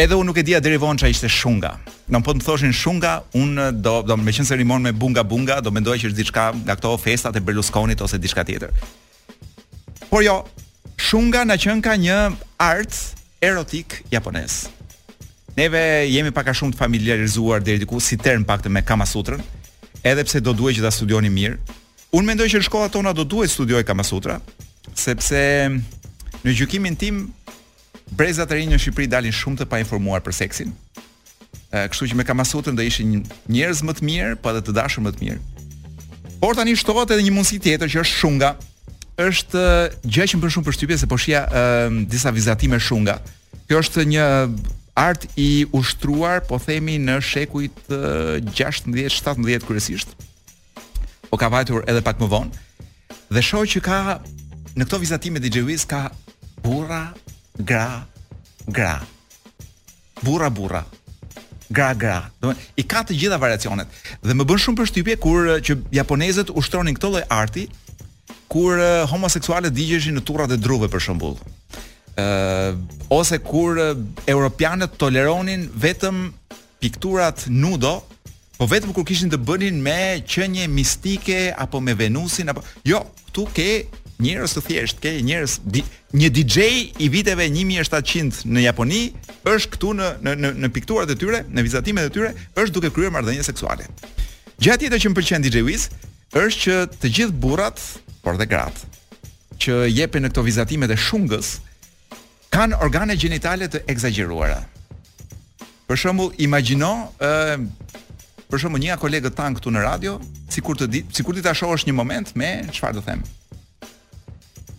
Edhe 0.00 0.16
unë 0.16 0.24
nuk 0.24 0.38
e 0.40 0.42
dija 0.44 0.58
deri 0.64 0.78
vonë 0.80 1.02
çfarë 1.02 1.12
ishte 1.12 1.28
shunga. 1.28 1.74
Do 2.08 2.18
po 2.24 2.32
të 2.32 2.46
thoshin 2.46 2.72
shunga, 2.72 3.18
unë 3.36 3.66
do 3.84 3.98
do 4.06 4.16
me 4.16 4.32
qenë 4.32 4.48
se 4.48 4.56
rimon 4.56 4.82
me 4.82 4.92
bunga 4.92 5.22
bunga, 5.22 5.58
do 5.60 5.70
mendoja 5.70 6.00
që 6.00 6.08
është 6.10 6.18
diçka 6.18 6.46
nga 6.64 6.78
këto 6.80 6.94
festat 6.98 7.36
e 7.36 7.44
Berlusconit 7.44 8.00
ose 8.00 8.16
diçka 8.18 8.44
tjetër. 8.48 8.72
Por 10.08 10.24
jo, 10.24 10.38
shunga 10.96 11.44
na 11.44 11.58
qen 11.60 11.84
ka 11.84 11.92
një 12.00 12.18
art 12.56 12.96
erotik 13.44 14.00
japonez. 14.10 14.62
Neve 15.56 16.08
jemi 16.08 16.32
pak 16.32 16.48
a 16.48 16.54
shumë 16.56 16.72
të 16.72 16.80
familiarizuar 16.80 17.60
deri 17.64 17.82
diku 17.82 18.00
si 18.00 18.16
term 18.16 18.44
pak 18.48 18.62
të 18.64 18.70
me 18.72 18.80
Kama 18.86 19.04
Sutrën, 19.08 19.40
edhe 20.02 20.24
pse 20.24 20.40
do 20.40 20.54
duhet 20.56 20.78
që 20.78 20.86
ta 20.86 20.90
studioni 20.94 21.28
mirë. 21.28 21.58
Unë 22.16 22.28
mendoj 22.30 22.46
që 22.52 22.62
në 22.62 22.66
shkollat 22.68 22.94
tona 22.96 23.12
do 23.16 23.24
duhet 23.28 23.50
të 23.52 23.56
studiojë 23.58 23.86
Kama 23.88 24.04
Sutra, 24.06 24.38
sepse 24.98 25.42
në 26.42 26.54
gjykimin 26.56 26.96
tim 27.00 27.20
brezat 28.16 28.52
e 28.52 28.58
rinj 28.60 28.72
në 28.74 28.80
Shqipëri 28.80 29.10
dalin 29.12 29.32
shumë 29.36 29.60
të 29.62 29.68
painformuar 29.72 30.24
për 30.24 30.36
seksin. 30.40 30.72
Ë, 31.72 31.84
kështu 31.92 32.10
që 32.12 32.18
me 32.20 32.26
Kama 32.28 32.44
Sutrën 32.48 32.76
do 32.76 32.84
ishin 32.88 33.18
njerëz 33.52 33.84
më 33.88 33.96
të 34.00 34.08
mirë, 34.08 34.34
pa 34.44 34.54
po 34.56 34.64
të 34.68 34.74
dashur 34.80 35.04
më 35.06 35.12
të 35.16 35.24
mirë. 35.26 35.40
Por 36.42 36.56
tani 36.58 36.72
shtohet 36.76 37.12
edhe 37.14 37.26
një 37.28 37.32
mundësi 37.36 37.60
tjetër 37.64 37.92
që 37.92 37.98
është 38.04 38.16
shunga. 38.18 38.54
Është 39.20 39.64
gjë 40.08 40.30
që 40.30 40.38
më 40.38 40.42
bën 40.46 40.52
shumë 40.56 40.66
përshtypje 40.70 40.96
se 41.02 41.06
po 41.10 41.18
shija 41.20 41.44
disa 42.10 42.32
vizatime 42.34 42.80
shunga. 42.80 43.18
Kjo 43.68 43.80
është 43.84 44.04
një 44.10 44.24
art 44.94 45.26
i 45.36 45.66
ushtruar, 45.72 46.40
po 46.48 46.58
themi 46.60 46.98
në 47.00 47.18
shekujt 47.24 47.86
16-17 47.92 49.66
kryesisht. 49.66 50.12
Po 51.30 51.38
ka 51.40 51.48
vajtur 51.52 51.86
edhe 51.88 52.02
pak 52.04 52.20
më 52.20 52.28
vonë. 52.30 52.50
Dhe 53.32 53.40
shoh 53.42 53.64
që 53.68 53.80
ka 53.84 54.00
në 54.76 54.84
këto 54.84 55.00
vizatime 55.00 55.40
DJ 55.40 55.62
Wiz 55.64 55.86
ka 55.88 56.10
burra, 56.64 57.12
gra, 57.56 58.04
gra. 58.66 58.98
Burra 60.22 60.50
burra. 60.52 60.82
Gra 61.72 61.94
gra. 61.96 62.18
Domthonë 62.42 62.68
i 62.76 62.84
ka 62.84 63.00
të 63.08 63.16
gjitha 63.16 63.38
variacionet. 63.40 63.88
Dhe 64.20 64.36
më 64.36 64.44
bën 64.48 64.60
shumë 64.60 64.80
përshtypje 64.82 65.16
kur 65.24 65.48
që 65.64 65.78
japonezët 65.96 66.52
ushtronin 66.52 66.98
këtë 66.98 67.08
lloj 67.14 67.24
arti 67.32 67.64
kur 68.52 68.76
homoseksualet 69.08 69.72
digjeshin 69.72 70.18
në 70.18 70.24
turrat 70.28 70.52
e 70.52 70.60
druve 70.60 70.90
për 70.92 71.00
shembull 71.08 71.40
uh, 72.18 72.74
ose 73.08 73.38
kur 73.38 73.78
europianët 74.24 74.96
toleronin 74.98 75.68
vetëm 75.78 76.28
pikturat 76.82 77.46
nudo, 77.48 78.00
po 78.58 78.66
vetëm 78.68 78.92
kur 78.94 79.06
kishin 79.06 79.30
të 79.32 79.38
bënin 79.46 79.80
me 79.84 79.96
qenie 80.28 80.68
mistike 80.70 81.50
apo 81.56 81.80
me 81.82 81.94
Venusin 81.96 82.50
apo 82.52 82.62
jo, 82.86 83.00
këtu 83.28 83.46
ke 83.56 83.68
njerëz 84.22 84.52
të 84.54 84.62
thjeshtë, 84.68 85.02
ke 85.02 85.12
njerëz 85.26 85.56
di, 85.74 85.82
një 86.14 86.28
DJ 86.30 86.60
i 87.02 87.08
viteve 87.10 87.48
1700 87.50 88.44
në 88.54 88.62
Japoni 88.68 89.00
është 89.50 89.72
këtu 89.72 89.94
në 89.98 90.10
në 90.22 90.34
në, 90.38 90.50
në 90.66 90.70
pikturat 90.76 91.10
e 91.10 91.16
tyre, 91.18 91.40
në 91.50 91.64
vizatimet 91.66 92.10
e 92.10 92.14
tyre, 92.14 92.30
është 92.54 92.74
duke 92.76 92.92
kryer 92.94 93.10
marrëdhënie 93.14 93.42
seksuale. 93.46 93.88
Gjatë 94.62 94.84
tjetër 94.84 95.02
që 95.02 95.10
më 95.10 95.18
pëlqen 95.18 95.46
DJ 95.48 95.64
Wiz 95.66 95.88
është 96.38 96.64
që 96.64 96.76
të 97.02 97.12
gjithë 97.16 97.40
burrat, 97.42 97.80
por 98.22 98.38
dhe 98.38 98.46
gratë, 98.46 98.86
që 99.62 99.80
jepen 99.90 100.22
në 100.22 100.30
këto 100.30 100.44
vizatimet 100.46 100.92
e 100.92 100.96
shungës, 101.02 101.56
kanë 102.52 102.76
organe 102.84 103.16
gjenitale 103.16 103.66
të 103.72 103.80
egzageruara. 103.90 104.58
Për 105.88 106.00
shembull, 106.04 106.32
imagjino, 106.44 106.90
ë 107.16 108.48
për 108.52 108.60
shembull 108.60 108.82
një 108.82 108.90
nga 108.92 108.96
kolegët 109.00 109.36
tan 109.38 109.54
këtu 109.56 109.70
në 109.72 109.82
radio, 109.86 110.18
sikur 110.52 110.76
të 110.80 110.88
di, 110.92 111.00
sikur 111.16 111.36
ti 111.38 111.44
ta 111.46 111.54
shohësh 111.56 111.86
një 111.88 111.94
moment 111.96 112.34
me 112.36 112.50
çfarë 112.68 112.98
do 112.98 113.04
them. 113.06 113.22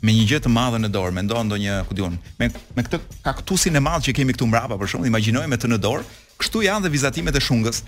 Me 0.04 0.14
një 0.14 0.28
gjë 0.30 0.40
të 0.46 0.52
madhe 0.54 0.80
në 0.84 0.92
dorë, 0.94 1.14
mendon 1.16 1.48
ndonjë, 1.50 1.78
ku 1.90 1.98
diun, 1.98 2.18
me 2.38 2.52
me 2.78 2.86
këtë 2.86 3.00
kaktusin 3.26 3.80
e 3.80 3.82
madh 3.82 4.04
që 4.10 4.14
kemi 4.20 4.36
këtu 4.38 4.46
mbrapa, 4.52 4.78
për 4.78 4.92
shembull, 4.94 5.10
imagjinoje 5.10 5.50
me 5.54 5.58
të 5.62 5.72
në 5.74 5.80
dorë, 5.88 6.06
kështu 6.44 6.62
janë 6.68 6.86
dhe 6.86 6.92
vizatimet 6.94 7.40
e 7.40 7.42
shungës. 7.42 7.82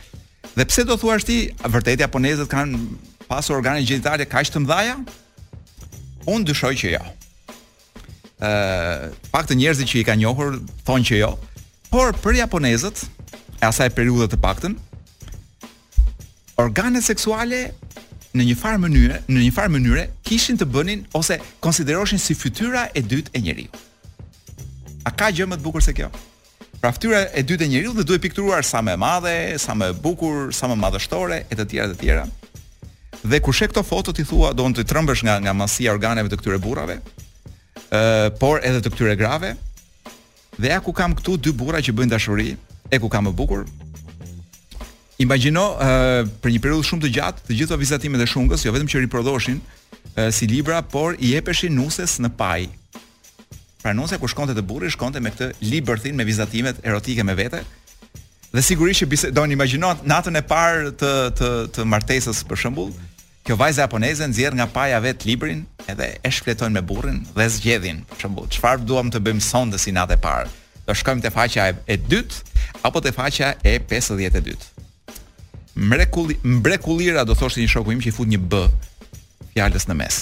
Dhe 0.56 0.66
pse 0.66 0.86
do 0.90 0.98
thua 0.98 1.20
ti, 1.22 1.42
vërtet 1.76 2.02
japonezët 2.06 2.50
kanë 2.56 2.82
pasur 3.30 3.60
organe 3.62 3.86
gjenitale 3.86 4.26
kaq 4.30 4.50
të 4.56 4.64
mëdha? 4.66 4.98
Unë 6.26 6.50
dyshoj 6.50 6.74
që 6.82 6.96
jo. 6.96 7.04
Ja 7.04 7.06
ë 8.36 8.52
uh, 8.52 9.14
pak 9.32 9.46
të 9.48 9.56
njerëzit 9.56 9.88
që 9.88 10.02
i 10.02 10.08
kanë 10.08 10.22
njohur 10.26 10.58
thonë 10.88 11.06
që 11.08 11.20
jo. 11.22 11.30
Por 11.88 12.12
për 12.20 12.42
japonezët 12.42 13.06
e 13.64 13.70
asaj 13.70 13.94
periudhe 13.96 14.28
të 14.34 14.40
paktën 14.44 14.76
organet 16.60 17.04
seksuale 17.06 17.70
në 18.36 18.44
një 18.50 18.58
farë 18.60 18.82
mënyrë, 18.84 19.22
në 19.32 19.40
një 19.46 19.54
farë 19.56 19.74
mënyrë 19.78 20.06
kishin 20.28 20.60
të 20.60 20.68
bënin 20.68 21.06
ose 21.16 21.38
konsideroheshin 21.64 22.20
si 22.20 22.36
fytyra 22.36 22.90
e 22.92 23.02
dytë 23.06 23.32
e 23.36 23.42
njeriu. 23.48 23.72
A 25.08 25.12
ka 25.16 25.32
gjë 25.32 25.48
më 25.48 25.56
të 25.60 25.66
bukur 25.70 25.84
se 25.86 25.96
kjo? 25.96 26.12
Pra 26.82 26.92
fytyra 26.92 27.24
e 27.32 27.40
dytë 27.44 27.64
e 27.68 27.72
njeriu 27.72 27.96
dhe 27.96 28.04
duhet 28.04 28.22
pikturuar 28.24 28.68
sa 28.68 28.84
më 28.84 28.98
e 28.98 29.00
madhe, 29.00 29.36
sa 29.64 29.72
më 29.80 29.94
e 29.94 30.00
bukur, 30.04 30.50
sa 30.52 30.68
më 30.68 30.76
madhështore 30.84 31.46
e 31.48 31.56
të 31.56 31.68
tjera 31.72 31.92
të 31.94 32.00
tjera. 32.04 32.26
Dhe 33.26 33.40
kur 33.42 33.56
shek 33.56 33.72
këto 33.72 33.84
foto 33.88 34.12
ti 34.14 34.28
thua 34.28 34.52
do 34.54 34.68
të 34.76 34.84
trembesh 34.84 35.24
nga 35.24 35.40
nga 35.40 35.54
masia 35.56 35.96
organeve 35.96 36.28
të 36.30 36.40
këtyre 36.42 36.60
burrave, 36.60 37.00
por 38.40 38.62
edhe 38.66 38.82
të 38.84 38.92
këtyre 38.94 39.16
grave. 39.20 39.54
Dhe 40.58 40.72
ja 40.72 40.80
ku 40.84 40.94
kam 40.96 41.16
këtu 41.18 41.38
dy 41.44 41.54
burra 41.56 41.82
që 41.84 41.94
bëjnë 41.96 42.14
dashuri 42.16 42.56
e 42.92 43.00
ku 43.00 43.10
kam 43.12 43.28
më 43.30 43.34
bukur. 43.40 43.66
Imagjino 45.24 45.66
për 46.44 46.52
një 46.56 46.62
periudhë 46.64 46.90
shumë 46.90 47.06
të 47.06 47.14
gjatë, 47.18 47.46
të 47.48 47.60
gjitha 47.62 47.78
vizatimet 47.80 48.24
e 48.24 48.28
shungës, 48.28 48.66
jo 48.68 48.74
vetëm 48.76 48.90
që 48.92 49.04
riprodhoshin 49.06 49.62
si 50.32 50.48
libra, 50.48 50.82
por 50.82 51.16
i 51.20 51.34
jepeshin 51.36 51.76
nuses 51.76 52.18
në 52.24 52.32
paj. 52.40 52.66
Pra 53.84 53.94
nusa 53.94 54.18
ku 54.18 54.28
shkonte 54.28 54.56
te 54.58 54.64
burri 54.66 54.90
shkonte 54.90 55.22
me 55.22 55.32
këtë 55.34 55.52
libertin 55.70 56.16
me 56.18 56.26
vizatimet 56.26 56.80
erotike 56.84 57.24
me 57.24 57.36
vete. 57.38 57.60
Dhe 58.56 58.64
sigurisht 58.64 59.04
që 59.04 59.08
bisedon 59.12 59.52
imagjino 59.52 59.92
natën 60.08 60.40
e 60.40 60.44
parë 60.48 60.96
të 61.00 61.14
të 61.76 61.86
martesës 61.92 62.42
për 62.48 62.64
shembull. 62.64 62.92
Kjo 63.46 63.54
vajza 63.56 63.84
japoneze 63.86 64.26
nxjerr 64.28 64.56
nga 64.58 64.66
paja 64.66 64.98
vet 65.00 65.22
librin 65.22 65.60
edhe 65.86 66.06
e 66.26 66.30
shfletojnë 66.34 66.74
me 66.74 66.82
burrin 66.82 67.20
dhe 67.38 67.46
zgjedhin. 67.54 68.00
Për 68.10 68.24
shembull, 68.24 68.48
çfarë 68.50 68.82
duam 68.90 69.12
të 69.14 69.22
bëjmë 69.22 69.44
sonde 69.46 69.78
si 69.78 69.94
natë 69.94 70.18
parë? 70.24 70.50
Do 70.88 70.96
shkojmë 70.98 71.22
te 71.22 71.30
faqja 71.34 71.68
e, 71.86 71.94
2, 72.02 72.08
dytë 72.10 72.66
apo 72.90 73.04
te 73.06 73.14
faqja 73.14 73.52
e 73.62 73.76
52? 73.86 74.58
Mrekulli 75.78 76.40
mrekullira 76.56 77.22
do 77.30 77.38
thoshte 77.38 77.62
një 77.62 77.70
shoku 77.76 77.94
im 77.94 78.02
që 78.02 78.10
i 78.10 78.16
fut 78.18 78.34
një 78.34 78.42
b 78.50 78.64
fjalës 79.54 79.86
në 79.92 80.00
mes. 80.02 80.20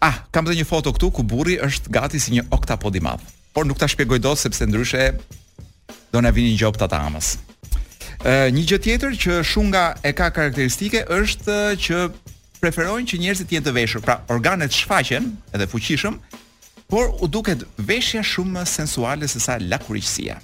Ah, 0.00 0.22
kam 0.32 0.48
dhe 0.48 0.56
një 0.56 0.64
foto 0.72 0.96
këtu 0.96 1.12
ku 1.12 1.28
burri 1.28 1.60
është 1.60 1.92
gati 1.98 2.16
si 2.20 2.32
një 2.38 2.46
oktapod 2.48 2.96
i 2.96 3.04
madh. 3.04 3.28
Por 3.52 3.68
nuk 3.68 3.76
ta 3.76 3.84
shpjegoj 3.92 4.22
dot 4.24 4.40
sepse 4.40 4.64
ndryshe 4.70 5.10
do 6.08 6.24
na 6.24 6.32
vini 6.32 6.56
një 6.56 6.64
gjop 6.64 6.80
tatamës 6.80 7.34
një 8.54 8.64
gjë 8.68 8.78
tjetër 8.84 9.16
që 9.22 9.36
shumë 9.46 9.70
nga 9.74 9.84
e 10.06 10.12
ka 10.16 10.28
karakteristike 10.34 11.04
është 11.10 11.56
që 11.86 12.00
preferojnë 12.62 13.08
që 13.10 13.18
njerëzit 13.24 13.48
të 13.50 13.56
jenë 13.56 13.66
të 13.66 13.74
veshur, 13.76 14.02
pra 14.04 14.18
organet 14.30 14.74
shfaqen 14.74 15.28
edhe 15.54 15.66
fuqishëm, 15.70 16.18
por 16.92 17.10
u 17.20 17.26
duket 17.28 17.64
veshja 17.88 18.22
shumë 18.22 18.62
sensuale 18.68 19.28
se 19.28 19.40
sa 19.42 19.56
lakuriqësia. 19.60 20.36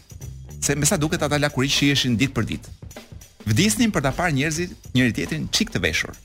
Se 0.61 0.75
më 0.75 0.89
sa 0.91 0.97
duket 0.99 1.23
ata 1.23 1.39
lakuriq 1.39 1.75
që 1.79 1.91
ishin 1.95 2.17
ditë 2.19 2.35
për 2.35 2.49
ditë. 2.53 2.75
Vdisnin 3.49 3.93
për 3.95 4.03
ta 4.09 4.15
parë 4.17 4.35
njerëzit 4.35 4.75
njëri 4.97 5.15
tjetrin 5.15 5.47
çik 5.55 5.71
të 5.73 5.83
veshur. 5.85 6.17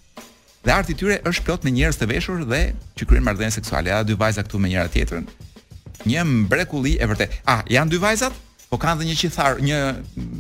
Dhe 0.64 0.72
arti 0.74 0.96
tyre 0.96 1.20
është 1.28 1.44
plot 1.46 1.66
me 1.68 1.72
njerëz 1.76 2.00
të 2.02 2.08
veshur 2.10 2.42
dhe 2.48 2.62
që 2.98 3.06
kryejnë 3.08 3.28
marrëdhënie 3.28 3.58
seksuale, 3.60 3.94
ata 3.94 4.08
dy 4.10 4.18
vajza 4.20 4.44
këtu 4.48 4.60
me 4.64 4.72
njëra 4.72 4.90
tjetrën. 4.96 5.26
Një 6.08 6.24
mbrekulli 6.28 6.96
e 7.04 7.08
vërtetë. 7.08 7.42
Ah, 7.52 7.62
janë 7.72 7.92
dy 7.94 8.00
vajzat? 8.00 8.34
Po 8.74 8.80
kanë 8.82 9.04
dhe 9.04 9.12
një 9.12 9.16
qithar, 9.20 9.60
një 9.62 9.80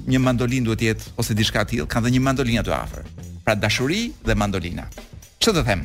një 0.10 0.20
mandolin 0.26 0.66
duhet 0.66 0.80
të 0.82 0.88
jetë 0.88 1.12
ose 1.22 1.36
diçka 1.38 1.62
të 1.62 1.70
tillë, 1.70 1.86
kanë 1.94 2.08
dhe 2.08 2.12
një 2.16 2.22
mandolinë 2.26 2.64
aty 2.64 2.72
afër. 2.74 3.04
Pra 3.46 3.54
dashuri 3.54 4.08
dhe 4.26 4.34
mandolina. 4.34 4.88
Ç'do 5.38 5.54
të 5.60 5.66
them? 5.68 5.84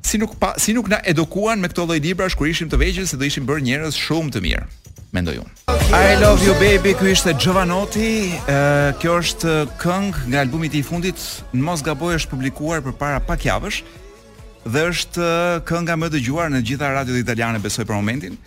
Si 0.00 0.16
nuk 0.16 0.32
pa, 0.40 0.54
si 0.56 0.72
nuk 0.72 0.88
na 0.88 1.02
edukuan 1.04 1.60
me 1.60 1.68
këto 1.68 1.84
lloj 1.90 1.98
librash 2.00 2.38
kur 2.40 2.48
ishim 2.48 2.70
të 2.72 2.80
vegjël 2.80 3.08
se 3.10 3.18
do 3.20 3.28
ishim 3.28 3.44
bërë 3.44 3.66
njerëz 3.68 4.00
shumë 4.00 4.32
të 4.38 4.42
mirë 4.48 4.64
mendoj 5.18 5.36
unë. 5.44 5.54
I 6.00 6.16
love 6.24 6.40
you 6.48 6.56
baby, 6.62 6.96
kjo 6.96 7.12
ishte 7.12 7.36
Gjovanoti. 7.36 8.32
kjo 9.04 9.18
është 9.20 9.58
këngë 9.82 10.24
nga 10.32 10.42
albumi 10.46 10.72
i 10.72 10.82
fundit, 10.88 11.20
në 11.52 11.64
mos 11.68 11.84
gaboj 11.84 12.16
është 12.22 12.32
publikuar 12.32 12.80
përpara 12.88 13.20
pak 13.28 13.44
javësh 13.44 13.82
dhe 14.72 14.88
është 14.94 15.30
kënga 15.68 16.00
më 16.00 16.08
e 16.08 16.12
dëgjuar 16.16 16.48
në 16.48 16.64
gjitha 16.64 16.94
radiot 16.96 17.20
italiane 17.20 17.60
besoj 17.60 17.84
për 17.84 18.00
momentin 18.00 18.40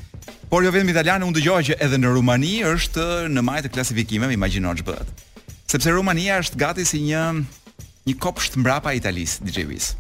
por 0.52 0.66
jo 0.68 0.72
vetëm 0.76 0.90
italiane, 0.92 1.24
unë 1.24 1.38
dëgjoj 1.38 1.60
që 1.64 1.76
edhe 1.86 1.96
në 2.02 2.10
Rumani 2.12 2.56
është 2.68 3.04
në 3.32 3.40
majtë 3.48 3.70
klasifikime, 3.72 4.28
më 4.28 4.34
imagjinoj 4.36 4.82
ç'bëhet. 4.82 5.28
Sepse 5.72 5.92
Rumania 5.96 6.42
është 6.42 6.58
gati 6.60 6.84
si 6.86 7.00
një 7.06 7.22
një 8.10 8.16
kopsht 8.20 8.58
mbrapa 8.60 8.92
Italisë, 8.98 9.46
DJ 9.48 9.62
Wiz. 9.70 9.94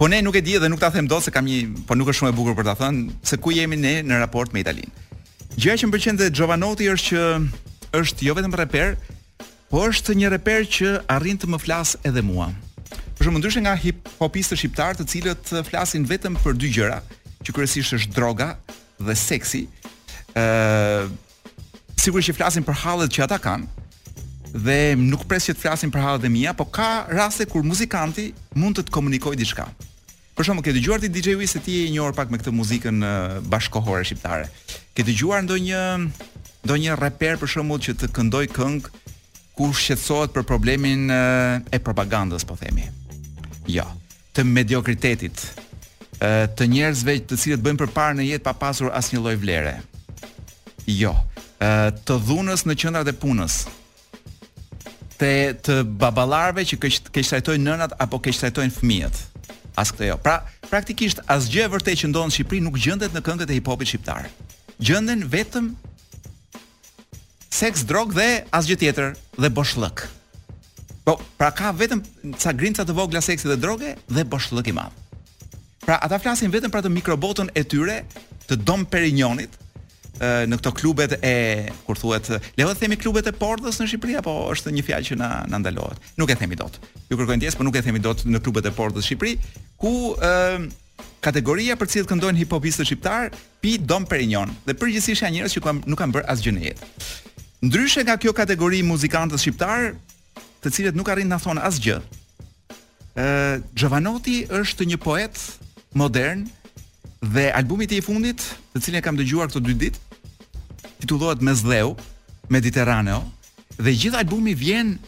Po 0.00 0.06
ne 0.08 0.22
nuk 0.24 0.38
e 0.38 0.40
di 0.40 0.54
dhe 0.56 0.70
nuk 0.72 0.80
ta 0.80 0.88
them 0.90 1.04
dot 1.06 1.26
se 1.26 1.32
kam 1.34 1.44
një, 1.44 1.84
po 1.84 1.92
nuk 1.98 2.08
është 2.08 2.16
shumë 2.22 2.30
e 2.32 2.34
bukur 2.38 2.56
për 2.56 2.70
ta 2.70 2.74
thënë 2.78 3.16
se 3.28 3.36
ku 3.36 3.52
jemi 3.52 3.76
ne 3.76 3.92
në 4.08 4.22
raport 4.24 4.54
me 4.56 4.62
Italinë. 4.64 5.04
Gjëja 5.60 5.74
që 5.82 5.86
më 5.90 5.94
pëlqen 5.98 6.18
te 6.22 6.28
Jovanotti 6.40 6.88
është 6.92 7.08
që 7.08 7.24
është 8.00 8.28
jo 8.30 8.36
vetëm 8.40 8.56
reper, 8.62 8.96
po 9.68 9.82
është 9.90 10.16
një 10.16 10.30
reper 10.38 10.64
që 10.78 10.94
arrin 11.12 11.38
të 11.42 11.50
më 11.52 11.60
flas 11.62 11.92
edhe 12.08 12.22
mua. 12.24 12.46
Për 13.18 13.28
shkak 13.28 13.36
ndryshe 13.36 13.60
nga 13.62 13.76
hip 13.84 14.08
hopistë 14.22 14.56
shqiptar, 14.62 14.96
të 14.96 15.06
cilët 15.12 15.52
flasin 15.68 16.08
vetëm 16.10 16.40
për 16.42 16.56
dy 16.58 16.72
gjëra, 16.78 17.02
që 17.44 17.54
kryesisht 17.58 17.94
është 18.00 18.16
droga 18.16 18.48
dhe 19.00 19.14
seksi, 19.18 19.64
ë 20.34 20.42
uh, 20.42 21.08
sigurisht 22.04 22.30
që 22.32 22.36
flasin 22.38 22.64
për 22.66 22.76
hallet 22.82 23.12
që 23.14 23.22
ata 23.24 23.38
kanë 23.40 24.52
dhe 24.64 24.74
nuk 24.98 25.22
pres 25.30 25.46
që 25.48 25.54
të 25.56 25.62
flasin 25.62 25.90
për 25.94 26.02
hallet 26.04 26.24
e 26.28 26.30
mia, 26.30 26.52
po 26.54 26.66
ka 26.70 27.04
raste 27.10 27.46
kur 27.50 27.64
muzikanti 27.66 28.28
mund 28.54 28.76
të 28.78 28.84
të 28.86 28.92
komunikojë 28.94 29.40
diçka. 29.40 29.64
Për 30.38 30.46
shembull, 30.46 30.62
ke 30.66 30.74
dëgjuar 30.76 31.02
ti 31.02 31.10
DJ 31.10 31.32
Wiz 31.40 31.54
se 31.56 31.62
ti 31.64 31.74
je 31.78 31.88
i 31.88 31.94
njohur 31.96 32.14
pak 32.14 32.30
me 32.30 32.38
këtë 32.38 32.52
muzikën 32.54 33.02
bashkohore 33.50 34.04
shqiptare. 34.06 34.46
Ke 34.94 35.02
dëgjuar 35.08 35.42
ndonjë 35.48 35.82
ndonjë 36.68 36.98
reper 37.02 37.40
për 37.42 37.50
shembull 37.50 37.82
që 37.82 37.96
të 37.98 38.10
këndoj 38.14 38.44
këngë 38.54 38.94
ku 39.58 39.70
shqetësohet 39.74 40.34
për 40.36 40.46
problemin 40.46 41.10
e 41.14 41.82
propagandës, 41.82 42.46
po 42.46 42.54
themi. 42.58 42.86
Jo, 43.70 43.86
të 44.34 44.46
mediokritetit, 44.54 45.48
të 46.20 46.66
njerëzve 46.70 47.16
të 47.26 47.36
cilët 47.38 47.62
bëjnë 47.64 47.78
përpara 47.84 48.14
në 48.18 48.28
jetë 48.32 48.44
pa 48.46 48.52
pasur 48.54 48.90
asnjë 48.94 49.20
lloj 49.22 49.36
vlere. 49.42 49.76
Jo. 50.86 51.14
ë 51.64 51.92
të 52.06 52.16
dhunës 52.26 52.64
në 52.66 52.74
qendrat 52.76 53.08
e 53.08 53.12
punës. 53.16 53.60
Të 55.18 55.30
të 55.64 55.74
baballarëve 55.96 56.64
që 56.66 56.76
keq 56.82 57.28
trajtojnë 57.30 57.64
nënat 57.70 57.94
apo 58.04 58.18
keq 58.20 58.36
trajtojnë 58.38 58.74
fëmijët. 58.74 59.20
As 59.78 59.90
këto 59.94 60.04
jo. 60.06 60.16
Pra, 60.18 60.42
praktikisht 60.70 61.22
asgjë 61.30 61.66
e 61.68 61.72
vërtetë 61.72 62.00
që 62.02 62.10
ndodh 62.10 62.28
në 62.28 62.34
Shqipëri 62.34 62.60
nuk 62.66 62.78
gjendet 62.82 63.14
në 63.16 63.22
këngët 63.24 63.50
e 63.50 63.56
hip-hopit 63.58 63.88
shqiptar. 63.90 64.28
Gjenden 64.82 65.24
vetëm 65.30 65.70
seks, 67.54 67.82
drog 67.88 68.12
dhe 68.18 68.42
asgjë 68.54 68.76
tjetër 68.82 69.14
dhe 69.38 69.50
boshllëk. 69.56 70.04
Po, 71.04 71.16
pra 71.38 71.50
ka 71.54 71.72
vetëm 71.74 72.02
ca 72.38 72.52
grinca 72.54 72.84
të 72.86 72.94
vogla 72.98 73.22
seksi 73.24 73.48
dhe 73.50 73.56
droge 73.60 73.94
dhe 74.10 74.26
boshllëk 74.30 74.70
i 74.70 74.76
madh. 74.78 75.02
Pra 75.84 75.98
ata 76.00 76.16
flasin 76.20 76.48
vetëm 76.52 76.72
për 76.72 76.80
atë 76.84 76.90
mikrobotën 76.96 77.50
e 77.52 77.62
tyre 77.68 77.98
të 78.48 78.56
Dom 78.66 78.86
Perignonit 78.88 79.60
në 80.14 80.56
këto 80.60 80.70
klubet 80.78 81.16
e 81.26 81.30
kur 81.84 81.98
thuhet 81.98 82.28
le 82.60 82.66
të 82.68 82.76
themi 82.78 82.96
klubet 83.02 83.26
e 83.28 83.32
Portës 83.34 83.80
në 83.82 83.88
Shqipëri 83.90 84.14
apo 84.20 84.32
është 84.52 84.70
një 84.76 84.84
fjalë 84.86 85.08
që 85.10 85.16
na 85.18 85.28
na 85.52 85.58
ndalohet. 85.60 85.98
Nuk 86.20 86.30
e 86.30 86.36
themi 86.38 86.56
dot. 86.56 86.78
Ju 87.10 87.18
kërkojnë 87.18 87.42
ndjes, 87.42 87.56
por 87.58 87.66
nuk 87.66 87.76
e 87.76 87.82
themi 87.84 88.00
dot 88.00 88.22
në 88.24 88.40
klubet 88.44 88.68
e 88.70 88.72
Portës 88.76 89.02
në 89.02 89.06
Shqipëri, 89.08 89.32
ku 89.82 89.92
ë 90.14 90.62
kategoria 91.24 91.74
për 91.80 91.90
cilët 91.90 92.08
këndojnë 92.12 92.42
hip-hopistë 92.44 92.84
shqiptar, 92.86 93.32
Pi 93.60 93.74
Dom 93.80 94.06
Perignon 94.06 94.52
dhe 94.68 94.76
përgjithsisht 94.78 95.24
janë 95.24 95.40
njerëz 95.40 95.56
që 95.58 95.62
kam, 95.64 95.80
nuk 95.88 95.98
kanë 96.00 96.14
bërë 96.18 96.28
asgjë 96.34 96.52
në 96.54 96.64
jetë. 96.68 96.88
Ndryshe 97.64 98.04
nga 98.04 98.16
kjo 98.20 98.32
kategori 98.36 98.82
muzikantë 98.86 99.40
shqiptar, 99.40 99.90
të 100.62 100.72
cilët 100.76 100.98
nuk 101.00 101.10
arrin 101.10 101.26
të 101.26 101.34
na 101.34 101.40
thonë 101.42 101.64
asgjë. 101.72 101.98
ë 103.18 103.26
Xhavanoti 103.78 104.38
është 104.62 104.86
një 104.92 105.00
poet 105.02 105.40
modern 105.94 106.44
dhe 107.34 107.48
albumi 107.54 107.86
i 107.90 108.02
fundit, 108.04 108.42
të 108.74 108.82
cilin 108.82 109.00
e 109.00 109.04
kam 109.04 109.16
dëgjuar 109.16 109.48
këto 109.48 109.62
dy 109.64 109.74
ditë, 109.86 110.00
titullohet 111.00 111.42
Mezdheu, 111.44 111.94
Mediterraneo 112.52 113.22
dhe 113.80 113.94
gjithë 113.94 114.18
albumi 114.20 114.52
vjen 114.58 114.98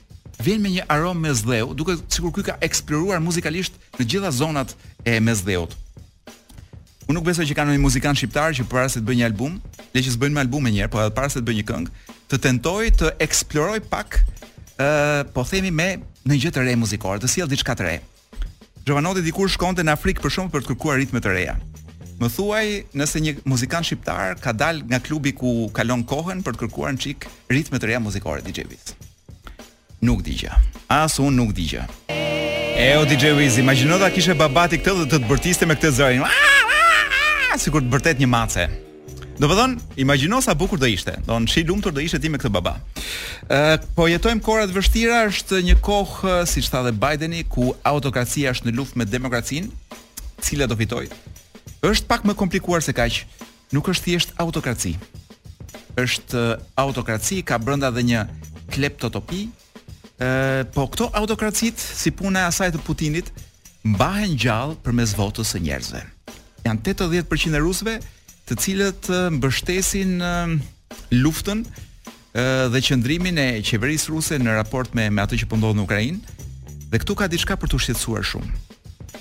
vjen 0.42 0.62
me 0.64 0.70
një 0.72 0.86
aromë 0.92 1.22
Mezdheu, 1.26 1.74
duke 1.76 1.98
sikur 2.10 2.32
ky 2.36 2.46
ka 2.48 2.56
eksploruar 2.64 3.20
muzikalisht 3.24 3.76
në 3.98 4.06
gjitha 4.08 4.32
zonat 4.32 4.72
e 5.04 5.18
Mezdheut. 5.20 5.74
Unë 7.06 7.18
nuk 7.20 7.26
besoj 7.28 7.46
që 7.48 7.54
kanë 7.58 7.76
një 7.76 7.82
muzikan 7.82 8.16
shqiptar 8.18 8.54
që 8.56 8.64
para 8.70 8.88
se 8.90 8.98
të 9.02 9.06
bëjë 9.10 9.20
një 9.20 9.28
album, 9.28 9.60
le 9.94 10.02
që 10.02 10.14
të 10.16 10.22
bëjnë 10.22 10.36
me 10.36 10.42
album 10.42 10.64
më 10.66 10.74
njëherë, 10.74 10.92
po 10.92 11.02
edhe 11.02 11.14
para 11.18 11.30
se 11.30 11.38
të 11.42 11.46
bëjë 11.50 11.60
një 11.60 11.66
këngë, 11.68 11.94
të 12.30 12.40
tentoj 12.46 12.82
të 13.02 13.12
eksploroj 13.26 13.78
pak 13.92 14.20
ë 14.22 14.24
uh, 14.24 15.22
po 15.34 15.46
themi 15.46 15.70
me 15.74 15.90
në 16.26 16.40
gjë 16.44 16.56
të 16.56 16.66
re 16.66 16.76
muzikore, 16.78 17.22
të 17.22 17.30
sjell 17.36 17.50
diçka 17.52 17.76
të 17.78 17.86
re. 17.88 17.98
Jovanoti 18.86 19.18
dikur 19.26 19.50
shkonte 19.50 19.82
në 19.82 19.96
Afrikë 19.96 20.22
për 20.22 20.30
shkak 20.30 20.50
për 20.52 20.62
të 20.62 20.68
kërkuar 20.70 21.00
ritme 21.00 21.18
të 21.18 21.30
reja. 21.34 21.54
Më 22.22 22.28
thuaj, 22.30 22.66
nëse 22.94 23.18
një 23.24 23.32
muzikant 23.50 23.84
shqiptar 23.88 24.38
ka 24.38 24.52
dalë 24.54 24.84
nga 24.86 25.00
klubi 25.02 25.32
ku 25.34 25.66
kalon 25.74 26.04
kohën 26.06 26.44
për 26.46 26.54
të 26.54 26.60
kërkuar 26.62 26.94
një 26.94 27.02
çik 27.02 27.26
ritme 27.50 27.82
të 27.82 27.90
reja 27.90 28.00
muzikore 28.04 28.44
DJ 28.46 28.68
Wiz. 28.70 28.94
Nuk 30.06 30.22
di 30.22 30.36
gjë. 30.38 30.54
As 31.00 31.18
un 31.18 31.34
nuk 31.34 31.50
di 31.58 31.66
gjë. 31.72 31.82
E 32.06 32.88
o 33.02 33.02
DJ 33.10 33.34
Wiz, 33.40 33.58
imagjino 33.58 33.98
da 33.98 34.12
kishe 34.14 34.38
babati 34.38 34.78
këtë 34.78 34.98
dhe 35.02 35.10
të 35.10 35.18
të 35.18 35.32
bërtiste 35.34 35.66
me 35.66 35.74
këtë 35.74 35.94
zërin. 35.98 36.26
Sikur 37.58 37.82
të 37.82 37.90
bërtet 37.90 38.22
një 38.22 38.30
mace. 38.36 38.70
Do 39.36 39.48
të 39.50 39.56
thon, 39.58 39.74
imagjino 40.00 40.38
sa 40.40 40.54
bukur 40.56 40.80
do 40.80 40.88
ishte. 40.88 41.12
Do 41.26 41.36
të 41.44 41.50
shi 41.52 41.62
lumtur 41.68 41.92
do 41.92 42.00
ishte 42.00 42.16
ti 42.22 42.30
me 42.32 42.38
këtë 42.40 42.50
baba. 42.54 42.76
Ë, 43.52 43.76
po 43.94 44.06
jetojmë 44.08 44.40
kohra 44.44 44.64
të 44.70 44.76
vështira, 44.78 45.18
është 45.28 45.58
një 45.66 45.74
kohë 45.84 46.36
siç 46.48 46.70
tha 46.72 46.80
dhe 46.86 46.94
Bideni 46.96 47.42
ku 47.52 47.74
autokracia 47.84 48.54
është 48.54 48.70
në 48.70 48.74
luftë 48.78 49.00
me 49.02 49.06
demokracinë, 49.08 49.68
cila 50.40 50.68
do 50.70 50.78
fitojë. 50.80 51.12
Është 51.84 52.08
pak 52.08 52.24
më 52.26 52.36
komplikuar 52.40 52.80
se 52.82 52.96
kaq. 52.96 53.20
Nuk 53.76 53.88
është 53.92 54.06
thjesht 54.08 54.32
autokraci. 54.40 54.92
Është 56.00 56.46
autokraci 56.86 57.42
ka 57.44 57.58
brenda 57.60 57.90
dhe 57.92 58.06
një 58.08 58.24
kleptotopi. 58.72 59.44
Ë, 60.16 60.64
po 60.72 60.88
këto 60.88 61.10
autokracitë 61.12 61.90
si 62.02 62.08
puna 62.16 62.46
e 62.46 62.48
asaj 62.48 62.72
të 62.72 62.80
Putinit 62.88 63.28
mbahen 63.84 64.32
gjallë 64.40 64.80
përmes 64.86 65.12
votës 65.18 65.52
së 65.52 65.60
njerëzve. 65.68 66.04
Jan 66.64 66.80
80% 66.82 67.52
e 67.54 67.62
rusëve 67.66 67.98
të 68.46 68.54
cilët 68.62 69.06
mbështesin 69.38 70.20
luftën 71.18 71.64
dhe 72.70 72.80
qëndrimin 72.88 73.40
e 73.42 73.46
qeverisë 73.66 74.12
ruse 74.12 74.38
në 74.38 74.54
raport 74.60 74.94
me 74.94 75.08
me 75.10 75.24
atë 75.24 75.40
që 75.42 75.48
po 75.50 75.58
ndodh 75.58 75.74
në 75.80 75.84
Ukrainë. 75.86 76.34
Dhe 76.92 77.00
këtu 77.02 77.16
ka 77.18 77.26
diçka 77.32 77.56
për 77.58 77.72
të 77.72 77.80
shqetësuar 77.82 78.26
shumë. 78.30 78.52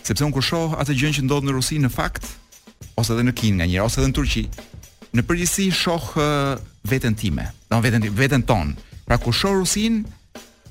Sepse 0.06 0.26
un 0.28 0.34
kur 0.36 0.46
shoh 0.46 0.76
atë 0.78 0.94
gjën 1.00 1.16
që 1.18 1.24
ndodh 1.26 1.48
në 1.48 1.56
Rusi 1.58 1.80
në 1.82 1.90
fakt 1.96 2.28
ose 3.00 3.16
edhe 3.16 3.26
në 3.26 3.34
Kinë 3.40 3.58
nga 3.60 3.68
njëra, 3.70 3.88
ose 3.90 4.02
edhe 4.02 4.12
në 4.12 4.16
Turqi, 4.20 4.44
në 5.18 5.24
përgjithësi 5.26 5.66
shoh 5.74 6.12
veten 6.86 7.18
time, 7.18 7.48
do 7.72 7.82
veten 7.82 8.06
veten 8.20 8.46
ton. 8.46 8.76
Pra 9.08 9.18
kur 9.22 9.34
shoh 9.34 9.58
Rusin, 9.58 10.04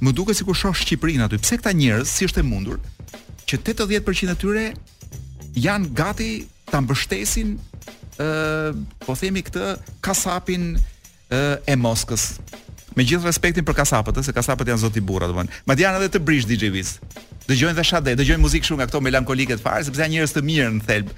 më 0.03 0.15
duket 0.15 0.39
sikur 0.39 0.55
shoh 0.59 0.77
Shqipërinë 0.79 1.27
aty. 1.27 1.41
Pse 1.43 1.59
këta 1.59 1.75
njerëz 1.75 2.07
si 2.09 2.29
është 2.29 2.45
e 2.45 2.47
mundur 2.47 2.79
që 3.51 3.59
80% 3.67 4.35
e 4.35 4.39
tyre 4.41 4.69
janë 5.63 5.91
gati 5.99 6.31
ta 6.71 6.81
mbështesin 6.83 7.57
po 9.05 9.15
themi 9.19 9.43
këtë 9.47 9.71
kasapin 10.05 10.75
e 10.79 11.77
Moskës. 11.81 12.35
Me 12.95 13.03
gjithë 13.03 13.27
respektin 13.27 13.67
për 13.67 13.75
kasapët, 13.81 14.21
se 14.23 14.31
kasapët 14.37 14.69
janë 14.71 14.83
zoti 14.85 15.01
burra, 15.03 15.27
domthonë. 15.31 15.63
Madje 15.67 15.83
janë 15.87 16.01
edhe 16.03 16.13
të 16.15 16.21
brish 16.23 16.47
DJ 16.47 16.69
Wiz. 16.71 16.93
Dëgjojnë 17.49 17.75
dhe 17.77 17.85
shade, 17.85 18.13
dëgjojnë 18.21 18.43
muzikë 18.45 18.69
shumë 18.69 18.83
nga 18.85 18.89
këto 18.93 19.01
melankolike 19.03 19.57
të 19.59 19.63
fare, 19.65 19.83
sepse 19.85 20.03
janë 20.05 20.15
njerëz 20.15 20.35
të 20.37 20.43
mirë 20.47 20.69
në 20.77 20.85
thelb. 20.87 21.11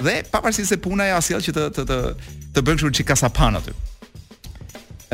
Dhe 0.00 0.16
pavarësisht 0.32 0.74
se 0.74 0.78
puna 0.82 1.06
ja 1.12 1.20
sjell 1.22 1.44
që 1.46 1.54
të 1.54 1.68
të 1.76 1.84
të 1.90 2.00
të 2.56 2.64
bën 2.66 2.80
kështu 2.80 2.92
çik 2.98 3.06
kasapan 3.12 3.60
aty. 3.60 3.76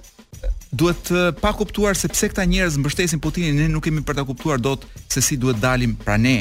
duhet 0.75 1.05
të 1.11 1.27
pa 1.45 1.53
kuptuar 1.55 1.95
se 1.99 2.09
pse 2.09 2.33
këta 2.33 2.47
njerëz 2.49 2.81
mbështesin 2.81 3.21
Putinin, 3.23 3.61
ne 3.61 3.69
nuk 3.69 3.85
kemi 3.85 4.01
për 4.03 4.17
ta 4.17 4.25
kuptuar 4.27 4.63
dot 4.65 4.89
se 5.13 5.21
si 5.23 5.37
duhet 5.37 5.61
dalim 5.63 5.93
pra 5.99 6.17
ne 6.17 6.41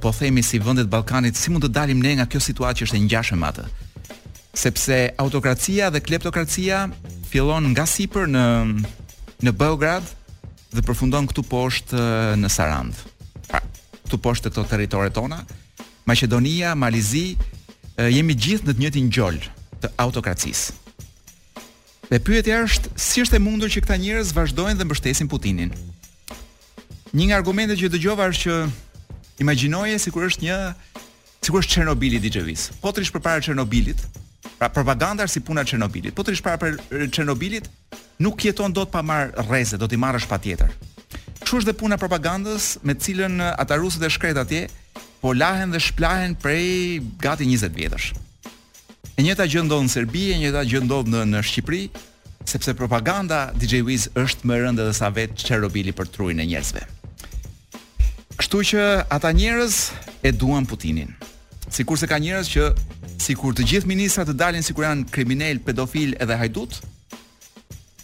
po 0.00 0.12
themi 0.12 0.42
si 0.42 0.58
vendet 0.58 0.88
Ballkanit, 0.88 1.36
si 1.36 1.50
mund 1.50 1.64
të 1.64 1.72
dalim 1.74 2.00
ne 2.02 2.16
nga 2.18 2.26
kjo 2.28 2.40
situatë 2.40 2.80
që 2.80 2.86
është 2.88 2.98
e 2.98 3.02
ngjashme 3.06 3.38
me 3.40 3.48
atë? 3.50 3.66
Sepse 4.58 4.96
autokracia 5.20 5.90
dhe 5.94 6.00
kleptokracia 6.02 6.84
fillon 7.30 7.70
nga 7.74 7.84
sipër 7.86 8.28
në 8.32 8.44
në 9.46 9.52
Beograd 9.54 10.02
dhe 10.74 10.82
përfundon 10.82 11.28
këtu 11.30 11.44
poshtë 11.46 12.00
në 12.42 12.48
Sarand. 12.50 12.96
Pra, 13.48 13.60
këtu 14.04 14.18
poshtë 14.18 14.48
të 14.50 14.54
këto 14.54 14.64
territoret 14.72 15.14
tona, 15.14 15.42
Maqedonia, 16.08 16.74
Malizi, 16.74 17.36
jemi 18.00 18.34
gjithë 18.34 18.66
në 18.66 18.74
të 18.74 18.80
njëjtin 18.82 19.10
gjol 19.14 19.38
të 19.84 19.92
autokracisë. 20.00 20.74
Dhe 22.08 22.18
pyetja 22.24 22.62
është 22.64 22.90
si 22.96 23.20
është 23.22 23.36
e 23.36 23.44
mundur 23.44 23.68
që 23.70 23.84
këta 23.84 23.98
njerëz 24.00 24.30
vazhdojnë 24.32 24.78
dhe 24.80 24.84
mbështesin 24.88 25.28
Putinin? 25.28 25.74
Një 27.12 27.28
nga 27.28 27.38
argumentet 27.40 27.78
që 27.80 27.90
dëgjova 27.94 28.26
është 28.32 28.42
që 28.48 28.54
Imagjinoje 29.38 29.94
sikur 30.02 30.26
është 30.26 30.42
një 30.48 30.56
sikur 31.46 31.62
është 31.62 31.76
Chernobyl 31.76 32.16
i 32.18 32.30
Djevis. 32.30 32.68
Po 32.82 32.90
trish 32.92 33.12
përpara 33.14 33.42
Chernobylit, 33.42 34.00
pra 34.58 34.66
propaganda 34.68 35.26
si 35.30 35.38
puna 35.40 35.62
e 35.62 35.68
Chernobylit. 35.70 36.14
Po 36.14 36.24
trish 36.26 36.42
para 36.42 36.58
për 36.58 37.06
Chernobylit, 37.14 37.70
nuk 38.18 38.44
jeton 38.44 38.74
dot 38.74 38.90
pa 38.90 39.02
marr 39.02 39.30
rreze, 39.46 39.78
do 39.78 39.86
t'i 39.86 39.96
marrësh 39.96 40.26
patjetër. 40.28 40.74
Kjo 41.44 41.60
është 41.62 41.70
dhe 41.70 41.76
puna 41.80 41.94
e 41.96 42.02
propagandës 42.02 42.74
me 42.82 42.96
të 42.98 43.04
cilën 43.06 43.38
ata 43.52 43.78
rusët 43.80 44.02
e 44.02 44.10
shkret 44.10 44.42
atje 44.42 44.64
po 45.22 45.32
lahen 45.38 45.70
dhe 45.72 45.80
shplahen 45.80 46.34
prej 46.36 46.98
gati 47.22 47.46
20 47.48 47.78
vjetësh. 47.78 48.08
E 49.18 49.22
njëta 49.22 49.46
gjë 49.50 49.64
ndodh 49.66 49.86
në 49.86 49.94
Serbi, 49.94 50.26
e 50.34 50.42
njëta 50.42 50.66
gjë 50.68 50.82
ndodh 50.86 51.10
në 51.14 51.22
në 51.32 51.46
Shqipëri, 51.48 51.84
sepse 52.48 52.74
propaganda 52.78 53.44
DJ 53.54 53.86
Wiz 53.86 54.10
është 54.18 54.46
më 54.50 54.54
e 54.58 54.62
rëndë 54.66 54.90
se 54.92 54.98
sa 55.00 55.10
vetë 55.14 55.42
Chernobyli 55.46 55.94
për 55.98 56.12
trurin 56.14 56.42
e 56.42 56.46
njerëzve. 56.52 56.86
Kështu 58.38 58.58
që 58.70 58.82
ata 59.10 59.32
njerëz 59.34 59.76
e 60.22 60.30
duan 60.30 60.62
Putinin. 60.70 61.10
Sikurse 61.74 62.06
ka 62.06 62.20
njerëz 62.22 62.46
që 62.52 62.66
sikur 63.24 63.54
të 63.58 63.64
gjithë 63.70 63.90
ministrat 63.90 64.30
të 64.30 64.36
dalin 64.38 64.62
sikur 64.62 64.86
janë 64.86 65.08
kriminal, 65.10 65.58
pedofil 65.66 66.14
edhe 66.22 66.36
hajdut, 66.38 66.78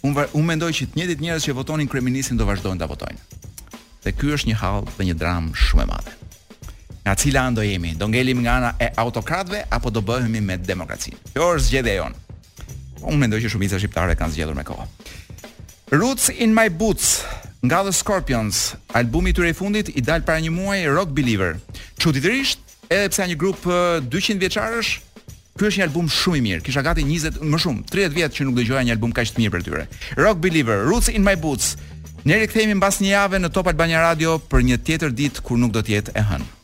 unë 0.05 0.25
unë 0.41 0.49
mendoj 0.49 0.73
që 0.81 0.89
të 0.91 0.99
njëjtit 1.01 1.23
njerëz 1.23 1.47
që 1.47 1.55
votonin 1.61 1.89
kriminalin 1.91 2.41
do 2.41 2.49
vazhdojnë 2.51 2.83
ta 2.83 2.91
votojnë. 2.91 3.41
Dhe 4.05 4.13
ky 4.19 4.35
është 4.37 4.51
një 4.51 4.59
hall 4.65 4.83
dhe 4.99 5.07
një 5.09 5.17
dram 5.23 5.53
shumë 5.67 5.87
e 5.87 5.91
madhe. 5.93 6.17
Nga 7.07 7.15
cila 7.23 7.47
anë 7.47 7.57
do 7.57 7.63
jemi? 7.71 7.95
Do 8.01 8.09
ngelim 8.11 8.43
nga 8.43 8.59
ana 8.59 8.75
e 8.83 8.91
autokratëve 9.05 9.63
apo 9.71 9.91
do 9.95 10.03
bëhemi 10.03 10.43
me 10.43 10.59
demokracinë? 10.59 11.23
Kjo 11.37 11.51
është 11.55 11.67
zgjedhja 11.71 11.97
jonë. 12.01 12.21
Unë 13.07 13.23
mendoj 13.23 13.45
që 13.47 13.55
shumica 13.55 13.79
shqiptare 13.79 14.19
kanë 14.19 14.35
zgjedhur 14.35 14.59
me 14.59 14.67
kohë. 14.67 14.91
Roots 15.95 16.33
in 16.35 16.51
my 16.59 16.67
boots 16.73 17.21
nga 17.67 17.81
The 17.85 17.93
Scorpions, 17.93 18.77
albumi 18.93 19.31
i 19.33 19.35
tyre 19.37 19.51
i 19.55 19.57
fundit 19.57 19.89
i 19.97 20.03
dal 20.05 20.23
para 20.27 20.41
një 20.43 20.51
muaji 20.53 20.85
Rock 20.93 21.15
Believer. 21.17 21.55
Çuditërisht, 22.03 22.61
edhe 22.93 23.09
pse 23.09 23.25
një 23.31 23.37
grup 23.41 23.65
200 24.13 24.39
vjeçarësh, 24.43 24.91
ky 25.57 25.69
është 25.71 25.81
një 25.81 25.87
album 25.89 26.11
shumë 26.13 26.41
i 26.41 26.43
mirë. 26.45 26.65
Kisha 26.67 26.83
gati 26.85 27.05
20 27.09 27.41
më 27.41 27.61
shumë, 27.65 27.87
30 27.89 28.17
vjet 28.19 28.37
që 28.37 28.47
nuk 28.49 28.59
dëgjoja 28.59 28.83
një 28.85 28.97
album 28.97 29.15
kaq 29.17 29.33
të 29.33 29.45
mirë 29.45 29.55
për 29.57 29.65
tyre. 29.71 29.87
Rock 30.21 30.43
Believer, 30.45 30.85
Roots 30.91 31.09
in 31.15 31.25
My 31.25 31.37
Boots. 31.41 31.75
Ne 32.29 32.43
rikthehemi 32.43 32.77
mbas 32.79 33.01
një 33.05 33.15
jave 33.15 33.41
në 33.41 33.51
Top 33.57 33.69
Albania 33.73 34.05
Radio 34.05 34.37
për 34.39 34.65
një 34.69 34.83
tjetër 34.85 35.13
ditë 35.17 35.45
kur 35.47 35.61
nuk 35.61 35.73
do 35.77 35.81
të 35.85 35.97
jetë 35.99 36.19
e 36.21 36.27
hënë. 36.35 36.64